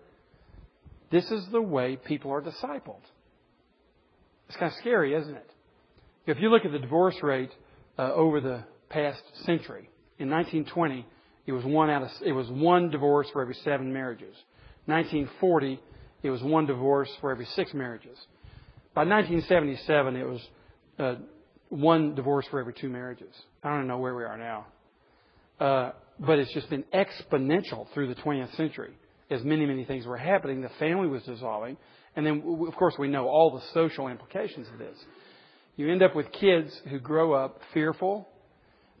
This 1.09 1.31
is 1.31 1.47
the 1.51 1.61
way 1.61 1.95
people 1.95 2.31
are 2.31 2.41
discipled. 2.41 3.01
It's 4.47 4.57
kind 4.57 4.71
of 4.71 4.77
scary, 4.79 5.13
isn't 5.15 5.35
it? 5.35 5.49
If 6.27 6.39
you 6.39 6.49
look 6.49 6.65
at 6.65 6.71
the 6.71 6.79
divorce 6.79 7.15
rate 7.21 7.51
uh, 7.97 8.13
over 8.13 8.41
the 8.41 8.63
past 8.89 9.21
century, 9.45 9.89
in 10.17 10.29
1920, 10.29 11.05
it 11.45 11.51
was 11.51 11.63
one 11.65 11.89
out 11.89 12.03
of 12.03 12.09
it 12.25 12.31
was 12.31 12.49
one 12.49 12.89
divorce 12.89 13.27
for 13.31 13.41
every 13.41 13.55
seven 13.63 13.93
marriages. 13.93 14.35
1940, 14.85 15.79
it 16.23 16.29
was 16.29 16.41
one 16.41 16.65
divorce 16.65 17.09
for 17.21 17.31
every 17.31 17.45
six 17.55 17.73
marriages. 17.73 18.17
By 18.93 19.03
1977, 19.03 20.15
it 20.15 20.23
was 20.23 20.41
uh, 20.97 21.15
one 21.69 22.15
divorce 22.15 22.45
for 22.49 22.59
every 22.59 22.73
two 22.73 22.89
marriages. 22.89 23.33
I 23.63 23.69
don't 23.69 23.87
know 23.87 23.97
where 23.97 24.15
we 24.15 24.23
are 24.23 24.37
now. 24.37 24.65
Uh, 25.59 25.91
but 26.19 26.39
it's 26.39 26.53
just 26.53 26.69
been 26.69 26.85
exponential 26.93 27.87
through 27.93 28.07
the 28.13 28.21
20th 28.21 28.55
century 28.55 28.95
as 29.29 29.43
many, 29.43 29.65
many 29.65 29.85
things 29.85 30.05
were 30.05 30.17
happening. 30.17 30.61
The 30.61 30.69
family 30.79 31.07
was 31.07 31.23
dissolving. 31.23 31.77
And 32.15 32.25
then, 32.25 32.65
of 32.67 32.75
course, 32.75 32.95
we 32.97 33.07
know 33.07 33.27
all 33.27 33.51
the 33.51 33.61
social 33.73 34.07
implications 34.07 34.67
of 34.71 34.79
this. 34.79 34.97
You 35.75 35.91
end 35.91 36.01
up 36.01 36.15
with 36.15 36.31
kids 36.31 36.71
who 36.89 36.99
grow 36.99 37.33
up 37.33 37.59
fearful, 37.73 38.29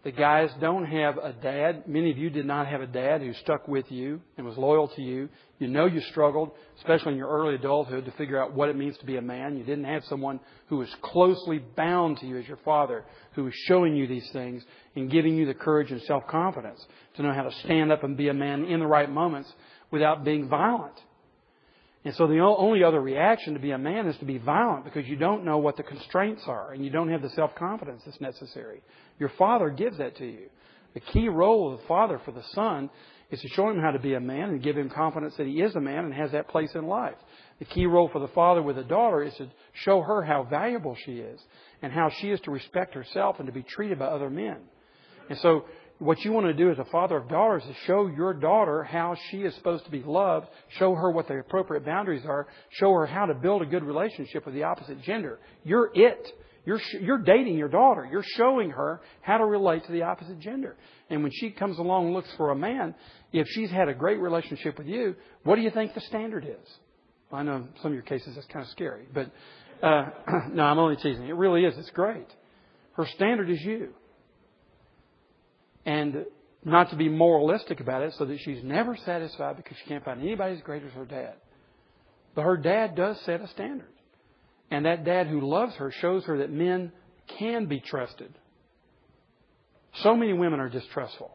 the 0.05 0.11
guys 0.11 0.51
don't 0.61 0.85
have 0.85 1.17
a 1.17 1.33
dad. 1.33 1.87
Many 1.87 2.11
of 2.11 2.17
you 2.19 2.29
did 2.29 2.45
not 2.45 2.67
have 2.67 2.81
a 2.81 2.85
dad 2.85 3.21
who 3.21 3.33
stuck 3.33 3.67
with 3.67 3.91
you 3.91 4.21
and 4.37 4.45
was 4.45 4.55
loyal 4.55 4.87
to 4.89 5.01
you. 5.01 5.29
You 5.57 5.67
know 5.67 5.87
you 5.87 5.99
struggled, 6.11 6.51
especially 6.77 7.13
in 7.13 7.17
your 7.17 7.29
early 7.29 7.55
adulthood, 7.55 8.05
to 8.05 8.11
figure 8.11 8.39
out 8.39 8.53
what 8.53 8.69
it 8.69 8.75
means 8.75 8.95
to 8.99 9.05
be 9.07 9.17
a 9.17 9.21
man. 9.21 9.57
You 9.57 9.63
didn't 9.63 9.85
have 9.85 10.03
someone 10.03 10.39
who 10.67 10.77
was 10.77 10.93
closely 11.01 11.57
bound 11.57 12.19
to 12.19 12.27
you 12.27 12.37
as 12.37 12.47
your 12.47 12.59
father, 12.63 13.03
who 13.33 13.45
was 13.45 13.53
showing 13.67 13.95
you 13.95 14.05
these 14.05 14.29
things 14.31 14.63
and 14.95 15.09
giving 15.09 15.35
you 15.35 15.47
the 15.47 15.55
courage 15.55 15.89
and 15.89 16.01
self-confidence 16.03 16.85
to 17.15 17.23
know 17.23 17.33
how 17.33 17.41
to 17.41 17.51
stand 17.63 17.91
up 17.91 18.03
and 18.03 18.15
be 18.15 18.27
a 18.27 18.33
man 18.33 18.65
in 18.65 18.81
the 18.81 18.85
right 18.85 19.09
moments 19.09 19.51
without 19.89 20.23
being 20.23 20.47
violent. 20.47 20.99
And 22.05 22.13
so 22.13 22.27
the 22.27 22.39
only 22.39 22.83
other 22.83 23.01
reaction 23.01 23.55
to 23.55 23.59
be 23.59 23.71
a 23.71 23.79
man 23.79 24.05
is 24.05 24.15
to 24.17 24.25
be 24.25 24.37
violent 24.37 24.85
because 24.85 25.07
you 25.07 25.15
don't 25.15 25.43
know 25.43 25.57
what 25.57 25.75
the 25.75 25.81
constraints 25.81 26.43
are 26.45 26.71
and 26.71 26.85
you 26.85 26.91
don't 26.91 27.09
have 27.09 27.23
the 27.23 27.31
self-confidence 27.31 28.03
that's 28.05 28.21
necessary. 28.21 28.83
Your 29.19 29.31
father 29.39 29.71
gives 29.71 29.97
that 29.97 30.15
to 30.17 30.25
you. 30.25 30.49
The 30.93 30.99
key 30.99 31.27
role 31.27 31.73
of 31.73 31.81
the 31.81 31.87
father 31.87 32.21
for 32.23 32.31
the 32.31 32.43
son 32.53 32.91
is 33.31 33.41
to 33.41 33.47
show 33.49 33.71
him 33.71 33.79
how 33.79 33.89
to 33.89 33.97
be 33.97 34.13
a 34.13 34.19
man 34.19 34.49
and 34.49 34.61
give 34.61 34.77
him 34.77 34.89
confidence 34.89 35.33
that 35.37 35.47
he 35.47 35.59
is 35.61 35.75
a 35.75 35.81
man 35.81 36.05
and 36.05 36.13
has 36.13 36.31
that 36.31 36.47
place 36.47 36.69
in 36.75 36.85
life. 36.85 37.17
The 37.57 37.65
key 37.65 37.87
role 37.87 38.07
for 38.09 38.19
the 38.19 38.27
father 38.29 38.61
with 38.61 38.77
a 38.77 38.83
daughter 38.83 39.23
is 39.23 39.33
to 39.37 39.49
show 39.73 40.01
her 40.01 40.21
how 40.21 40.43
valuable 40.43 40.95
she 41.05 41.13
is 41.13 41.41
and 41.81 41.91
how 41.91 42.11
she 42.21 42.29
is 42.29 42.39
to 42.41 42.51
respect 42.51 42.93
herself 42.93 43.37
and 43.39 43.47
to 43.47 43.51
be 43.51 43.63
treated 43.63 43.97
by 43.97 44.05
other 44.05 44.29
men. 44.29 44.57
And 45.27 45.39
so 45.39 45.65
what 45.99 46.19
you 46.25 46.31
want 46.31 46.45
to 46.47 46.53
do 46.53 46.71
as 46.71 46.77
a 46.77 46.85
father 46.85 47.17
of 47.17 47.29
daughters 47.29 47.63
is 47.63 47.75
show 47.85 48.07
your 48.07 48.33
daughter 48.33 48.83
how 48.83 49.15
she 49.29 49.37
is 49.37 49.55
supposed 49.55 49.85
to 49.85 49.91
be 49.91 50.03
loved, 50.03 50.47
show 50.77 50.93
her 50.93 51.09
what 51.09 51.27
the 51.27 51.39
appropriate 51.39 51.85
boundaries 51.85 52.25
are, 52.25 52.47
show 52.71 52.91
her 52.91 53.05
how 53.05 53.25
to 53.25 53.33
build 53.33 53.61
a 53.61 53.65
good 53.65 53.83
relationship 53.83 54.45
with 54.45 54.53
the 54.53 54.63
opposite 54.63 55.01
gender. 55.03 55.39
You're 55.63 55.91
it. 55.93 56.27
You're, 56.65 56.81
you're 56.99 57.19
dating 57.19 57.57
your 57.57 57.69
daughter. 57.69 58.07
You're 58.11 58.25
showing 58.35 58.71
her 58.71 58.99
how 59.21 59.37
to 59.37 59.45
relate 59.45 59.85
to 59.85 59.91
the 59.91 60.01
opposite 60.01 60.39
gender. 60.39 60.75
And 61.09 61.21
when 61.21 61.31
she 61.33 61.51
comes 61.51 61.77
along 61.77 62.07
and 62.07 62.13
looks 62.13 62.33
for 62.37 62.49
a 62.49 62.55
man, 62.55 62.95
if 63.31 63.47
she's 63.51 63.69
had 63.69 63.87
a 63.87 63.93
great 63.93 64.19
relationship 64.19 64.77
with 64.77 64.87
you, 64.87 65.15
what 65.43 65.55
do 65.55 65.61
you 65.61 65.69
think 65.69 65.93
the 65.93 66.01
standard 66.01 66.43
is? 66.43 66.69
I 67.31 67.43
know 67.43 67.67
some 67.81 67.91
of 67.91 67.93
your 67.93 68.03
cases 68.03 68.33
that's 68.35 68.47
kind 68.47 68.65
of 68.65 68.71
scary, 68.71 69.07
but 69.13 69.31
uh, 69.81 70.09
no, 70.51 70.63
I'm 70.63 70.79
only 70.79 70.95
teasing. 70.95 71.27
It 71.27 71.35
really 71.35 71.63
is. 71.63 71.77
It's 71.77 71.89
great. 71.91 72.27
Her 72.93 73.05
standard 73.15 73.49
is 73.49 73.61
you 73.61 73.93
and 75.85 76.25
not 76.63 76.89
to 76.89 76.95
be 76.95 77.09
moralistic 77.09 77.79
about 77.79 78.01
it 78.01 78.13
so 78.17 78.25
that 78.25 78.39
she's 78.39 78.63
never 78.63 78.97
satisfied 78.97 79.57
because 79.57 79.77
she 79.77 79.85
can't 79.85 80.03
find 80.03 80.21
anybody 80.21 80.55
as 80.55 80.61
great 80.61 80.83
as 80.83 80.91
her 80.93 81.05
dad. 81.05 81.35
But 82.33 82.43
her 82.43 82.57
dad 82.57 82.95
does 82.95 83.19
set 83.21 83.41
a 83.41 83.47
standard. 83.49 83.87
And 84.71 84.85
that 84.85 85.05
dad 85.05 85.27
who 85.27 85.41
loves 85.41 85.75
her 85.75 85.91
shows 85.91 86.25
her 86.25 86.39
that 86.39 86.51
men 86.51 86.91
can 87.39 87.67
be 87.67 87.79
trusted. 87.79 88.33
So 90.01 90.15
many 90.15 90.33
women 90.33 90.59
are 90.59 90.69
distrustful 90.69 91.31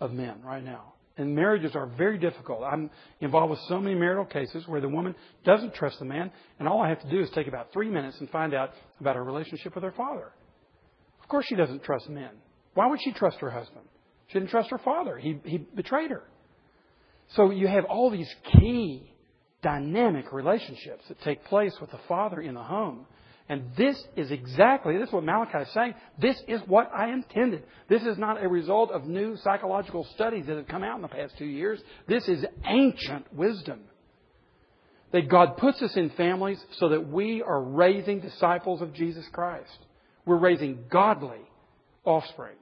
of 0.00 0.12
men 0.12 0.42
right 0.42 0.62
now. 0.62 0.94
And 1.16 1.34
marriages 1.34 1.76
are 1.76 1.86
very 1.86 2.18
difficult. 2.18 2.62
I'm 2.64 2.90
involved 3.20 3.50
with 3.50 3.60
so 3.68 3.78
many 3.78 3.94
marital 3.94 4.24
cases 4.24 4.66
where 4.66 4.80
the 4.80 4.88
woman 4.88 5.14
doesn't 5.44 5.74
trust 5.74 5.98
the 5.98 6.06
man, 6.06 6.30
and 6.58 6.66
all 6.66 6.80
I 6.80 6.88
have 6.88 7.02
to 7.02 7.10
do 7.10 7.20
is 7.20 7.30
take 7.30 7.48
about 7.48 7.72
three 7.72 7.88
minutes 7.90 8.18
and 8.18 8.28
find 8.30 8.54
out 8.54 8.70
about 8.98 9.16
her 9.16 9.24
relationship 9.24 9.74
with 9.74 9.84
her 9.84 9.92
father. 9.92 10.32
Of 11.22 11.28
course, 11.28 11.46
she 11.46 11.54
doesn't 11.54 11.84
trust 11.84 12.08
men. 12.08 12.30
Why 12.74 12.86
would 12.86 13.00
she 13.02 13.12
trust 13.12 13.38
her 13.38 13.50
husband? 13.50 13.84
She 14.32 14.38
didn't 14.38 14.50
trust 14.50 14.70
her 14.70 14.78
father. 14.78 15.18
He, 15.18 15.38
he 15.44 15.58
betrayed 15.58 16.10
her. 16.10 16.22
So 17.36 17.50
you 17.50 17.68
have 17.68 17.84
all 17.84 18.10
these 18.10 18.32
key 18.58 19.12
dynamic 19.62 20.32
relationships 20.32 21.04
that 21.08 21.20
take 21.20 21.44
place 21.44 21.74
with 21.80 21.90
the 21.90 22.00
father 22.08 22.40
in 22.40 22.54
the 22.54 22.62
home. 22.62 23.06
And 23.48 23.74
this 23.76 24.02
is 24.16 24.30
exactly, 24.30 24.96
this 24.96 25.08
is 25.08 25.12
what 25.12 25.24
Malachi 25.24 25.58
is 25.58 25.68
saying. 25.74 25.94
This 26.18 26.40
is 26.48 26.60
what 26.66 26.90
I 26.94 27.12
intended. 27.12 27.64
This 27.88 28.02
is 28.02 28.16
not 28.16 28.42
a 28.42 28.48
result 28.48 28.90
of 28.90 29.04
new 29.04 29.36
psychological 29.36 30.06
studies 30.14 30.46
that 30.46 30.56
have 30.56 30.68
come 30.68 30.82
out 30.82 30.96
in 30.96 31.02
the 31.02 31.08
past 31.08 31.34
two 31.36 31.44
years. 31.44 31.80
This 32.08 32.26
is 32.28 32.44
ancient 32.64 33.32
wisdom. 33.34 33.80
That 35.12 35.28
God 35.28 35.58
puts 35.58 35.82
us 35.82 35.94
in 35.96 36.08
families 36.10 36.58
so 36.78 36.88
that 36.90 37.08
we 37.08 37.42
are 37.42 37.62
raising 37.62 38.20
disciples 38.20 38.80
of 38.80 38.94
Jesus 38.94 39.26
Christ. 39.30 39.78
We're 40.24 40.38
raising 40.38 40.84
godly 40.90 41.40
offspring. 42.04 42.56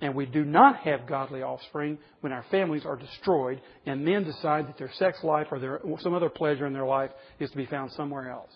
And 0.00 0.14
we 0.14 0.26
do 0.26 0.44
not 0.44 0.76
have 0.78 1.08
godly 1.08 1.42
offspring 1.42 1.98
when 2.20 2.32
our 2.32 2.44
families 2.50 2.84
are 2.84 2.96
destroyed 2.96 3.60
and 3.84 4.04
men 4.04 4.24
decide 4.24 4.68
that 4.68 4.78
their 4.78 4.92
sex 4.94 5.18
life 5.24 5.48
or 5.50 5.58
their, 5.58 5.80
some 6.00 6.14
other 6.14 6.28
pleasure 6.28 6.66
in 6.66 6.72
their 6.72 6.86
life 6.86 7.10
is 7.40 7.50
to 7.50 7.56
be 7.56 7.66
found 7.66 7.90
somewhere 7.92 8.30
else. 8.30 8.52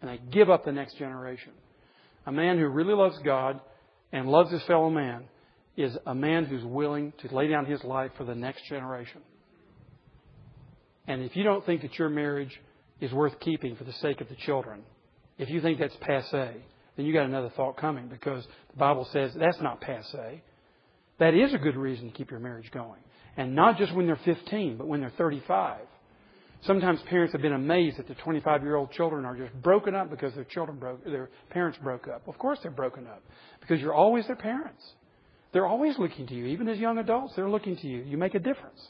And 0.00 0.10
they 0.10 0.20
give 0.32 0.50
up 0.50 0.64
the 0.64 0.72
next 0.72 0.98
generation. 0.98 1.52
A 2.26 2.32
man 2.32 2.58
who 2.58 2.66
really 2.66 2.94
loves 2.94 3.18
God 3.24 3.60
and 4.10 4.28
loves 4.28 4.50
his 4.50 4.62
fellow 4.64 4.90
man 4.90 5.24
is 5.76 5.96
a 6.06 6.14
man 6.14 6.44
who's 6.44 6.64
willing 6.64 7.12
to 7.20 7.34
lay 7.34 7.48
down 7.48 7.64
his 7.64 7.82
life 7.84 8.10
for 8.16 8.24
the 8.24 8.34
next 8.34 8.64
generation. 8.68 9.22
And 11.06 11.22
if 11.22 11.36
you 11.36 11.44
don't 11.44 11.64
think 11.64 11.82
that 11.82 11.98
your 11.98 12.08
marriage 12.08 12.60
is 13.00 13.12
worth 13.12 13.38
keeping 13.40 13.76
for 13.76 13.84
the 13.84 13.92
sake 13.94 14.20
of 14.20 14.28
the 14.28 14.36
children, 14.36 14.82
if 15.38 15.48
you 15.48 15.60
think 15.60 15.78
that's 15.78 15.96
passe, 16.00 16.56
then 16.96 17.06
you 17.06 17.12
got 17.12 17.26
another 17.26 17.50
thought 17.56 17.76
coming 17.76 18.08
because 18.08 18.44
the 18.70 18.78
Bible 18.78 19.06
says 19.12 19.32
that's 19.34 19.60
not 19.60 19.80
passe. 19.80 20.42
That 21.18 21.34
is 21.34 21.54
a 21.54 21.58
good 21.58 21.76
reason 21.76 22.10
to 22.10 22.12
keep 22.12 22.30
your 22.30 22.40
marriage 22.40 22.70
going. 22.72 23.00
And 23.36 23.54
not 23.54 23.78
just 23.78 23.94
when 23.94 24.06
they're 24.06 24.20
15, 24.24 24.76
but 24.76 24.86
when 24.86 25.00
they're 25.00 25.12
35. 25.16 25.80
Sometimes 26.64 27.00
parents 27.08 27.32
have 27.32 27.42
been 27.42 27.54
amazed 27.54 27.98
that 27.98 28.06
the 28.06 28.14
25 28.14 28.62
year 28.62 28.76
old 28.76 28.92
children 28.92 29.24
are 29.24 29.36
just 29.36 29.52
broken 29.62 29.94
up 29.94 30.10
because 30.10 30.34
their 30.34 30.44
children 30.44 30.78
broke, 30.78 31.04
their 31.04 31.30
parents 31.50 31.78
broke 31.82 32.06
up. 32.08 32.26
Of 32.28 32.38
course 32.38 32.58
they're 32.62 32.70
broken 32.70 33.06
up 33.06 33.22
because 33.60 33.80
you're 33.80 33.94
always 33.94 34.26
their 34.26 34.36
parents. 34.36 34.82
They're 35.52 35.66
always 35.66 35.98
looking 35.98 36.26
to 36.28 36.34
you. 36.34 36.46
Even 36.46 36.68
as 36.68 36.78
young 36.78 36.98
adults, 36.98 37.34
they're 37.34 37.50
looking 37.50 37.76
to 37.76 37.86
you. 37.86 38.02
You 38.02 38.16
make 38.16 38.34
a 38.34 38.38
difference. 38.38 38.80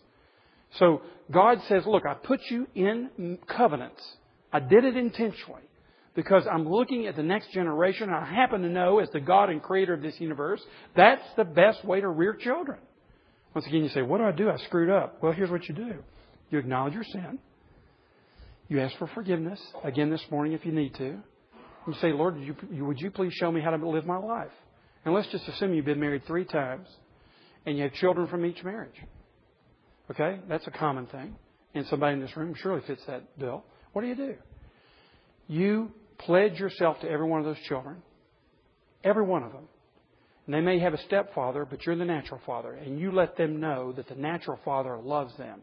So 0.78 1.02
God 1.30 1.58
says, 1.68 1.84
look, 1.86 2.04
I 2.06 2.14
put 2.14 2.40
you 2.50 2.66
in 2.74 3.38
covenants. 3.48 4.02
I 4.52 4.60
did 4.60 4.84
it 4.84 4.96
intentionally 4.96 5.62
because 6.14 6.46
I'm 6.50 6.68
looking 6.68 7.06
at 7.06 7.16
the 7.16 7.22
next 7.22 7.52
generation. 7.52 8.04
And 8.04 8.16
I 8.16 8.24
happen 8.24 8.62
to 8.62 8.68
know, 8.68 8.98
as 8.98 9.08
the 9.10 9.20
God 9.20 9.50
and 9.50 9.62
creator 9.62 9.94
of 9.94 10.02
this 10.02 10.14
universe, 10.18 10.60
that's 10.94 11.24
the 11.36 11.44
best 11.44 11.84
way 11.84 12.00
to 12.00 12.08
rear 12.08 12.34
children. 12.34 12.78
Once 13.54 13.66
again, 13.66 13.82
you 13.82 13.88
say, 13.90 14.02
what 14.02 14.18
do 14.18 14.24
I 14.24 14.32
do? 14.32 14.50
I 14.50 14.56
screwed 14.64 14.90
up. 14.90 15.22
Well, 15.22 15.32
here's 15.32 15.50
what 15.50 15.68
you 15.68 15.74
do. 15.74 15.94
You 16.50 16.58
acknowledge 16.58 16.94
your 16.94 17.04
sin. 17.04 17.38
You 18.68 18.80
ask 18.80 18.96
for 18.98 19.06
forgiveness 19.08 19.60
again 19.84 20.10
this 20.10 20.22
morning 20.30 20.52
if 20.52 20.64
you 20.64 20.72
need 20.72 20.94
to. 20.94 21.18
You 21.86 21.94
say, 22.00 22.12
Lord, 22.12 22.38
you, 22.40 22.84
would 22.84 23.00
you 23.00 23.10
please 23.10 23.32
show 23.34 23.50
me 23.50 23.60
how 23.60 23.70
to 23.70 23.88
live 23.88 24.06
my 24.06 24.16
life? 24.16 24.52
And 25.04 25.12
let's 25.14 25.28
just 25.28 25.46
assume 25.48 25.74
you've 25.74 25.84
been 25.84 26.00
married 26.00 26.22
three 26.26 26.44
times 26.44 26.86
and 27.66 27.76
you 27.76 27.82
have 27.84 27.92
children 27.94 28.28
from 28.28 28.46
each 28.46 28.62
marriage. 28.62 28.94
Okay? 30.10 30.38
That's 30.48 30.66
a 30.66 30.70
common 30.70 31.06
thing. 31.06 31.34
And 31.74 31.86
somebody 31.86 32.14
in 32.14 32.20
this 32.20 32.36
room 32.36 32.54
surely 32.56 32.82
fits 32.86 33.02
that 33.06 33.38
bill. 33.38 33.64
What 33.92 34.02
do 34.02 34.08
you 34.08 34.14
do? 34.14 34.34
You 35.48 35.90
pledge 36.26 36.58
yourself 36.58 37.00
to 37.00 37.08
every 37.08 37.26
one 37.26 37.40
of 37.40 37.46
those 37.46 37.62
children, 37.68 38.02
every 39.04 39.24
one 39.24 39.42
of 39.42 39.52
them. 39.52 39.68
And 40.46 40.54
they 40.54 40.60
may 40.60 40.80
have 40.80 40.94
a 40.94 41.02
stepfather, 41.04 41.64
but 41.64 41.86
you're 41.86 41.96
the 41.96 42.04
natural 42.04 42.40
father. 42.44 42.72
And 42.72 42.98
you 42.98 43.12
let 43.12 43.36
them 43.36 43.60
know 43.60 43.92
that 43.92 44.08
the 44.08 44.16
natural 44.16 44.58
father 44.64 44.98
loves 44.98 45.36
them. 45.36 45.60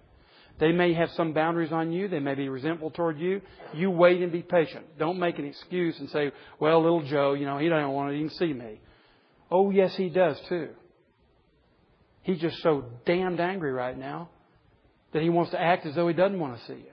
They 0.59 0.71
may 0.71 0.93
have 0.93 1.09
some 1.11 1.33
boundaries 1.33 1.71
on 1.71 1.91
you. 1.91 2.07
They 2.07 2.19
may 2.19 2.35
be 2.35 2.49
resentful 2.49 2.91
toward 2.91 3.19
you. 3.19 3.41
You 3.73 3.91
wait 3.91 4.21
and 4.21 4.31
be 4.31 4.41
patient. 4.41 4.85
Don't 4.97 5.19
make 5.19 5.39
an 5.39 5.45
excuse 5.45 5.97
and 5.99 6.09
say, 6.09 6.31
well, 6.59 6.81
little 6.81 7.03
Joe, 7.03 7.33
you 7.33 7.45
know, 7.45 7.57
he 7.57 7.69
doesn't 7.69 7.91
want 7.91 8.11
to 8.11 8.15
even 8.15 8.29
see 8.31 8.53
me. 8.53 8.79
Oh, 9.51 9.69
yes, 9.71 9.93
he 9.95 10.09
does 10.09 10.39
too. 10.49 10.69
He's 12.23 12.39
just 12.39 12.57
so 12.61 12.85
damned 13.05 13.39
angry 13.39 13.71
right 13.71 13.97
now 13.97 14.29
that 15.13 15.21
he 15.21 15.29
wants 15.29 15.51
to 15.51 15.59
act 15.59 15.85
as 15.85 15.95
though 15.95 16.07
he 16.07 16.13
doesn't 16.13 16.39
want 16.39 16.59
to 16.59 16.65
see 16.65 16.79
you. 16.79 16.91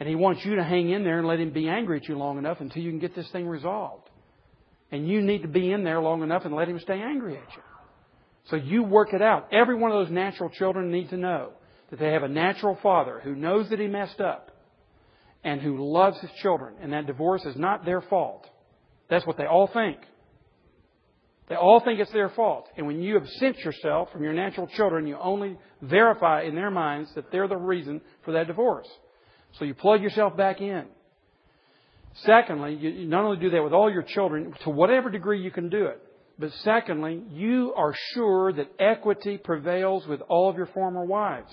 And 0.00 0.08
he 0.08 0.14
wants 0.14 0.44
you 0.44 0.56
to 0.56 0.64
hang 0.64 0.90
in 0.90 1.04
there 1.04 1.18
and 1.18 1.28
let 1.28 1.38
him 1.38 1.50
be 1.50 1.68
angry 1.68 1.98
at 1.98 2.08
you 2.08 2.16
long 2.16 2.38
enough 2.38 2.60
until 2.60 2.82
you 2.82 2.90
can 2.90 2.98
get 2.98 3.14
this 3.14 3.30
thing 3.30 3.46
resolved. 3.46 4.08
And 4.90 5.08
you 5.08 5.22
need 5.22 5.42
to 5.42 5.48
be 5.48 5.70
in 5.70 5.84
there 5.84 6.00
long 6.00 6.22
enough 6.22 6.44
and 6.44 6.54
let 6.54 6.68
him 6.68 6.80
stay 6.80 7.00
angry 7.00 7.36
at 7.36 7.56
you. 7.56 7.62
So 8.50 8.56
you 8.56 8.82
work 8.82 9.14
it 9.14 9.22
out. 9.22 9.48
Every 9.52 9.74
one 9.74 9.90
of 9.90 10.04
those 10.04 10.12
natural 10.12 10.50
children 10.50 10.90
need 10.90 11.10
to 11.10 11.16
know 11.16 11.52
that 11.90 11.98
they 11.98 12.12
have 12.12 12.22
a 12.22 12.28
natural 12.28 12.78
father 12.82 13.20
who 13.22 13.34
knows 13.34 13.70
that 13.70 13.78
he 13.78 13.86
messed 13.86 14.20
up 14.20 14.50
and 15.42 15.60
who 15.60 15.92
loves 15.92 16.20
his 16.20 16.30
children. 16.42 16.74
And 16.80 16.92
that 16.92 17.06
divorce 17.06 17.44
is 17.44 17.56
not 17.56 17.84
their 17.84 18.02
fault. 18.02 18.46
That's 19.08 19.26
what 19.26 19.36
they 19.36 19.46
all 19.46 19.68
think. 19.72 19.98
They 21.48 21.54
all 21.56 21.80
think 21.80 22.00
it's 22.00 22.12
their 22.12 22.30
fault. 22.30 22.68
And 22.76 22.86
when 22.86 23.02
you 23.02 23.16
absent 23.16 23.58
yourself 23.58 24.10
from 24.12 24.22
your 24.22 24.32
natural 24.32 24.66
children, 24.66 25.06
you 25.06 25.18
only 25.18 25.58
verify 25.82 26.42
in 26.42 26.54
their 26.54 26.70
minds 26.70 27.10
that 27.14 27.30
they're 27.30 27.48
the 27.48 27.56
reason 27.56 28.00
for 28.24 28.32
that 28.32 28.46
divorce. 28.46 28.88
So 29.58 29.64
you 29.64 29.74
plug 29.74 30.02
yourself 30.02 30.36
back 30.36 30.60
in. 30.60 30.84
Secondly, 32.24 32.74
you 32.74 33.06
not 33.06 33.24
only 33.24 33.38
do 33.38 33.50
that 33.50 33.62
with 33.62 33.72
all 33.72 33.90
your 33.90 34.02
children, 34.02 34.54
to 34.62 34.70
whatever 34.70 35.10
degree 35.10 35.42
you 35.42 35.50
can 35.50 35.68
do 35.68 35.86
it, 35.86 36.00
but 36.38 36.52
secondly, 36.62 37.22
you 37.30 37.72
are 37.76 37.94
sure 38.12 38.52
that 38.52 38.68
equity 38.78 39.38
prevails 39.38 40.06
with 40.06 40.20
all 40.28 40.48
of 40.48 40.56
your 40.56 40.66
former 40.66 41.04
wives. 41.04 41.52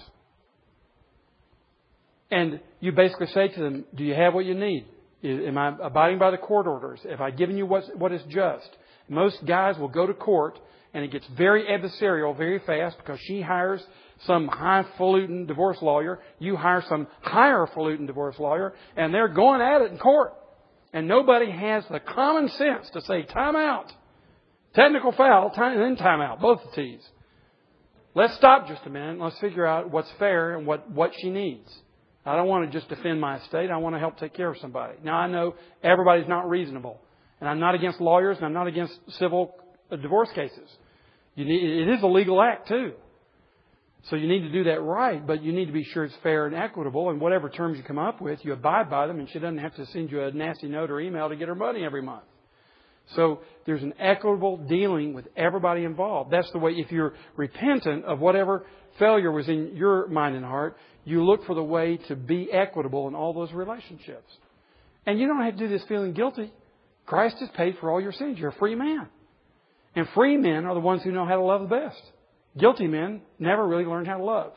And 2.31 2.59
you 2.79 2.91
basically 2.91 3.27
say 3.27 3.49
to 3.49 3.59
them, 3.59 3.85
Do 3.95 4.03
you 4.03 4.13
have 4.13 4.33
what 4.33 4.45
you 4.45 4.55
need? 4.55 4.87
Am 5.23 5.57
I 5.57 5.75
abiding 5.81 6.17
by 6.17 6.31
the 6.31 6.37
court 6.37 6.65
orders? 6.65 6.99
Have 7.09 7.21
I 7.21 7.29
given 7.31 7.57
you 7.57 7.65
what 7.65 8.11
is 8.11 8.21
just? 8.29 8.69
Most 9.07 9.45
guys 9.45 9.77
will 9.77 9.89
go 9.89 10.07
to 10.07 10.13
court 10.13 10.57
and 10.93 11.03
it 11.03 11.11
gets 11.11 11.27
very 11.37 11.65
adversarial 11.65 12.35
very 12.35 12.59
fast 12.59 12.97
because 12.97 13.19
she 13.27 13.41
hires 13.41 13.81
some 14.25 14.47
highfalutin 14.47 15.47
divorce 15.47 15.77
lawyer, 15.81 16.19
you 16.39 16.55
hire 16.55 16.83
some 16.87 17.07
higher 17.21 17.67
falutin 17.73 18.05
divorce 18.05 18.37
lawyer, 18.39 18.73
and 18.95 19.13
they're 19.13 19.27
going 19.27 19.61
at 19.61 19.81
it 19.81 19.91
in 19.91 19.97
court. 19.97 20.33
And 20.93 21.07
nobody 21.07 21.49
has 21.49 21.83
the 21.89 21.99
common 21.99 22.49
sense 22.49 22.89
to 22.93 23.01
say 23.01 23.23
time 23.23 23.55
out. 23.55 23.91
Technical 24.75 25.11
foul, 25.11 25.49
time, 25.51 25.79
then 25.79 25.95
time 25.95 26.21
out. 26.21 26.39
Both 26.41 26.61
the 26.63 26.81
T's. 26.81 27.01
Let's 28.13 28.35
stop 28.35 28.67
just 28.67 28.85
a 28.85 28.89
minute. 28.89 29.19
Let's 29.19 29.39
figure 29.39 29.65
out 29.65 29.89
what's 29.89 30.11
fair 30.19 30.57
and 30.57 30.67
what, 30.67 30.89
what 30.91 31.11
she 31.21 31.29
needs. 31.29 31.69
I 32.25 32.35
don't 32.35 32.47
want 32.47 32.69
to 32.69 32.77
just 32.77 32.89
defend 32.89 33.19
my 33.19 33.37
estate. 33.37 33.71
I 33.71 33.77
want 33.77 33.95
to 33.95 33.99
help 33.99 34.17
take 34.19 34.33
care 34.33 34.51
of 34.51 34.57
somebody. 34.59 34.95
Now 35.03 35.15
I 35.15 35.27
know 35.27 35.55
everybody's 35.83 36.27
not 36.27 36.49
reasonable. 36.49 36.99
And 37.39 37.49
I'm 37.49 37.59
not 37.59 37.73
against 37.73 37.99
lawyers 37.99 38.37
and 38.37 38.45
I'm 38.45 38.53
not 38.53 38.67
against 38.67 38.93
civil 39.17 39.55
uh, 39.91 39.95
divorce 39.95 40.29
cases. 40.35 40.69
Need, 41.35 41.47
it 41.47 41.89
is 41.89 42.03
a 42.03 42.07
legal 42.07 42.41
act 42.41 42.67
too. 42.67 42.93
So 44.09 44.15
you 44.15 44.27
need 44.27 44.41
to 44.41 44.51
do 44.51 44.63
that 44.63 44.81
right, 44.81 45.25
but 45.25 45.43
you 45.43 45.53
need 45.53 45.65
to 45.65 45.71
be 45.71 45.83
sure 45.83 46.05
it's 46.05 46.15
fair 46.23 46.47
and 46.47 46.55
equitable 46.55 47.11
and 47.11 47.21
whatever 47.21 47.49
terms 47.49 47.77
you 47.77 47.83
come 47.83 47.99
up 47.99 48.19
with, 48.19 48.43
you 48.43 48.53
abide 48.53 48.89
by 48.89 49.05
them 49.05 49.19
and 49.19 49.29
she 49.29 49.37
doesn't 49.39 49.59
have 49.59 49.75
to 49.75 49.85
send 49.87 50.11
you 50.11 50.23
a 50.23 50.31
nasty 50.31 50.67
note 50.67 50.89
or 50.89 50.99
email 50.99 51.29
to 51.29 51.35
get 51.35 51.47
her 51.47 51.55
money 51.55 51.85
every 51.85 52.01
month. 52.01 52.23
So 53.15 53.41
there's 53.65 53.83
an 53.83 53.93
equitable 53.99 54.57
dealing 54.57 55.13
with 55.13 55.27
everybody 55.35 55.83
involved. 55.83 56.31
That's 56.31 56.49
the 56.51 56.59
way, 56.59 56.71
if 56.71 56.91
you're 56.91 57.13
repentant 57.35 58.05
of 58.05 58.19
whatever 58.19 58.65
failure 58.97 59.31
was 59.31 59.47
in 59.47 59.75
your 59.75 60.07
mind 60.07 60.35
and 60.35 60.45
heart, 60.45 60.77
you 61.03 61.23
look 61.23 61.45
for 61.45 61.55
the 61.55 61.63
way 61.63 61.97
to 62.07 62.15
be 62.15 62.51
equitable 62.51 63.07
in 63.07 63.15
all 63.15 63.33
those 63.33 63.51
relationships. 63.51 64.31
And 65.05 65.19
you 65.19 65.27
don't 65.27 65.43
have 65.43 65.57
to 65.57 65.59
do 65.59 65.67
this 65.67 65.83
feeling 65.87 66.13
guilty. 66.13 66.51
Christ 67.05 67.37
has 67.39 67.49
paid 67.55 67.77
for 67.79 67.91
all 67.91 67.99
your 67.99 68.13
sins. 68.13 68.37
You're 68.39 68.49
a 68.49 68.55
free 68.55 68.75
man. 68.75 69.07
And 69.95 70.07
free 70.15 70.37
men 70.37 70.65
are 70.65 70.73
the 70.73 70.79
ones 70.79 71.03
who 71.03 71.11
know 71.11 71.25
how 71.25 71.35
to 71.35 71.41
love 71.41 71.61
the 71.61 71.75
best. 71.75 72.01
Guilty 72.57 72.87
men 72.87 73.21
never 73.39 73.65
really 73.67 73.85
learn 73.85 74.05
how 74.05 74.17
to 74.17 74.23
love. 74.23 74.53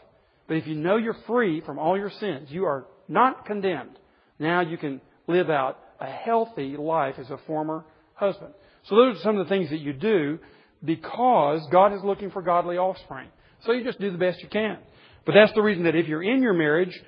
But 0.47 0.57
if 0.57 0.67
you 0.67 0.75
know 0.75 0.97
you're 0.97 1.17
free 1.27 1.61
from 1.61 1.79
all 1.79 1.97
your 1.97 2.11
sins, 2.11 2.49
you 2.51 2.65
are 2.65 2.87
not 3.09 3.47
condemned. 3.47 3.99
Now 4.39 4.61
you 4.61 4.77
can 4.77 5.01
live 5.27 5.49
out 5.49 5.79
a 6.01 6.07
healthy 6.07 6.77
life 6.77 7.15
as 7.19 7.31
a 7.31 7.39
former 7.47 7.85
husband. 8.15 8.53
So 8.85 8.97
those 8.97 9.17
are 9.17 9.21
some 9.21 9.39
of 9.39 9.47
the 9.47 9.49
things 9.49 9.71
that 9.71 9.81
you 9.81 9.93
do 9.93 10.39
because 10.85 11.67
God 11.71 11.95
is 11.95 12.01
looking 12.05 12.31
for 12.31 12.43
godly 12.43 12.77
offspring. 12.77 13.29
So 13.65 13.73
you 13.73 13.85
just 13.85 14.01
do 14.01 14.11
the 14.11 14.19
best 14.19 14.43
you 14.43 14.49
can. 14.49 14.79
But 15.25 15.33
that's 15.33 15.53
the 15.55 15.63
reason 15.63 15.85
that 15.85 15.95
if 15.95 16.07
you're 16.07 16.23
in 16.23 16.43
your 16.43 16.53
marriage, 16.53 17.01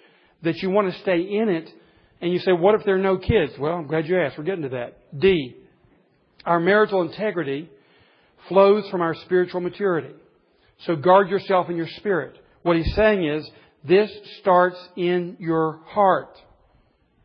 that 0.42 0.56
you 0.62 0.70
want 0.70 0.92
to 0.92 0.98
stay 1.00 1.20
in 1.20 1.48
it, 1.48 1.68
and 2.20 2.32
you 2.32 2.38
say, 2.38 2.52
what 2.52 2.74
if 2.74 2.84
there 2.84 2.94
are 2.94 3.02
no 3.02 3.18
kids? 3.18 3.52
Well, 3.58 3.74
I'm 3.74 3.86
glad 3.86 4.06
you 4.06 4.18
asked. 4.18 4.38
We're 4.38 4.44
getting 4.44 4.62
to 4.62 4.70
that. 4.70 5.18
D. 5.18 5.56
Our 6.46 6.60
marital 6.60 7.02
integrity 7.02 7.68
flows 8.48 8.88
from 8.88 9.02
our 9.02 9.14
spiritual 9.14 9.60
maturity. 9.60 10.14
So 10.80 10.96
guard 10.96 11.28
yourself 11.28 11.68
in 11.70 11.76
your 11.76 11.88
spirit. 11.96 12.38
What 12.62 12.76
he's 12.76 12.94
saying 12.94 13.24
is, 13.24 13.48
this 13.84 14.10
starts 14.40 14.76
in 14.96 15.36
your 15.38 15.80
heart. 15.86 16.36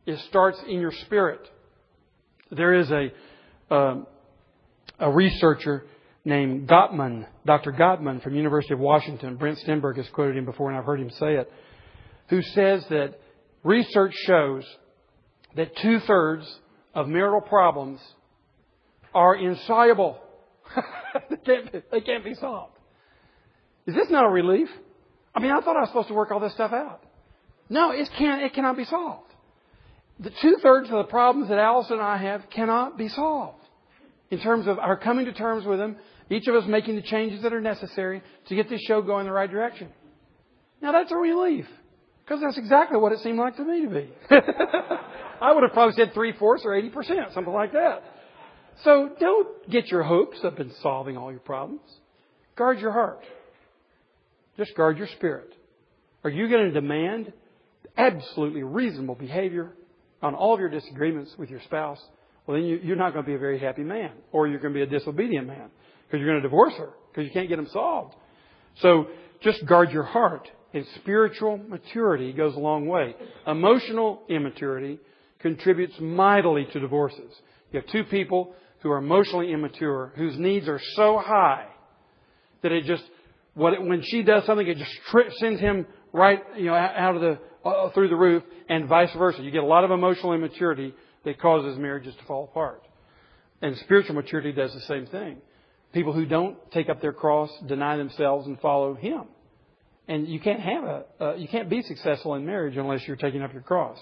It 0.05 0.19
starts 0.29 0.59
in 0.67 0.79
your 0.79 0.91
spirit. 1.05 1.41
There 2.51 2.73
is 2.73 2.91
a, 2.91 3.11
uh, 3.73 3.95
a 4.99 5.11
researcher 5.11 5.85
named 6.23 6.67
Gottman, 6.67 7.25
Dr. 7.45 7.71
Gottman 7.71 8.21
from 8.21 8.35
University 8.35 8.73
of 8.73 8.79
Washington. 8.79 9.37
Brent 9.37 9.59
Stenberg 9.59 9.97
has 9.97 10.07
quoted 10.09 10.37
him 10.37 10.45
before 10.45 10.69
and 10.69 10.77
I've 10.77 10.85
heard 10.85 10.99
him 10.99 11.09
say 11.11 11.35
it, 11.35 11.51
who 12.29 12.41
says 12.41 12.83
that 12.89 13.19
research 13.63 14.13
shows 14.25 14.63
that 15.55 15.75
two 15.77 15.99
thirds 16.01 16.45
of 16.93 17.07
marital 17.07 17.41
problems 17.41 17.99
are 19.13 19.35
insoluble. 19.35 20.19
they, 21.29 21.37
can't 21.37 21.71
be, 21.71 21.81
they 21.91 22.01
can't 22.01 22.23
be 22.23 22.33
solved. 22.35 22.70
Is 23.87 23.95
this 23.95 24.07
not 24.09 24.25
a 24.25 24.29
relief? 24.29 24.69
I 25.33 25.39
mean, 25.39 25.51
I 25.51 25.61
thought 25.61 25.75
I 25.75 25.81
was 25.81 25.89
supposed 25.89 26.09
to 26.09 26.13
work 26.13 26.31
all 26.31 26.39
this 26.39 26.53
stuff 26.53 26.71
out. 26.73 27.03
No, 27.69 27.91
it 27.91 28.09
can't, 28.17 28.41
it 28.43 28.53
cannot 28.53 28.77
be 28.77 28.85
solved. 28.85 29.31
The 30.19 30.31
two 30.41 30.57
thirds 30.61 30.89
of 30.89 30.97
the 30.97 31.09
problems 31.09 31.49
that 31.49 31.57
Allison 31.57 31.93
and 31.93 32.01
I 32.01 32.17
have 32.17 32.43
cannot 32.53 32.97
be 32.97 33.07
solved. 33.07 33.57
In 34.29 34.39
terms 34.39 34.67
of 34.67 34.77
our 34.77 34.97
coming 34.97 35.25
to 35.25 35.33
terms 35.33 35.65
with 35.65 35.79
them, 35.79 35.97
each 36.29 36.47
of 36.47 36.55
us 36.55 36.63
making 36.67 36.95
the 36.95 37.01
changes 37.01 37.43
that 37.43 37.53
are 37.53 37.61
necessary 37.61 38.21
to 38.47 38.55
get 38.55 38.69
this 38.69 38.81
show 38.81 39.01
going 39.01 39.21
in 39.21 39.25
the 39.27 39.33
right 39.33 39.49
direction. 39.49 39.89
Now 40.81 40.91
that's 40.91 41.11
a 41.11 41.15
relief. 41.15 41.65
Because 42.23 42.41
that's 42.41 42.57
exactly 42.57 42.97
what 42.97 43.11
it 43.11 43.19
seemed 43.19 43.39
like 43.39 43.57
to 43.57 43.63
me 43.63 43.85
to 43.85 43.89
be. 43.89 44.09
I 45.41 45.51
would 45.53 45.63
have 45.63 45.73
probably 45.73 45.95
said 45.95 46.13
three 46.13 46.33
fourths 46.37 46.63
or 46.65 46.75
eighty 46.75 46.89
percent, 46.89 47.33
something 47.33 47.53
like 47.53 47.73
that. 47.73 48.03
So 48.83 49.09
don't 49.19 49.69
get 49.69 49.87
your 49.87 50.03
hopes 50.03 50.37
up 50.43 50.59
in 50.59 50.71
solving 50.81 51.17
all 51.17 51.31
your 51.31 51.41
problems. 51.41 51.81
guard 52.55 52.79
your 52.79 52.91
heart. 52.91 53.19
Just 54.63 54.77
guard 54.77 54.99
your 54.99 55.07
spirit. 55.07 55.55
Are 56.23 56.29
you 56.29 56.47
going 56.47 56.65
to 56.65 56.71
demand 56.71 57.33
absolutely 57.97 58.61
reasonable 58.61 59.15
behavior 59.15 59.71
on 60.21 60.35
all 60.35 60.53
of 60.53 60.59
your 60.59 60.69
disagreements 60.69 61.33
with 61.35 61.49
your 61.49 61.61
spouse? 61.61 61.99
Well, 62.45 62.57
then 62.57 62.67
you, 62.67 62.93
are 62.93 62.95
not 62.95 63.13
going 63.13 63.25
to 63.25 63.27
be 63.27 63.33
a 63.33 63.39
very 63.39 63.57
happy 63.57 63.81
man, 63.81 64.11
or 64.31 64.47
you're 64.47 64.59
going 64.59 64.75
to 64.75 64.77
be 64.77 64.83
a 64.83 64.99
disobedient 64.99 65.47
man 65.47 65.71
because 66.05 66.19
you're 66.19 66.29
going 66.29 66.43
to 66.43 66.47
divorce 66.47 66.75
her 66.77 66.91
because 67.09 67.25
you 67.25 67.31
can't 67.31 67.49
get 67.49 67.55
them 67.55 67.69
solved. 67.73 68.13
So 68.83 69.07
just 69.41 69.65
guard 69.65 69.89
your 69.89 70.03
heart. 70.03 70.47
And 70.75 70.85
spiritual 71.01 71.57
maturity 71.57 72.31
goes 72.31 72.53
a 72.55 72.59
long 72.59 72.85
way. 72.85 73.15
Emotional 73.47 74.21
immaturity 74.29 74.99
contributes 75.39 75.95
mightily 75.99 76.67
to 76.71 76.79
divorces. 76.79 77.33
You 77.71 77.81
have 77.81 77.89
two 77.89 78.03
people 78.03 78.53
who 78.81 78.91
are 78.91 78.99
emotionally 78.99 79.53
immature, 79.53 80.13
whose 80.15 80.37
needs 80.37 80.67
are 80.67 80.79
so 80.95 81.17
high 81.17 81.65
that 82.61 82.71
it 82.71 82.85
just, 82.85 83.03
what 83.53 83.73
it, 83.73 83.81
when 83.81 84.01
she 84.03 84.23
does 84.23 84.45
something, 84.45 84.67
it 84.67 84.77
just 84.77 84.91
tri- 85.09 85.29
sends 85.39 85.59
him 85.59 85.85
right, 86.13 86.41
you 86.57 86.65
know, 86.65 86.75
out 86.75 87.15
of 87.15 87.21
the, 87.21 87.39
uh, 87.67 87.89
through 87.91 88.09
the 88.09 88.15
roof, 88.15 88.43
and 88.69 88.87
vice 88.87 89.13
versa. 89.17 89.41
You 89.41 89.51
get 89.51 89.63
a 89.63 89.67
lot 89.67 89.83
of 89.83 89.91
emotional 89.91 90.33
immaturity 90.33 90.93
that 91.25 91.39
causes 91.39 91.77
marriages 91.77 92.15
to 92.15 92.23
fall 92.25 92.45
apart. 92.45 92.83
And 93.61 93.77
spiritual 93.77 94.15
maturity 94.15 94.51
does 94.51 94.73
the 94.73 94.81
same 94.81 95.05
thing. 95.05 95.37
People 95.93 96.13
who 96.13 96.25
don't 96.25 96.57
take 96.71 96.89
up 96.89 97.01
their 97.01 97.13
cross, 97.13 97.49
deny 97.67 97.97
themselves, 97.97 98.47
and 98.47 98.59
follow 98.59 98.95
Him. 98.95 99.23
And 100.07 100.27
you 100.27 100.39
can't 100.39 100.59
have 100.59 100.83
a, 100.83 101.05
uh, 101.19 101.35
you 101.35 101.47
can't 101.47 101.69
be 101.69 101.81
successful 101.83 102.35
in 102.35 102.45
marriage 102.45 102.75
unless 102.77 103.05
you're 103.05 103.17
taking 103.17 103.41
up 103.41 103.53
your 103.53 103.61
cross. 103.61 103.97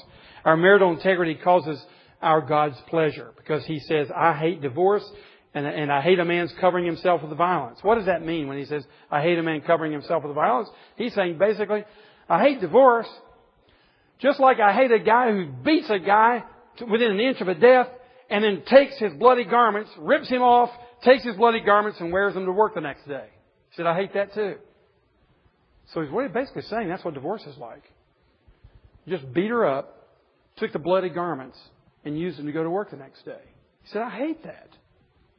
Our 0.46 0.56
marital 0.56 0.92
integrity 0.92 1.36
causes 1.36 1.84
our 2.22 2.42
God's 2.42 2.78
pleasure 2.90 3.34
because 3.38 3.66
He 3.66 3.80
says, 3.80 4.08
I 4.16 4.34
hate 4.34 4.62
divorce 4.62 5.04
and, 5.54 5.66
and 5.66 5.92
I 5.92 6.02
hate 6.02 6.20
a 6.20 6.26
man's 6.26 6.54
covering 6.62 6.86
himself 6.86 7.24
with 7.24 7.36
violence. 7.38 7.80
What 7.82 7.96
does 7.96 8.06
that 8.06 8.24
mean 8.24 8.48
when 8.48 8.58
He 8.58 8.66
says, 8.66 8.84
I 9.10 9.22
hate 9.22 9.38
a 9.40 9.44
man 9.44 9.62
covering 9.62 9.92
himself 9.92 10.24
with 10.24 10.36
violence? 10.36 10.70
He's 10.96 11.14
saying 11.14 11.38
basically, 11.38 11.86
I 12.28 12.42
hate 12.44 12.62
divorce 12.62 13.08
just 14.20 14.40
like 14.40 14.60
I 14.60 14.74
hate 14.74 14.92
a 14.92 15.00
guy 15.00 15.32
who 15.32 15.48
beats 15.48 15.90
a 15.90 16.00
guy 16.00 16.44
within 16.90 17.12
an 17.12 17.20
inch 17.20 17.42
of 17.42 17.48
a 17.48 17.56
death 17.56 17.88
and 18.30 18.44
then 18.44 18.64
takes 18.66 18.98
his 19.00 19.14
bloody 19.14 19.46
garments, 19.46 19.90
rips 19.98 20.30
him 20.30 20.42
off, 20.42 20.70
takes 21.04 21.24
his 21.24 21.36
bloody 21.36 21.62
garments 21.62 22.00
and 22.00 22.12
wears 22.12 22.34
them 22.34 22.46
to 22.46 22.52
work 22.52 22.76
the 22.76 22.82
next 22.82 23.08
day. 23.08 23.28
He 23.70 23.78
said, 23.78 23.86
I 23.86 23.96
hate 23.96 24.14
that 24.14 24.34
too. 24.34 24.56
So 25.94 26.02
he's 26.02 26.12
basically 26.34 26.64
saying 26.64 26.90
that's 26.90 27.04
what 27.04 27.14
divorce 27.14 27.44
is 27.44 27.58
like. 27.58 27.84
You 29.06 29.18
just 29.18 29.34
beat 29.34 29.50
her 29.50 29.66
up, 29.66 30.08
took 30.58 30.74
the 30.74 30.80
bloody 30.80 31.10
garments, 31.10 31.58
and 32.06 32.20
used 32.20 32.38
them 32.38 32.46
to 32.46 32.52
go 32.52 32.64
to 32.64 32.70
work 32.70 32.92
the 32.92 32.98
next 32.98 33.24
day. 33.26 33.42
He 33.84 33.90
said, 33.92 34.02
I 34.02 34.10
hate 34.10 34.44
that. 34.44 34.70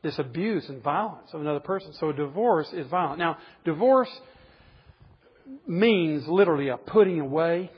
This 0.03 0.19
abuse 0.19 0.69
and 0.69 0.83
violence 0.83 1.29
of 1.35 1.41
another 1.41 1.61
person. 1.61 1.93
So 1.95 2.11
a 2.11 2.15
divorce 2.15 2.73
is 2.73 2.87
violent. 2.87 3.19
Now, 3.19 3.37
divorce 3.65 4.09
means 5.67 6.27
literally 6.27 6.69
a 6.69 6.77
putting 6.77 7.21
away. 7.21 7.71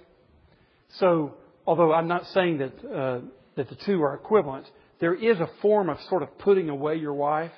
So, 0.98 1.34
although 1.66 1.92
I'm 1.92 2.08
not 2.08 2.26
saying 2.28 2.58
that, 2.58 2.84
uh, 2.84 3.20
that 3.56 3.68
the 3.68 3.76
two 3.86 4.02
are 4.02 4.14
equivalent, 4.14 4.66
there 5.00 5.14
is 5.14 5.38
a 5.40 5.48
form 5.60 5.88
of 5.88 5.98
sort 6.08 6.22
of 6.22 6.38
putting 6.38 6.68
away 6.68 6.96
your 6.96 7.14
wife, 7.14 7.50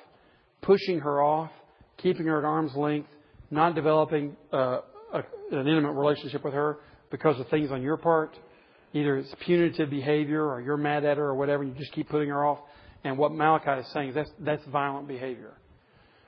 pushing 0.61 0.99
her 0.99 1.21
off, 1.21 1.51
keeping 1.97 2.25
her 2.25 2.39
at 2.39 2.45
arm's 2.45 2.75
length, 2.75 3.09
not 3.51 3.75
developing 3.75 4.35
uh, 4.51 4.79
a, 5.13 5.23
an 5.51 5.67
intimate 5.67 5.91
relationship 5.91 6.43
with 6.43 6.53
her 6.53 6.79
because 7.11 7.39
of 7.39 7.47
things 7.49 7.71
on 7.71 7.81
your 7.81 7.97
part. 7.97 8.35
Either 8.93 9.17
it's 9.17 9.33
punitive 9.41 9.89
behavior 9.89 10.43
or 10.43 10.61
you're 10.61 10.77
mad 10.77 11.05
at 11.05 11.17
her 11.17 11.25
or 11.25 11.35
whatever, 11.35 11.63
and 11.63 11.73
you 11.73 11.79
just 11.79 11.91
keep 11.91 12.09
putting 12.09 12.29
her 12.29 12.45
off. 12.45 12.59
And 13.05 13.19
what 13.19 13.31
Malachi 13.31 13.81
is 13.81 13.93
saying 13.93 14.09
is 14.09 14.15
that's, 14.15 14.31
that's 14.39 14.65
violent 14.65 15.07
behavior. 15.07 15.53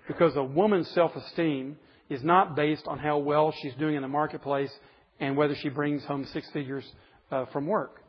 Because 0.07 0.36
a 0.36 0.43
woman's 0.43 0.88
self-esteem 0.91 1.75
is 2.07 2.23
not 2.23 2.55
based 2.55 2.88
on 2.88 2.99
how 2.99 3.17
well 3.17 3.51
she's 3.61 3.73
doing 3.73 3.95
in 3.95 4.03
the 4.03 4.07
marketplace 4.07 4.71
and 5.19 5.36
whether 5.36 5.55
she 5.55 5.69
brings 5.69 6.05
home 6.05 6.25
six 6.32 6.47
figures 6.51 6.86
uh, 7.32 7.45
from 7.51 7.65
work. 7.65 8.03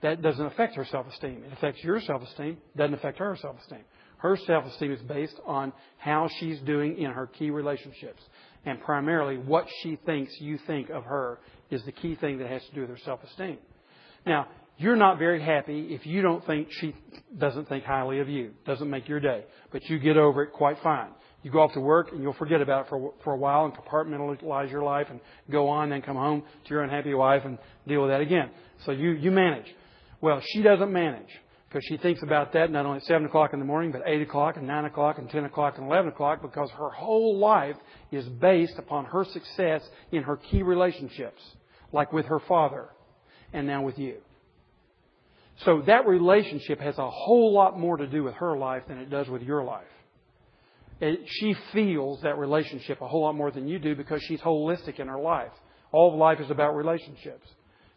That 0.00 0.22
doesn't 0.22 0.46
affect 0.46 0.74
her 0.76 0.86
self-esteem. 0.86 1.44
It 1.46 1.52
affects 1.52 1.84
your 1.84 2.00
self-esteem. 2.00 2.56
Doesn't 2.76 2.94
affect 2.94 3.18
her 3.18 3.36
self-esteem. 3.40 3.84
Her 4.16 4.38
self-esteem 4.46 4.92
is 4.92 5.02
based 5.02 5.38
on 5.44 5.74
how 5.98 6.30
she's 6.40 6.58
doing 6.60 6.96
in 6.98 7.10
her 7.10 7.26
key 7.26 7.50
relationships. 7.50 8.22
And 8.64 8.80
primarily, 8.80 9.36
what 9.36 9.66
she 9.82 9.98
thinks 10.06 10.32
you 10.40 10.58
think 10.66 10.88
of 10.88 11.04
her 11.04 11.40
is 11.70 11.84
the 11.84 11.92
key 11.92 12.14
thing 12.14 12.38
that 12.38 12.48
has 12.48 12.64
to 12.64 12.74
do 12.74 12.80
with 12.80 12.90
her 12.90 12.98
self-esteem. 13.04 13.58
Now, 14.24 14.48
you're 14.76 14.96
not 14.96 15.18
very 15.18 15.40
happy 15.42 15.94
if 15.94 16.04
you 16.04 16.22
don't 16.22 16.44
think 16.46 16.68
she 16.70 16.94
doesn't 17.38 17.68
think 17.68 17.84
highly 17.84 18.20
of 18.20 18.28
you, 18.28 18.52
doesn't 18.66 18.90
make 18.90 19.08
your 19.08 19.20
day, 19.20 19.44
but 19.72 19.84
you 19.88 19.98
get 19.98 20.16
over 20.16 20.42
it 20.42 20.52
quite 20.52 20.78
fine. 20.82 21.10
You 21.42 21.50
go 21.50 21.60
off 21.60 21.74
to 21.74 21.80
work 21.80 22.10
and 22.12 22.22
you'll 22.22 22.32
forget 22.32 22.60
about 22.60 22.86
it 22.86 22.88
for, 22.88 23.12
for 23.22 23.34
a 23.34 23.36
while 23.36 23.66
and 23.66 23.74
compartmentalize 23.74 24.70
your 24.70 24.82
life 24.82 25.08
and 25.10 25.20
go 25.50 25.68
on, 25.68 25.90
then 25.90 26.00
come 26.02 26.16
home 26.16 26.42
to 26.64 26.70
your 26.70 26.82
unhappy 26.82 27.12
wife 27.14 27.42
and 27.44 27.58
deal 27.86 28.00
with 28.00 28.10
that 28.10 28.22
again. 28.22 28.50
So 28.86 28.92
you, 28.92 29.10
you 29.10 29.30
manage. 29.30 29.66
Well, 30.20 30.40
she 30.52 30.62
doesn't 30.62 30.90
manage 30.90 31.28
because 31.68 31.84
she 31.86 31.98
thinks 31.98 32.22
about 32.22 32.54
that 32.54 32.70
not 32.70 32.86
only 32.86 32.98
at 32.98 33.04
7 33.04 33.26
o'clock 33.26 33.52
in 33.52 33.58
the 33.58 33.64
morning, 33.64 33.92
but 33.92 34.02
8 34.06 34.22
o'clock 34.22 34.56
and 34.56 34.66
9 34.66 34.84
o'clock 34.86 35.18
and 35.18 35.28
10 35.28 35.44
o'clock 35.44 35.74
and 35.76 35.86
11 35.86 36.12
o'clock 36.12 36.40
because 36.40 36.70
her 36.70 36.88
whole 36.88 37.36
life 37.38 37.76
is 38.10 38.24
based 38.26 38.78
upon 38.78 39.04
her 39.04 39.24
success 39.24 39.82
in 40.12 40.22
her 40.22 40.36
key 40.36 40.62
relationships, 40.62 41.42
like 41.92 42.12
with 42.12 42.26
her 42.26 42.40
father 42.48 42.88
and 43.52 43.66
now 43.66 43.82
with 43.82 43.98
you. 43.98 44.16
So 45.58 45.82
that 45.86 46.06
relationship 46.06 46.80
has 46.80 46.98
a 46.98 47.08
whole 47.08 47.52
lot 47.52 47.78
more 47.78 47.96
to 47.96 48.06
do 48.06 48.24
with 48.24 48.34
her 48.34 48.56
life 48.56 48.82
than 48.88 48.98
it 48.98 49.10
does 49.10 49.28
with 49.28 49.42
your 49.42 49.62
life. 49.62 49.84
It, 51.00 51.20
she 51.26 51.54
feels 51.72 52.22
that 52.22 52.38
relationship 52.38 53.00
a 53.00 53.08
whole 53.08 53.22
lot 53.22 53.34
more 53.34 53.50
than 53.50 53.68
you 53.68 53.78
do 53.78 53.94
because 53.94 54.22
she's 54.22 54.40
holistic 54.40 54.98
in 54.98 55.08
her 55.08 55.18
life. 55.18 55.52
All 55.92 56.12
of 56.12 56.18
life 56.18 56.40
is 56.40 56.50
about 56.50 56.74
relationships. 56.74 57.46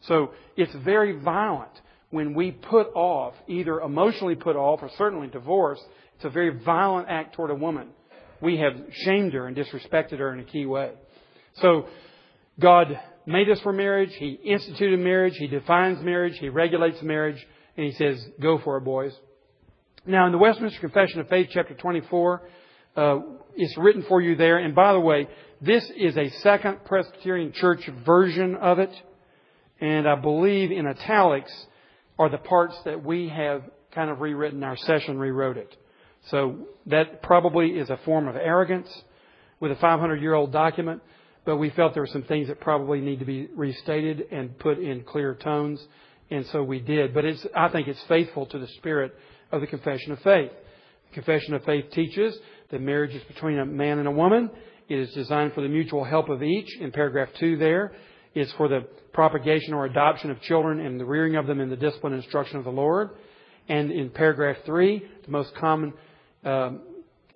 So 0.02 0.32
it's 0.56 0.74
very 0.76 1.20
violent 1.20 1.72
when 2.10 2.34
we 2.34 2.52
put 2.52 2.88
off, 2.96 3.34
either 3.48 3.80
emotionally 3.80 4.36
put 4.36 4.56
off 4.56 4.82
or 4.82 4.90
certainly 4.98 5.28
divorce. 5.28 5.80
It's 6.16 6.26
a 6.26 6.30
very 6.30 6.60
violent 6.64 7.08
act 7.10 7.36
toward 7.36 7.52
a 7.52 7.56
woman. 7.56 7.90
We 8.42 8.58
have 8.58 8.74
shamed 8.92 9.34
her 9.34 9.48
and 9.48 9.58
disrespected 9.58 10.20
her 10.20 10.32
in 10.34 10.40
a 10.40 10.44
key 10.44 10.66
way. 10.66 10.92
So 11.56 11.88
God 12.60 13.00
made 13.28 13.50
us 13.50 13.60
for 13.60 13.74
marriage. 13.74 14.16
He 14.16 14.40
instituted 14.44 15.00
marriage. 15.00 15.36
He 15.38 15.48
defines 15.48 16.04
marriage. 16.04 16.38
He 16.40 16.50
regulates 16.50 17.02
marriage. 17.04 17.46
And 17.76 17.86
He 17.86 17.92
says, 17.92 18.26
go 18.42 18.58
for 18.58 18.78
it, 18.78 18.82
boys. 18.82 19.14
Now, 20.06 20.26
in 20.26 20.32
the 20.32 20.38
Westminster 20.38 20.80
Confession 20.80 21.20
of 21.20 21.28
Faith, 21.28 21.50
chapter 21.52 21.74
24, 21.74 22.50
uh, 22.96 23.20
it's 23.56 23.78
written 23.78 24.04
for 24.08 24.22
you 24.22 24.36
there. 24.36 24.58
And 24.58 24.74
by 24.74 24.94
the 24.94 25.00
way, 25.00 25.28
this 25.62 25.84
is 25.96 26.16
a 26.16 26.30
Second 26.42 26.86
Presbyterian 26.86 27.52
Church 27.52 27.88
version 28.06 28.56
of 28.56 28.80
it. 28.80 28.92
And 29.82 30.08
I 30.08 30.16
believe 30.16 30.72
in 30.72 30.88
italics 30.88 31.52
are 32.18 32.30
the 32.30 32.38
parts 32.38 32.76
that 32.86 33.04
we 33.04 33.28
have 33.30 33.64
kind 33.94 34.10
of 34.10 34.22
rewritten. 34.22 34.64
Our 34.64 34.78
session 34.78 35.20
rewrote 35.20 35.58
it. 35.58 35.76
So 36.30 36.68
that 36.88 37.22
probably 37.22 37.72
is 37.72 37.90
a 37.90 38.00
form 38.06 38.28
of 38.28 38.36
arrogance 38.38 38.90
with 39.60 39.72
a 39.72 39.76
500 39.76 40.22
year 40.22 40.34
old 40.34 40.52
document. 40.52 41.02
But 41.48 41.56
we 41.56 41.70
felt 41.70 41.94
there 41.94 42.04
were 42.04 42.08
some 42.08 42.24
things 42.24 42.50
that 42.50 42.60
probably 42.60 43.00
need 43.00 43.20
to 43.20 43.26
be 43.26 43.48
restated 43.56 44.26
and 44.34 44.60
put 44.60 44.80
in 44.80 45.06
clear 45.06 45.34
tones. 45.34 45.82
And 46.30 46.46
so 46.48 46.62
we 46.62 46.82
did. 46.82 47.14
But 47.14 47.24
it's, 47.24 47.48
I 47.56 47.70
think 47.70 47.88
it's 47.88 48.04
faithful 48.10 48.48
to 48.48 48.60
the 48.60 48.68
spirit 48.76 49.16
of 49.54 49.62
the 49.62 49.68
Confession 49.68 50.12
of 50.12 50.20
Faith. 50.20 50.52
The 51.10 51.14
Confession 51.14 51.54
of 51.54 51.64
Faith 51.64 51.86
teaches 51.92 52.38
that 52.70 52.82
marriage 52.82 53.16
is 53.16 53.24
between 53.34 53.60
a 53.60 53.66
man 53.66 53.98
and 53.98 54.10
a 54.10 54.12
woman. 54.12 54.52
It 54.90 55.00
is 55.00 55.14
designed 55.14 55.54
for 55.54 55.62
the 55.62 55.70
mutual 55.70 56.04
help 56.04 56.28
of 56.28 56.44
each. 56.44 56.68
In 56.82 56.92
paragraph 56.92 57.30
two 57.40 57.56
there, 57.56 57.94
it's 58.36 58.52
for 58.58 58.68
the 58.68 58.82
propagation 59.14 59.74
or 59.74 59.86
adoption 59.86 60.32
of 60.32 60.42
children 60.42 60.82
and 60.82 61.00
the 61.00 61.06
rearing 61.06 61.38
of 61.38 61.48
them 61.48 61.62
in 61.62 61.70
the 61.70 61.78
discipline 61.78 62.12
and 62.12 62.22
instruction 62.22 62.58
of 62.58 62.66
the 62.66 62.72
Lord. 62.72 63.12
And 63.70 63.90
in 63.90 64.10
paragraph 64.10 64.58
three, 64.66 65.02
the 65.24 65.32
most 65.32 65.56
common 65.56 65.94
um, 66.44 66.82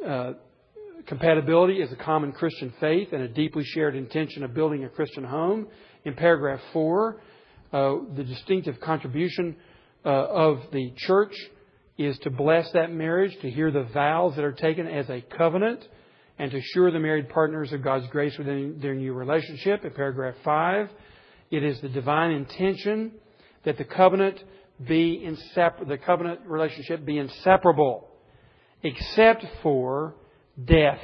uh, 0.06 0.34
compatibility 1.08 1.82
is 1.82 1.92
a 1.92 1.96
common 1.96 2.32
Christian 2.32 2.74
faith 2.80 3.10
and 3.12 3.22
a 3.22 3.28
deeply 3.28 3.64
shared 3.66 3.96
intention 3.96 4.44
of 4.44 4.54
building 4.54 4.84
a 4.84 4.90
Christian 4.90 5.24
home. 5.24 5.68
In 6.06 6.14
paragraph 6.14 6.60
four, 6.74 7.22
uh, 7.72 7.96
the 8.16 8.24
distinctive 8.24 8.80
contribution 8.80 9.56
uh, 10.06 10.10
of 10.10 10.60
the 10.72 10.94
church 10.98 11.34
is 11.98 12.18
to 12.20 12.30
bless 12.30 12.72
that 12.74 12.92
marriage, 12.92 13.38
to 13.42 13.50
hear 13.50 13.72
the 13.72 13.84
vows 13.94 14.36
that 14.36 14.44
are 14.44 14.52
taken 14.52 14.88
as 14.88 15.10
a 15.10 15.22
covenant, 15.38 15.88
and 16.40 16.52
to 16.52 16.58
assure 16.58 16.92
the 16.92 17.00
married 17.00 17.30
partners 17.30 17.72
of 17.72 17.84
God's 17.84 18.08
grace 18.08 18.38
within 18.38 18.80
their 18.82 18.96
new 18.96 19.14
relationship. 19.14 19.86
In 19.86 19.92
paragraph 19.92 20.36
5, 20.44 20.90
it 21.52 21.64
is 21.64 21.80
the 21.82 21.90
divine 21.90 22.32
intention 22.32 23.12
that 23.64 23.78
the 23.78 23.84
covenant 23.84 24.44
be 24.88 25.24
insep- 25.24 25.88
the 25.88 25.98
covenant 25.98 26.40
relationship 26.46 27.06
be 27.06 27.20
inseparable, 27.20 28.08
except 28.82 29.46
for 29.62 30.16
death. 30.66 31.00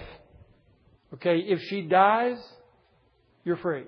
Okay, 1.16 1.40
if 1.40 1.60
she 1.70 1.84
dies, 1.84 2.38
you're 3.44 3.58
free, 3.58 3.86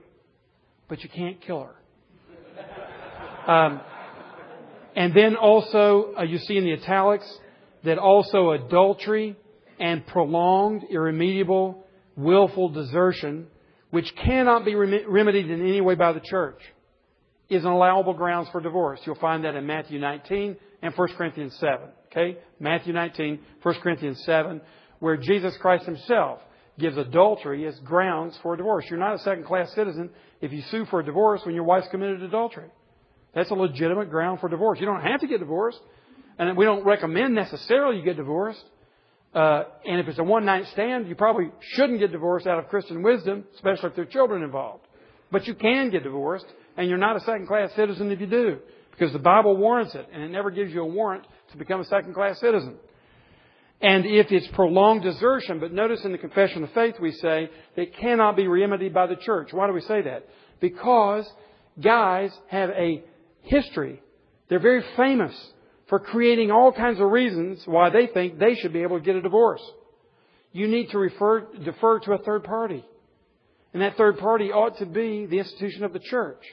but 0.88 1.04
you 1.04 1.10
can't 1.10 1.42
kill 1.42 1.64
her. 1.64 1.76
Um, 3.48 3.82
and 4.96 5.12
then 5.16 5.36
also, 5.36 6.14
uh, 6.20 6.24
you 6.24 6.38
see 6.38 6.58
in 6.58 6.66
the 6.66 6.74
italics 6.74 7.26
that 7.84 7.98
also 7.98 8.52
adultery 8.52 9.36
and 9.80 10.06
prolonged, 10.06 10.84
irremediable, 10.92 11.84
willful 12.16 12.70
desertion, 12.70 13.48
which 13.92 14.14
cannot 14.18 14.66
be 14.66 14.76
remedied 14.76 15.50
in 15.50 15.62
any 15.62 15.82
way 15.82 15.96
by 15.96 16.12
the 16.12 16.20
church, 16.20 16.60
is 17.50 17.64
an 17.64 17.72
allowable 17.72 18.14
grounds 18.14 18.50
for 18.52 18.62
divorce. 18.62 19.00
You'll 19.06 19.16
find 19.16 19.46
that 19.46 19.56
in 19.56 19.66
Matthew 19.66 20.00
19 20.00 20.58
and 20.82 20.94
1 20.94 21.08
Corinthians 21.18 21.56
7. 21.60 21.80
Okay? 22.12 22.38
Matthew 22.60 22.94
19, 22.94 23.40
1 23.62 23.76
Corinthians 23.82 24.22
7, 24.26 24.62
where 25.00 25.18
Jesus 25.18 25.56
Christ 25.62 25.86
himself 25.86 26.40
gives 26.78 26.98
adultery 26.98 27.66
as 27.68 27.78
grounds 27.80 28.38
for 28.42 28.56
divorce. 28.56 28.86
You're 28.90 29.00
not 29.00 29.16
a 29.16 29.20
second 29.20 29.46
class 29.46 29.74
citizen 29.74 30.10
if 30.42 30.52
you 30.52 30.62
sue 30.72 30.86
for 30.86 31.02
a 31.02 31.06
divorce 31.06 31.42
when 31.44 31.56
your 31.56 31.66
wife's 31.66 31.88
committed 31.90 32.24
adultery. 32.24 32.70
That's 33.36 33.52
a 33.52 33.56
legitimate 33.56 34.10
ground 34.10 34.40
for 34.40 34.50
divorce. 34.50 34.80
You 34.80 34.86
don't 34.86 35.02
have 35.02 35.20
to 35.22 35.28
get 35.28 35.40
divorced. 35.40 35.80
And 36.38 36.56
we 36.56 36.64
don't 36.64 36.86
recommend 36.86 37.36
necessarily 37.36 37.98
you 37.98 38.04
get 38.04 38.16
divorced. 38.16 38.64
Uh, 39.34 39.64
and 39.86 40.00
if 40.00 40.08
it's 40.08 40.18
a 40.20 40.24
one 40.24 40.46
night 40.46 40.66
stand, 40.72 41.08
you 41.08 41.16
probably 41.16 41.52
shouldn't 41.74 42.00
get 42.00 42.12
divorced 42.12 42.48
out 42.48 42.58
of 42.58 42.70
Christian 42.70 43.04
wisdom, 43.04 43.44
especially 43.56 43.90
if 43.90 43.96
there 43.96 44.06
are 44.06 44.08
children 44.08 44.42
involved. 44.42 44.86
But 45.32 45.46
you 45.46 45.54
can 45.54 45.92
get 45.92 46.04
divorced, 46.04 46.48
and 46.78 46.90
you're 46.90 46.98
not 46.98 47.18
a 47.18 47.20
second 47.20 47.48
class 47.48 47.70
citizen 47.76 48.12
if 48.12 48.20
you 48.20 48.26
do, 48.26 48.58
because 48.92 49.14
the 49.14 49.20
Bible 49.20 49.56
warrants 49.56 49.94
it, 49.94 50.08
and 50.12 50.24
it 50.24 50.30
never 50.30 50.50
gives 50.50 50.74
you 50.74 50.82
a 50.82 50.88
warrant 50.88 51.28
to 51.52 51.58
become 51.58 51.82
a 51.82 51.86
second 51.86 52.16
class 52.16 52.40
citizen. 52.40 52.78
And 53.82 54.06
if 54.06 54.32
it's 54.32 54.48
prolonged 54.48 55.04
desertion, 55.04 55.60
but 55.60 55.72
notice 55.72 56.04
in 56.04 56.12
the 56.12 56.18
Confession 56.18 56.64
of 56.64 56.72
Faith 56.74 56.96
we 57.00 57.12
say 57.14 57.50
it 57.76 57.96
cannot 57.98 58.36
be 58.36 58.48
remedied 58.48 58.94
by 58.94 59.08
the 59.08 59.16
church. 59.16 59.54
Why 59.54 59.68
do 59.68 59.74
we 59.74 59.82
say 59.82 60.02
that? 60.02 60.28
Because 60.60 61.30
guys 61.82 62.32
have 62.48 62.72
a 62.72 63.04
history. 63.44 64.02
They're 64.50 64.60
very 64.60 64.84
famous 64.98 65.34
for 65.88 66.00
creating 66.00 66.52
all 66.52 66.74
kinds 66.74 67.00
of 67.00 67.10
reasons 67.10 67.62
why 67.66 67.90
they 67.90 68.08
think 68.08 68.38
they 68.38 68.56
should 68.56 68.74
be 68.74 68.82
able 68.82 69.00
to 69.00 69.06
get 69.06 69.16
a 69.16 69.22
divorce. 69.22 69.62
You 70.52 70.68
need 70.68 70.90
to 70.90 70.98
refer, 70.98 71.48
defer 71.64 72.00
to 72.00 72.14
a 72.14 72.18
third 72.18 72.44
party. 72.44 72.84
And 73.74 73.82
that 73.82 73.98
third 73.98 74.18
party 74.18 74.52
ought 74.52 74.78
to 74.80 74.86
be 74.86 75.26
the 75.26 75.40
institution 75.40 75.84
of 75.84 75.94
the 75.94 76.00
church, 76.00 76.44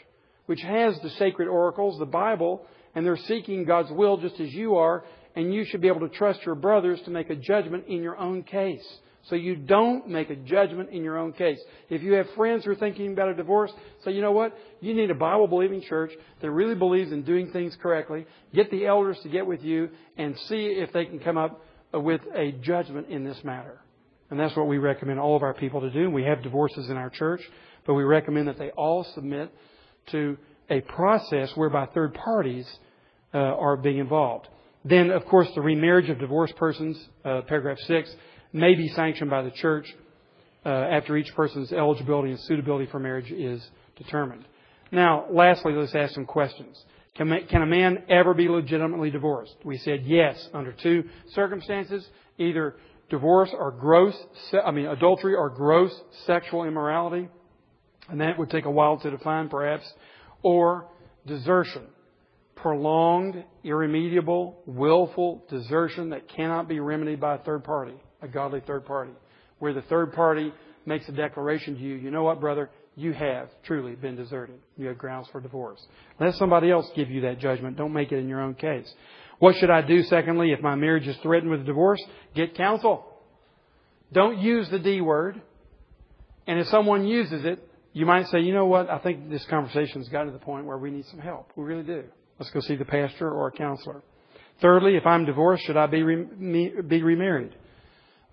which 0.46 0.60
has 0.60 0.98
the 1.00 1.10
sacred 1.10 1.48
oracles, 1.48 1.98
the 1.98 2.06
Bible, 2.06 2.66
and 2.94 3.04
they're 3.04 3.16
seeking 3.16 3.64
God's 3.64 3.90
will 3.90 4.16
just 4.18 4.38
as 4.38 4.52
you 4.52 4.76
are, 4.76 5.04
and 5.36 5.54
you 5.54 5.64
should 5.64 5.80
be 5.80 5.88
able 5.88 6.00
to 6.00 6.08
trust 6.08 6.40
your 6.44 6.54
brothers 6.54 7.00
to 7.04 7.10
make 7.10 7.30
a 7.30 7.36
judgment 7.36 7.84
in 7.86 8.02
your 8.02 8.16
own 8.16 8.42
case. 8.42 8.84
So 9.28 9.34
you 9.34 9.56
don't 9.56 10.08
make 10.08 10.30
a 10.30 10.36
judgment 10.36 10.90
in 10.90 11.02
your 11.02 11.18
own 11.18 11.32
case. 11.32 11.58
If 11.90 12.02
you 12.02 12.12
have 12.12 12.26
friends 12.36 12.64
who 12.64 12.70
are 12.70 12.76
thinking 12.76 13.12
about 13.12 13.28
a 13.28 13.34
divorce, 13.34 13.72
say, 14.04 14.12
you 14.12 14.22
know 14.22 14.32
what? 14.32 14.56
You 14.80 14.94
need 14.94 15.10
a 15.10 15.16
Bible 15.16 15.48
believing 15.48 15.82
church 15.82 16.12
that 16.40 16.50
really 16.50 16.76
believes 16.76 17.10
in 17.10 17.22
doing 17.22 17.50
things 17.50 17.76
correctly. 17.82 18.24
Get 18.54 18.70
the 18.70 18.86
elders 18.86 19.18
to 19.24 19.28
get 19.28 19.44
with 19.46 19.62
you 19.62 19.90
and 20.16 20.38
see 20.48 20.66
if 20.66 20.92
they 20.92 21.04
can 21.04 21.18
come 21.18 21.36
up 21.36 21.60
with 21.92 22.20
a 22.34 22.52
judgment 22.52 23.08
in 23.08 23.24
this 23.24 23.38
matter. 23.42 23.80
And 24.30 24.38
that's 24.38 24.56
what 24.56 24.68
we 24.68 24.78
recommend 24.78 25.18
all 25.18 25.36
of 25.36 25.42
our 25.42 25.54
people 25.54 25.80
to 25.80 25.90
do. 25.90 26.08
We 26.08 26.24
have 26.24 26.42
divorces 26.42 26.88
in 26.88 26.96
our 26.96 27.10
church, 27.10 27.40
but 27.84 27.94
we 27.94 28.04
recommend 28.04 28.48
that 28.48 28.58
they 28.58 28.70
all 28.70 29.04
submit 29.14 29.52
to 30.12 30.36
a 30.70 30.80
process 30.82 31.50
whereby 31.56 31.86
third 31.86 32.14
parties 32.14 32.66
uh, 33.34 33.38
are 33.38 33.76
being 33.76 33.98
involved. 33.98 34.48
Then, 34.88 35.10
of 35.10 35.24
course, 35.24 35.48
the 35.56 35.60
remarriage 35.60 36.10
of 36.10 36.20
divorced 36.20 36.54
persons, 36.54 36.96
uh, 37.24 37.40
paragraph 37.48 37.78
6, 37.78 38.14
may 38.52 38.76
be 38.76 38.88
sanctioned 38.88 39.30
by 39.30 39.42
the 39.42 39.50
church 39.50 39.92
uh, 40.64 40.68
after 40.68 41.16
each 41.16 41.34
person's 41.34 41.72
eligibility 41.72 42.30
and 42.30 42.40
suitability 42.40 42.88
for 42.90 43.00
marriage 43.00 43.32
is 43.32 43.66
determined. 43.96 44.44
Now, 44.92 45.26
lastly, 45.28 45.72
let's 45.72 45.94
ask 45.96 46.14
some 46.14 46.24
questions. 46.24 46.80
Can, 47.16 47.36
can 47.50 47.62
a 47.62 47.66
man 47.66 48.04
ever 48.08 48.32
be 48.32 48.48
legitimately 48.48 49.10
divorced? 49.10 49.56
We 49.64 49.78
said 49.78 50.02
yes 50.04 50.48
under 50.54 50.72
two 50.72 51.04
circumstances, 51.34 52.06
either 52.38 52.76
divorce 53.10 53.50
or 53.52 53.72
gross, 53.72 54.16
I 54.64 54.70
mean 54.70 54.86
adultery 54.86 55.34
or 55.34 55.50
gross 55.50 55.92
sexual 56.26 56.62
immorality, 56.62 57.28
and 58.08 58.20
that 58.20 58.38
would 58.38 58.50
take 58.50 58.66
a 58.66 58.70
while 58.70 58.98
to 58.98 59.10
define 59.10 59.48
perhaps, 59.48 59.90
or 60.42 60.86
desertion 61.26 61.88
prolonged, 62.56 63.44
irremediable, 63.62 64.60
willful 64.66 65.44
desertion 65.48 66.10
that 66.10 66.28
cannot 66.28 66.68
be 66.68 66.80
remedied 66.80 67.20
by 67.20 67.36
a 67.36 67.38
third 67.38 67.64
party 67.64 67.94
a 68.22 68.28
godly 68.28 68.60
third 68.66 68.84
party, 68.84 69.12
where 69.58 69.72
the 69.72 69.82
third 69.82 70.12
party 70.12 70.52
makes 70.84 71.08
a 71.08 71.12
declaration 71.12 71.74
to 71.74 71.80
you, 71.80 71.94
you 71.94 72.10
know 72.10 72.22
what, 72.22 72.40
brother? 72.40 72.70
You 72.94 73.12
have 73.12 73.50
truly 73.64 73.94
been 73.94 74.16
deserted. 74.16 74.58
You 74.76 74.86
have 74.86 74.96
grounds 74.96 75.28
for 75.30 75.40
divorce. 75.40 75.84
Let 76.18 76.34
somebody 76.34 76.70
else 76.70 76.86
give 76.96 77.10
you 77.10 77.22
that 77.22 77.38
judgment. 77.38 77.76
Don't 77.76 77.92
make 77.92 78.10
it 78.10 78.18
in 78.18 78.28
your 78.28 78.40
own 78.40 78.54
case. 78.54 78.90
What 79.38 79.56
should 79.56 79.68
I 79.68 79.82
do, 79.82 80.02
secondly, 80.04 80.52
if 80.52 80.60
my 80.60 80.76
marriage 80.76 81.06
is 81.06 81.16
threatened 81.18 81.50
with 81.50 81.66
divorce? 81.66 82.02
Get 82.34 82.54
counsel. 82.54 83.04
Don't 84.12 84.38
use 84.38 84.68
the 84.70 84.78
D 84.78 85.02
word. 85.02 85.42
And 86.46 86.58
if 86.58 86.68
someone 86.68 87.06
uses 87.06 87.44
it, 87.44 87.62
you 87.92 88.06
might 88.06 88.28
say, 88.28 88.40
you 88.40 88.54
know 88.54 88.66
what, 88.66 88.88
I 88.88 88.98
think 88.98 89.28
this 89.28 89.44
conversation's 89.50 90.08
gotten 90.08 90.28
to 90.28 90.32
the 90.32 90.44
point 90.44 90.64
where 90.64 90.78
we 90.78 90.90
need 90.90 91.04
some 91.06 91.18
help. 91.18 91.50
We 91.56 91.64
really 91.64 91.82
do. 91.82 92.04
Let's 92.38 92.50
go 92.50 92.60
see 92.60 92.76
the 92.76 92.84
pastor 92.84 93.30
or 93.30 93.48
a 93.48 93.52
counselor. 93.52 94.02
Thirdly, 94.60 94.96
if 94.96 95.06
I'm 95.06 95.24
divorced, 95.24 95.64
should 95.64 95.76
I 95.76 95.86
be, 95.86 96.02
re- 96.02 96.80
be 96.82 97.02
remarried? 97.02 97.54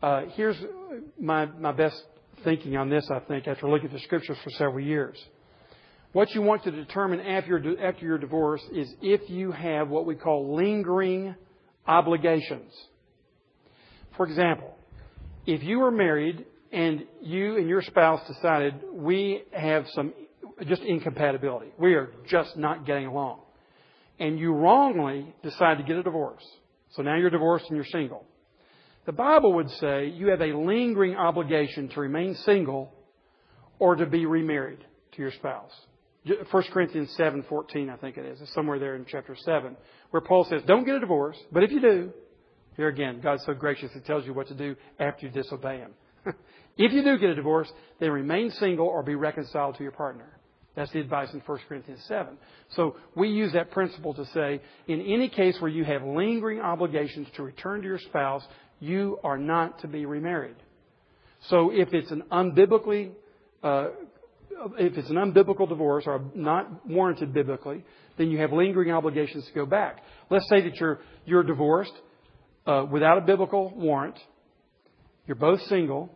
Uh, 0.01 0.23
here's 0.35 0.57
my, 1.19 1.45
my 1.45 1.71
best 1.71 2.01
thinking 2.43 2.75
on 2.75 2.89
this, 2.89 3.07
I 3.09 3.19
think, 3.19 3.47
after 3.47 3.69
looking 3.69 3.87
at 3.87 3.93
the 3.93 3.99
scriptures 3.99 4.37
for 4.43 4.49
several 4.51 4.83
years. 4.83 5.17
What 6.11 6.29
you 6.35 6.41
want 6.41 6.63
to 6.65 6.71
determine 6.71 7.21
after 7.21 7.57
your, 7.57 7.85
after 7.85 8.05
your 8.05 8.17
divorce 8.17 8.61
is 8.71 8.93
if 9.01 9.29
you 9.29 9.51
have 9.51 9.89
what 9.89 10.05
we 10.05 10.15
call 10.15 10.55
lingering 10.55 11.35
obligations. 11.87 12.71
For 14.15 14.27
example, 14.27 14.75
if 15.45 15.63
you 15.63 15.79
were 15.79 15.91
married 15.91 16.45
and 16.71 17.05
you 17.21 17.57
and 17.57 17.67
your 17.67 17.81
spouse 17.81 18.21
decided 18.27 18.75
we 18.91 19.43
have 19.51 19.85
some 19.93 20.13
just 20.67 20.83
incompatibility, 20.83 21.71
we 21.79 21.95
are 21.95 22.11
just 22.27 22.55
not 22.57 22.85
getting 22.85 23.07
along, 23.07 23.39
and 24.19 24.39
you 24.39 24.53
wrongly 24.53 25.33
decide 25.43 25.77
to 25.77 25.83
get 25.83 25.97
a 25.97 26.03
divorce, 26.03 26.45
so 26.91 27.01
now 27.01 27.15
you're 27.15 27.29
divorced 27.29 27.65
and 27.67 27.75
you're 27.75 27.85
single. 27.85 28.25
The 29.05 29.11
Bible 29.11 29.53
would 29.53 29.69
say 29.71 30.07
you 30.07 30.27
have 30.27 30.41
a 30.41 30.55
lingering 30.57 31.15
obligation 31.15 31.89
to 31.89 31.99
remain 31.99 32.35
single 32.35 32.93
or 33.79 33.95
to 33.95 34.05
be 34.05 34.25
remarried 34.25 34.79
to 35.13 35.21
your 35.21 35.31
spouse. 35.31 35.73
1 36.25 36.63
Corinthians 36.71 37.13
7:14 37.17 37.89
I 37.89 37.97
think 37.97 38.17
it 38.17 38.25
is. 38.25 38.41
It's 38.41 38.53
somewhere 38.53 38.79
there 38.79 38.95
in 38.95 39.05
chapter 39.05 39.35
7 39.35 39.75
where 40.11 40.21
Paul 40.21 40.45
says, 40.45 40.63
"Don't 40.63 40.85
get 40.85 40.95
a 40.95 40.99
divorce, 40.99 41.37
but 41.51 41.63
if 41.63 41.71
you 41.71 41.81
do, 41.81 42.13
here 42.77 42.87
again, 42.87 43.19
God's 43.19 43.43
so 43.43 43.53
gracious 43.53 43.91
he 43.91 43.99
tells 43.99 44.25
you 44.25 44.33
what 44.33 44.47
to 44.47 44.53
do 44.53 44.75
after 44.99 45.25
you 45.25 45.31
disobey 45.33 45.79
him. 45.79 45.93
if 46.77 46.93
you 46.93 47.03
do 47.03 47.17
get 47.17 47.31
a 47.31 47.35
divorce, 47.35 47.71
then 47.99 48.11
remain 48.11 48.51
single 48.51 48.87
or 48.87 49.03
be 49.03 49.15
reconciled 49.15 49.75
to 49.75 49.83
your 49.83 49.91
partner." 49.91 50.39
That's 50.75 50.91
the 50.91 50.99
advice 50.99 51.29
in 51.33 51.39
1 51.39 51.59
Corinthians 51.67 52.03
7. 52.07 52.35
So 52.75 52.95
we 53.15 53.29
use 53.29 53.53
that 53.53 53.71
principle 53.71 54.13
to 54.15 54.25
say, 54.33 54.61
in 54.87 55.01
any 55.01 55.29
case 55.29 55.55
where 55.59 55.69
you 55.69 55.83
have 55.83 56.01
lingering 56.03 56.59
obligations 56.59 57.27
to 57.35 57.43
return 57.43 57.81
to 57.81 57.87
your 57.87 57.99
spouse, 57.99 58.43
you 58.79 59.19
are 59.23 59.37
not 59.37 59.79
to 59.81 59.87
be 59.87 60.05
remarried. 60.05 60.55
So 61.49 61.71
if 61.71 61.93
it's 61.93 62.09
an 62.11 62.23
unbiblically, 62.31 63.11
uh, 63.61 63.89
if 64.79 64.97
it's 64.97 65.09
an 65.09 65.17
unbiblical 65.17 65.67
divorce 65.67 66.05
or 66.07 66.21
not 66.33 66.87
warranted 66.87 67.33
biblically, 67.33 67.83
then 68.17 68.31
you 68.31 68.39
have 68.39 68.51
lingering 68.51 68.91
obligations 68.91 69.45
to 69.45 69.53
go 69.53 69.65
back. 69.65 69.97
Let's 70.29 70.47
say 70.49 70.61
that 70.61 70.75
you're 70.75 70.99
you're 71.25 71.43
divorced 71.43 71.93
uh, 72.65 72.85
without 72.89 73.17
a 73.17 73.21
biblical 73.21 73.73
warrant. 73.75 74.17
You're 75.27 75.35
both 75.35 75.61
single, 75.63 76.09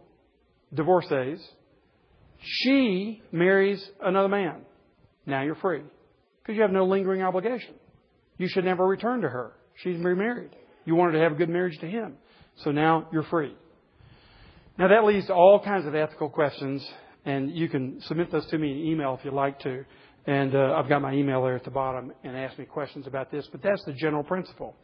divorcees. 0.73 1.45
She 2.41 3.21
marries 3.31 3.83
another 4.01 4.29
man. 4.29 4.61
Now 5.25 5.43
you're 5.43 5.55
free 5.55 5.83
because 6.41 6.55
you 6.55 6.61
have 6.61 6.71
no 6.71 6.85
lingering 6.85 7.21
obligation. 7.21 7.73
You 8.37 8.47
should 8.47 8.65
never 8.65 8.85
return 8.85 9.21
to 9.21 9.29
her. 9.29 9.53
She's 9.83 9.97
remarried. 9.97 10.55
You 10.85 10.95
wanted 10.95 11.13
to 11.13 11.19
have 11.19 11.33
a 11.33 11.35
good 11.35 11.49
marriage 11.49 11.77
to 11.79 11.87
him. 11.87 12.15
So 12.63 12.71
now 12.71 13.07
you're 13.11 13.23
free. 13.23 13.55
Now 14.77 14.87
that 14.87 15.03
leads 15.05 15.27
to 15.27 15.33
all 15.33 15.59
kinds 15.63 15.85
of 15.85 15.95
ethical 15.95 16.29
questions, 16.29 16.87
and 17.25 17.51
you 17.51 17.67
can 17.67 17.99
submit 18.01 18.31
those 18.31 18.45
to 18.47 18.57
me 18.57 18.71
in 18.71 18.77
email 18.87 19.15
if 19.19 19.25
you'd 19.25 19.33
like 19.33 19.59
to. 19.61 19.83
And 20.25 20.55
uh, 20.55 20.75
I've 20.77 20.89
got 20.89 21.01
my 21.01 21.13
email 21.13 21.43
there 21.43 21.55
at 21.55 21.63
the 21.63 21.71
bottom 21.71 22.11
and 22.23 22.37
ask 22.37 22.57
me 22.59 22.65
questions 22.65 23.07
about 23.07 23.31
this, 23.31 23.47
but 23.51 23.61
that's 23.61 23.83
the 23.85 23.93
general 23.93 24.23
principle. 24.23 24.75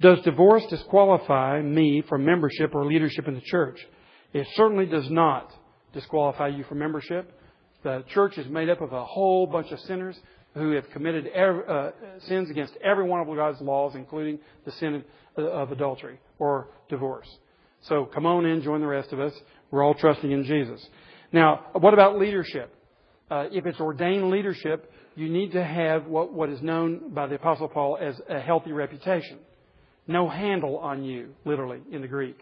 Does 0.00 0.20
divorce 0.22 0.64
disqualify 0.70 1.60
me 1.62 2.02
from 2.08 2.24
membership 2.24 2.74
or 2.74 2.86
leadership 2.86 3.28
in 3.28 3.34
the 3.34 3.42
church? 3.42 3.78
It 4.32 4.46
certainly 4.54 4.86
does 4.86 5.10
not 5.10 5.52
disqualify 5.92 6.48
you 6.48 6.64
from 6.64 6.78
membership. 6.78 7.32
The 7.82 8.04
church 8.14 8.38
is 8.38 8.46
made 8.48 8.70
up 8.70 8.80
of 8.80 8.92
a 8.92 9.04
whole 9.04 9.46
bunch 9.46 9.70
of 9.72 9.80
sinners 9.80 10.16
who 10.54 10.72
have 10.72 10.88
committed 10.90 11.26
every, 11.28 11.62
uh, 11.66 11.90
sins 12.28 12.50
against 12.50 12.74
every 12.82 13.04
one 13.04 13.20
of 13.20 13.26
God's 13.34 13.60
laws, 13.60 13.94
including 13.94 14.38
the 14.64 14.72
sin 14.72 15.04
of 15.36 15.72
adultery 15.72 16.18
or 16.38 16.68
divorce. 16.88 17.28
So 17.82 18.04
come 18.04 18.26
on 18.26 18.44
in, 18.44 18.62
join 18.62 18.80
the 18.80 18.86
rest 18.86 19.12
of 19.12 19.20
us. 19.20 19.32
We're 19.70 19.82
all 19.82 19.94
trusting 19.94 20.30
in 20.30 20.44
Jesus. 20.44 20.86
Now, 21.32 21.66
what 21.72 21.94
about 21.94 22.18
leadership? 22.18 22.72
Uh, 23.30 23.46
if 23.50 23.64
it's 23.64 23.80
ordained 23.80 24.30
leadership, 24.30 24.92
you 25.14 25.28
need 25.28 25.52
to 25.52 25.64
have 25.64 26.06
what, 26.06 26.32
what 26.32 26.50
is 26.50 26.60
known 26.60 27.14
by 27.14 27.26
the 27.26 27.36
Apostle 27.36 27.68
Paul 27.68 27.98
as 28.00 28.20
a 28.28 28.38
healthy 28.38 28.72
reputation. 28.72 29.38
No 30.06 30.28
handle 30.28 30.78
on 30.78 31.04
you, 31.04 31.30
literally, 31.44 31.80
in 31.90 32.02
the 32.02 32.08
Greek. 32.08 32.38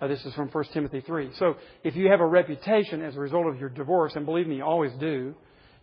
Uh, 0.00 0.06
this 0.06 0.24
is 0.24 0.32
from 0.34 0.48
1 0.48 0.64
Timothy 0.72 1.00
3. 1.00 1.30
So 1.38 1.56
if 1.84 1.94
you 1.94 2.10
have 2.10 2.20
a 2.20 2.26
reputation 2.26 3.02
as 3.02 3.16
a 3.16 3.20
result 3.20 3.46
of 3.46 3.60
your 3.60 3.68
divorce, 3.68 4.12
and 4.16 4.24
believe 4.24 4.46
me, 4.46 4.56
you 4.56 4.64
always 4.64 4.92
do, 4.98 5.34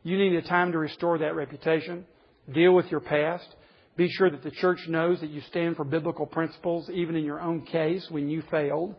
you 0.03 0.17
need 0.17 0.33
a 0.33 0.41
time 0.41 0.71
to 0.71 0.77
restore 0.79 1.19
that 1.19 1.35
reputation. 1.35 2.05
Deal 2.51 2.73
with 2.73 2.87
your 2.87 2.99
past. 2.99 3.47
Be 3.95 4.09
sure 4.09 4.29
that 4.29 4.43
the 4.43 4.51
church 4.51 4.79
knows 4.87 5.19
that 5.21 5.29
you 5.29 5.41
stand 5.49 5.75
for 5.75 5.83
biblical 5.83 6.25
principles, 6.25 6.89
even 6.91 7.15
in 7.15 7.25
your 7.25 7.41
own 7.41 7.65
case 7.65 8.07
when 8.09 8.27
you 8.29 8.41
failed. 8.49 8.95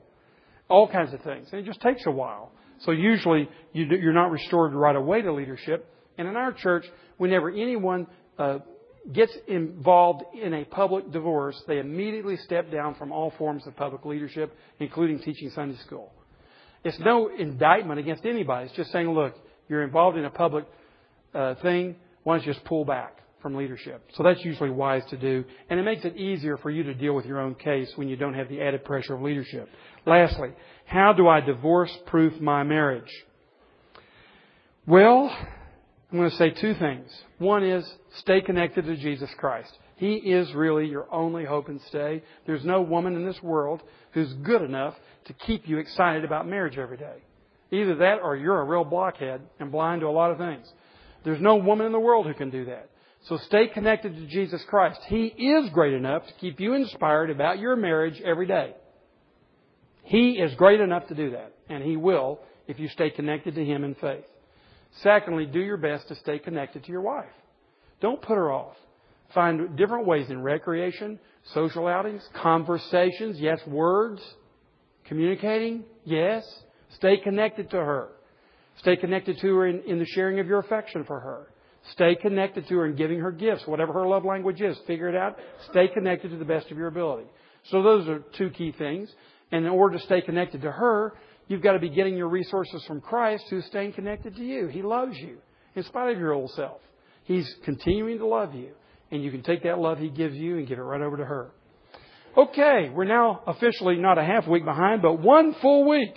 All 0.69 0.87
kinds 0.89 1.15
of 1.15 1.23
things. 1.23 1.49
And 1.51 1.61
it 1.61 1.67
just 1.67 1.81
takes 1.81 2.03
a 2.07 2.11
while. 2.11 2.53
So 2.81 2.93
usually 2.93 3.49
you're 3.73 4.13
not 4.13 4.31
restored 4.31 4.73
right 4.75 4.95
away 4.95 5.23
to 5.23 5.33
leadership. 5.33 5.93
And 6.17 6.29
in 6.29 6.37
our 6.37 6.53
church, 6.53 6.85
whenever 7.17 7.49
anyone 7.49 8.07
uh, 8.39 8.59
gets 9.13 9.33
involved 9.47 10.23
in 10.35 10.55
a 10.55 10.65
public 10.65 11.11
divorce, 11.11 11.61
they 11.67 11.79
immediately 11.79 12.37
step 12.39 12.71
down 12.71 12.95
from 12.95 13.11
all 13.13 13.33
forms 13.39 13.67
of 13.67 13.77
public 13.77 14.05
leadership, 14.05 14.55
including 14.81 15.19
teaching 15.21 15.51
Sunday 15.55 15.79
school. 15.87 16.13
It's 16.85 16.99
no 17.01 17.29
indictment 17.29 17.99
against 17.99 18.25
anybody. 18.25 18.67
It's 18.67 18.77
just 18.77 18.93
saying, 18.93 19.11
look, 19.11 19.35
you're 19.69 19.83
involved 19.83 20.17
in 20.17 20.25
a 20.25 20.31
public 20.31 20.67
uh, 21.35 21.55
thing. 21.57 21.97
Why 22.23 22.37
don't 22.37 22.47
you 22.47 22.53
just 22.53 22.65
pull 22.65 22.85
back 22.85 23.19
from 23.41 23.55
leadership? 23.55 24.05
So 24.15 24.23
that's 24.23 24.45
usually 24.45 24.71
wise 24.71 25.03
to 25.11 25.17
do, 25.17 25.45
and 25.71 25.81
it 25.81 25.83
makes 25.83 26.05
it 26.05 26.17
easier 26.17 26.57
for 26.59 26.71
you 26.71 26.83
to 26.85 26.95
deal 26.95 27.15
with 27.15 27.27
your 27.27 27.41
own 27.41 27.55
case 27.55 27.91
when 27.97 28.09
you 28.09 28.17
don't 28.17 28.35
have 28.35 28.49
the 28.49 28.61
added 28.61 28.85
pressure 28.85 29.15
of 29.15 29.23
leadership. 29.23 29.69
Lastly, 30.07 30.51
how 30.85 31.13
do 31.13 31.29
I 31.29 31.41
divorce 31.41 31.97
proof 32.07 32.39
my 32.41 32.63
marriage? 32.63 33.11
Well, 34.87 35.31
I'm 36.11 36.19
going 36.19 36.31
to 36.31 36.37
say 36.37 36.51
two 36.51 36.75
things. 36.75 37.11
One 37.39 37.63
is 37.63 37.87
stay 38.21 38.41
connected 38.41 38.87
to 38.87 38.97
Jesus 38.97 39.29
Christ. 39.37 39.71
He 39.97 40.15
is 40.15 40.53
really 40.55 40.87
your 40.87 41.13
only 41.13 41.45
hope 41.45 41.69
and 41.69 41.81
stay. 41.89 42.23
There's 42.47 42.65
no 42.65 42.81
woman 42.81 43.15
in 43.17 43.27
this 43.27 43.43
world 43.43 43.83
who's 44.13 44.33
good 44.33 44.63
enough 44.63 44.95
to 45.27 45.33
keep 45.33 45.69
you 45.69 45.79
excited 45.79 46.25
about 46.25 46.49
marriage 46.49 46.79
every 46.79 46.97
day. 46.97 47.17
Either 47.71 47.97
that 47.97 48.21
or 48.23 48.37
you're 48.37 48.61
a 48.61 48.65
real 48.65 48.85
blockhead 48.85 49.43
and 49.61 49.71
blind 49.71 50.01
to 50.01 50.07
a 50.07 50.11
lot 50.11 50.31
of 50.31 50.39
things. 50.39 50.67
There's 51.25 51.41
no 51.41 51.57
woman 51.57 51.85
in 51.85 51.93
the 51.93 52.01
world 52.01 52.27
who 52.27 52.33
can 52.33 52.49
do 52.49 52.65
that. 52.67 52.89
So 53.25 53.37
stay 53.37 53.67
connected 53.67 54.15
to 54.15 54.27
Jesus 54.27 54.63
Christ. 54.69 55.01
He 55.09 55.27
is 55.27 55.69
great 55.71 55.93
enough 55.93 56.27
to 56.27 56.33
keep 56.41 56.61
you 56.61 56.73
inspired 56.75 57.31
about 57.31 57.59
your 57.59 57.77
marriage 57.77 58.23
every 58.25 58.47
day. 58.47 58.75
He 60.05 60.39
is 60.39 60.55
great 60.55 60.81
enough 60.81 61.09
to 61.09 61.15
do 61.15 61.33
that, 61.33 61.53
and 61.69 61.83
He 61.83 61.97
will 61.97 62.41
if 62.67 62.79
you 62.79 62.89
stay 62.89 63.11
connected 63.11 63.57
to 63.57 63.65
Him 63.65 63.85
in 63.85 63.95
faith. 63.97 64.25
Secondly, 65.03 65.47
do 65.47 65.61
your 65.61 65.77
best 65.77 66.09
to 66.09 66.15
stay 66.17 66.39
connected 66.39 66.85
to 66.85 66.93
your 66.93 67.03
wife. 67.03 67.27
Don't 68.01 68.21
put 68.21 68.35
her 68.35 68.53
off. 68.53 68.77
Find 69.35 69.77
different 69.77 70.07
ways 70.07 70.31
in 70.31 70.43
recreation, 70.43 71.19
social 71.53 71.87
outings, 71.87 72.27
conversations, 72.41 73.39
yes, 73.39 73.61
words, 73.67 74.23
communicating, 75.07 75.85
yes. 76.05 76.45
Stay 76.97 77.19
connected 77.19 77.71
to 77.71 77.77
her. 77.77 78.09
Stay 78.79 78.97
connected 78.97 79.39
to 79.41 79.47
her 79.57 79.67
in, 79.67 79.83
in, 79.87 79.99
the 79.99 80.07
sharing 80.07 80.41
of 80.41 80.47
your 80.47 80.61
affection 80.61 81.05
for 81.05 81.21
her. 81.21 81.49
Stay 81.93 82.15
connected 82.15 82.67
to 82.69 82.77
her 82.77 82.87
in 82.87 82.97
giving 82.97 83.19
her 83.19 83.33
gifts, 83.33 83.67
whatever 83.67 83.93
her 83.93 84.07
love 84.07 84.25
language 84.25 84.61
is. 84.61 84.79
Figure 84.87 85.09
it 85.09 85.17
out. 85.17 85.37
Stay 85.71 85.89
connected 85.89 86.31
to 86.31 86.37
the 86.37 86.45
best 86.45 86.71
of 86.71 86.79
your 86.79 86.87
ability. 86.87 87.29
So 87.71 87.83
those 87.83 88.09
are 88.09 88.21
two 88.37 88.51
key 88.51 88.73
things. 88.77 89.13
And 89.51 89.65
in 89.65 89.71
order 89.71 89.99
to 89.99 90.05
stay 90.05 90.21
connected 90.21 90.63
to 90.63 90.71
her, 90.71 91.15
You've 91.49 91.63
got 91.63 91.73
to 91.73 91.79
be 91.79 91.89
getting 91.89 92.17
your 92.17 92.29
resources 92.29 92.85
from 92.85 93.01
Christ 93.01 93.45
who's 93.51 93.65
staying 93.67 93.95
connected 93.95 94.37
to 94.37 94.45
you. 94.45 94.69
He 94.69 94.83
loves 94.83 95.17
you 95.17 95.39
in 95.75 95.83
spite 95.83 96.13
of 96.13 96.19
your 96.19 96.33
old 96.33 96.51
self. 96.53 96.81
He's 97.25 97.53
continuing 97.65 98.19
to 98.19 98.27
love 98.27 98.55
you. 98.55 98.71
And 99.11 99.25
you 99.25 99.31
can 99.31 99.43
take 99.43 99.63
that 99.63 99.79
love 99.79 99.99
He 99.99 100.11
gives 100.11 100.37
you 100.37 100.59
and 100.59 100.69
give 100.69 100.79
it 100.79 100.83
right 100.83 101.01
over 101.01 101.17
to 101.17 101.25
her. 101.25 101.51
Okay, 102.37 102.91
we're 102.95 103.05
now 103.05 103.43
officially 103.47 103.97
not 103.97 104.19
a 104.19 104.25
half 104.25 104.47
week 104.47 104.65
behind, 104.65 105.03
but 105.03 105.21
one 105.21 105.55
full 105.55 105.89
week. 105.89 106.15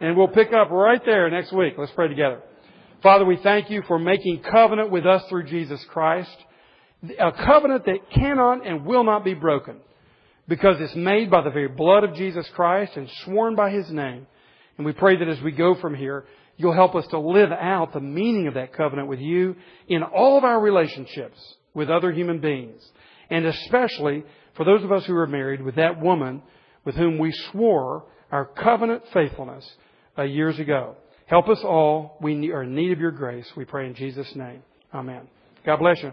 And 0.00 0.16
we'll 0.16 0.28
pick 0.28 0.52
up 0.52 0.70
right 0.70 1.04
there 1.04 1.28
next 1.28 1.52
week. 1.52 1.74
Let's 1.76 1.92
pray 1.92 2.08
together. 2.08 2.40
Father, 3.02 3.24
we 3.24 3.36
thank 3.36 3.68
you 3.68 3.82
for 3.86 3.98
making 3.98 4.42
covenant 4.42 4.90
with 4.90 5.04
us 5.04 5.22
through 5.28 5.44
Jesus 5.44 5.84
Christ. 5.90 6.36
A 7.18 7.32
covenant 7.32 7.84
that 7.86 8.10
cannot 8.12 8.66
and 8.66 8.86
will 8.86 9.04
not 9.04 9.24
be 9.24 9.34
broken 9.34 9.76
because 10.48 10.80
it's 10.80 10.96
made 10.96 11.30
by 11.30 11.42
the 11.42 11.50
very 11.50 11.68
blood 11.68 12.02
of 12.02 12.14
Jesus 12.14 12.48
Christ 12.54 12.96
and 12.96 13.08
sworn 13.24 13.54
by 13.54 13.70
His 13.70 13.90
name. 13.90 14.26
And 14.78 14.86
we 14.86 14.92
pray 14.92 15.16
that 15.18 15.28
as 15.28 15.42
we 15.42 15.52
go 15.52 15.74
from 15.74 15.94
here, 15.94 16.24
you'll 16.56 16.72
help 16.72 16.94
us 16.94 17.06
to 17.08 17.18
live 17.18 17.52
out 17.52 17.92
the 17.92 18.00
meaning 18.00 18.46
of 18.46 18.54
that 18.54 18.72
covenant 18.72 19.08
with 19.08 19.20
you 19.20 19.56
in 19.88 20.02
all 20.02 20.38
of 20.38 20.44
our 20.44 20.60
relationships 20.60 21.38
with 21.74 21.90
other 21.90 22.12
human 22.12 22.40
beings. 22.40 22.80
And 23.28 23.44
especially 23.44 24.24
for 24.56 24.64
those 24.64 24.82
of 24.82 24.92
us 24.92 25.04
who 25.04 25.14
are 25.16 25.26
married 25.26 25.62
with 25.62 25.76
that 25.76 26.00
woman 26.00 26.42
with 26.84 26.94
whom 26.94 27.18
we 27.18 27.32
swore 27.52 28.04
our 28.32 28.46
covenant 28.46 29.02
faithfulness 29.12 29.68
years 30.18 30.58
ago. 30.58 30.96
Help 31.26 31.48
us 31.48 31.60
all. 31.62 32.16
We 32.20 32.50
are 32.50 32.62
in 32.62 32.74
need 32.74 32.92
of 32.92 32.98
your 32.98 33.10
grace. 33.10 33.46
We 33.56 33.64
pray 33.64 33.86
in 33.86 33.94
Jesus' 33.94 34.34
name. 34.34 34.62
Amen. 34.92 35.28
God 35.64 35.76
bless 35.76 36.02
you. 36.02 36.12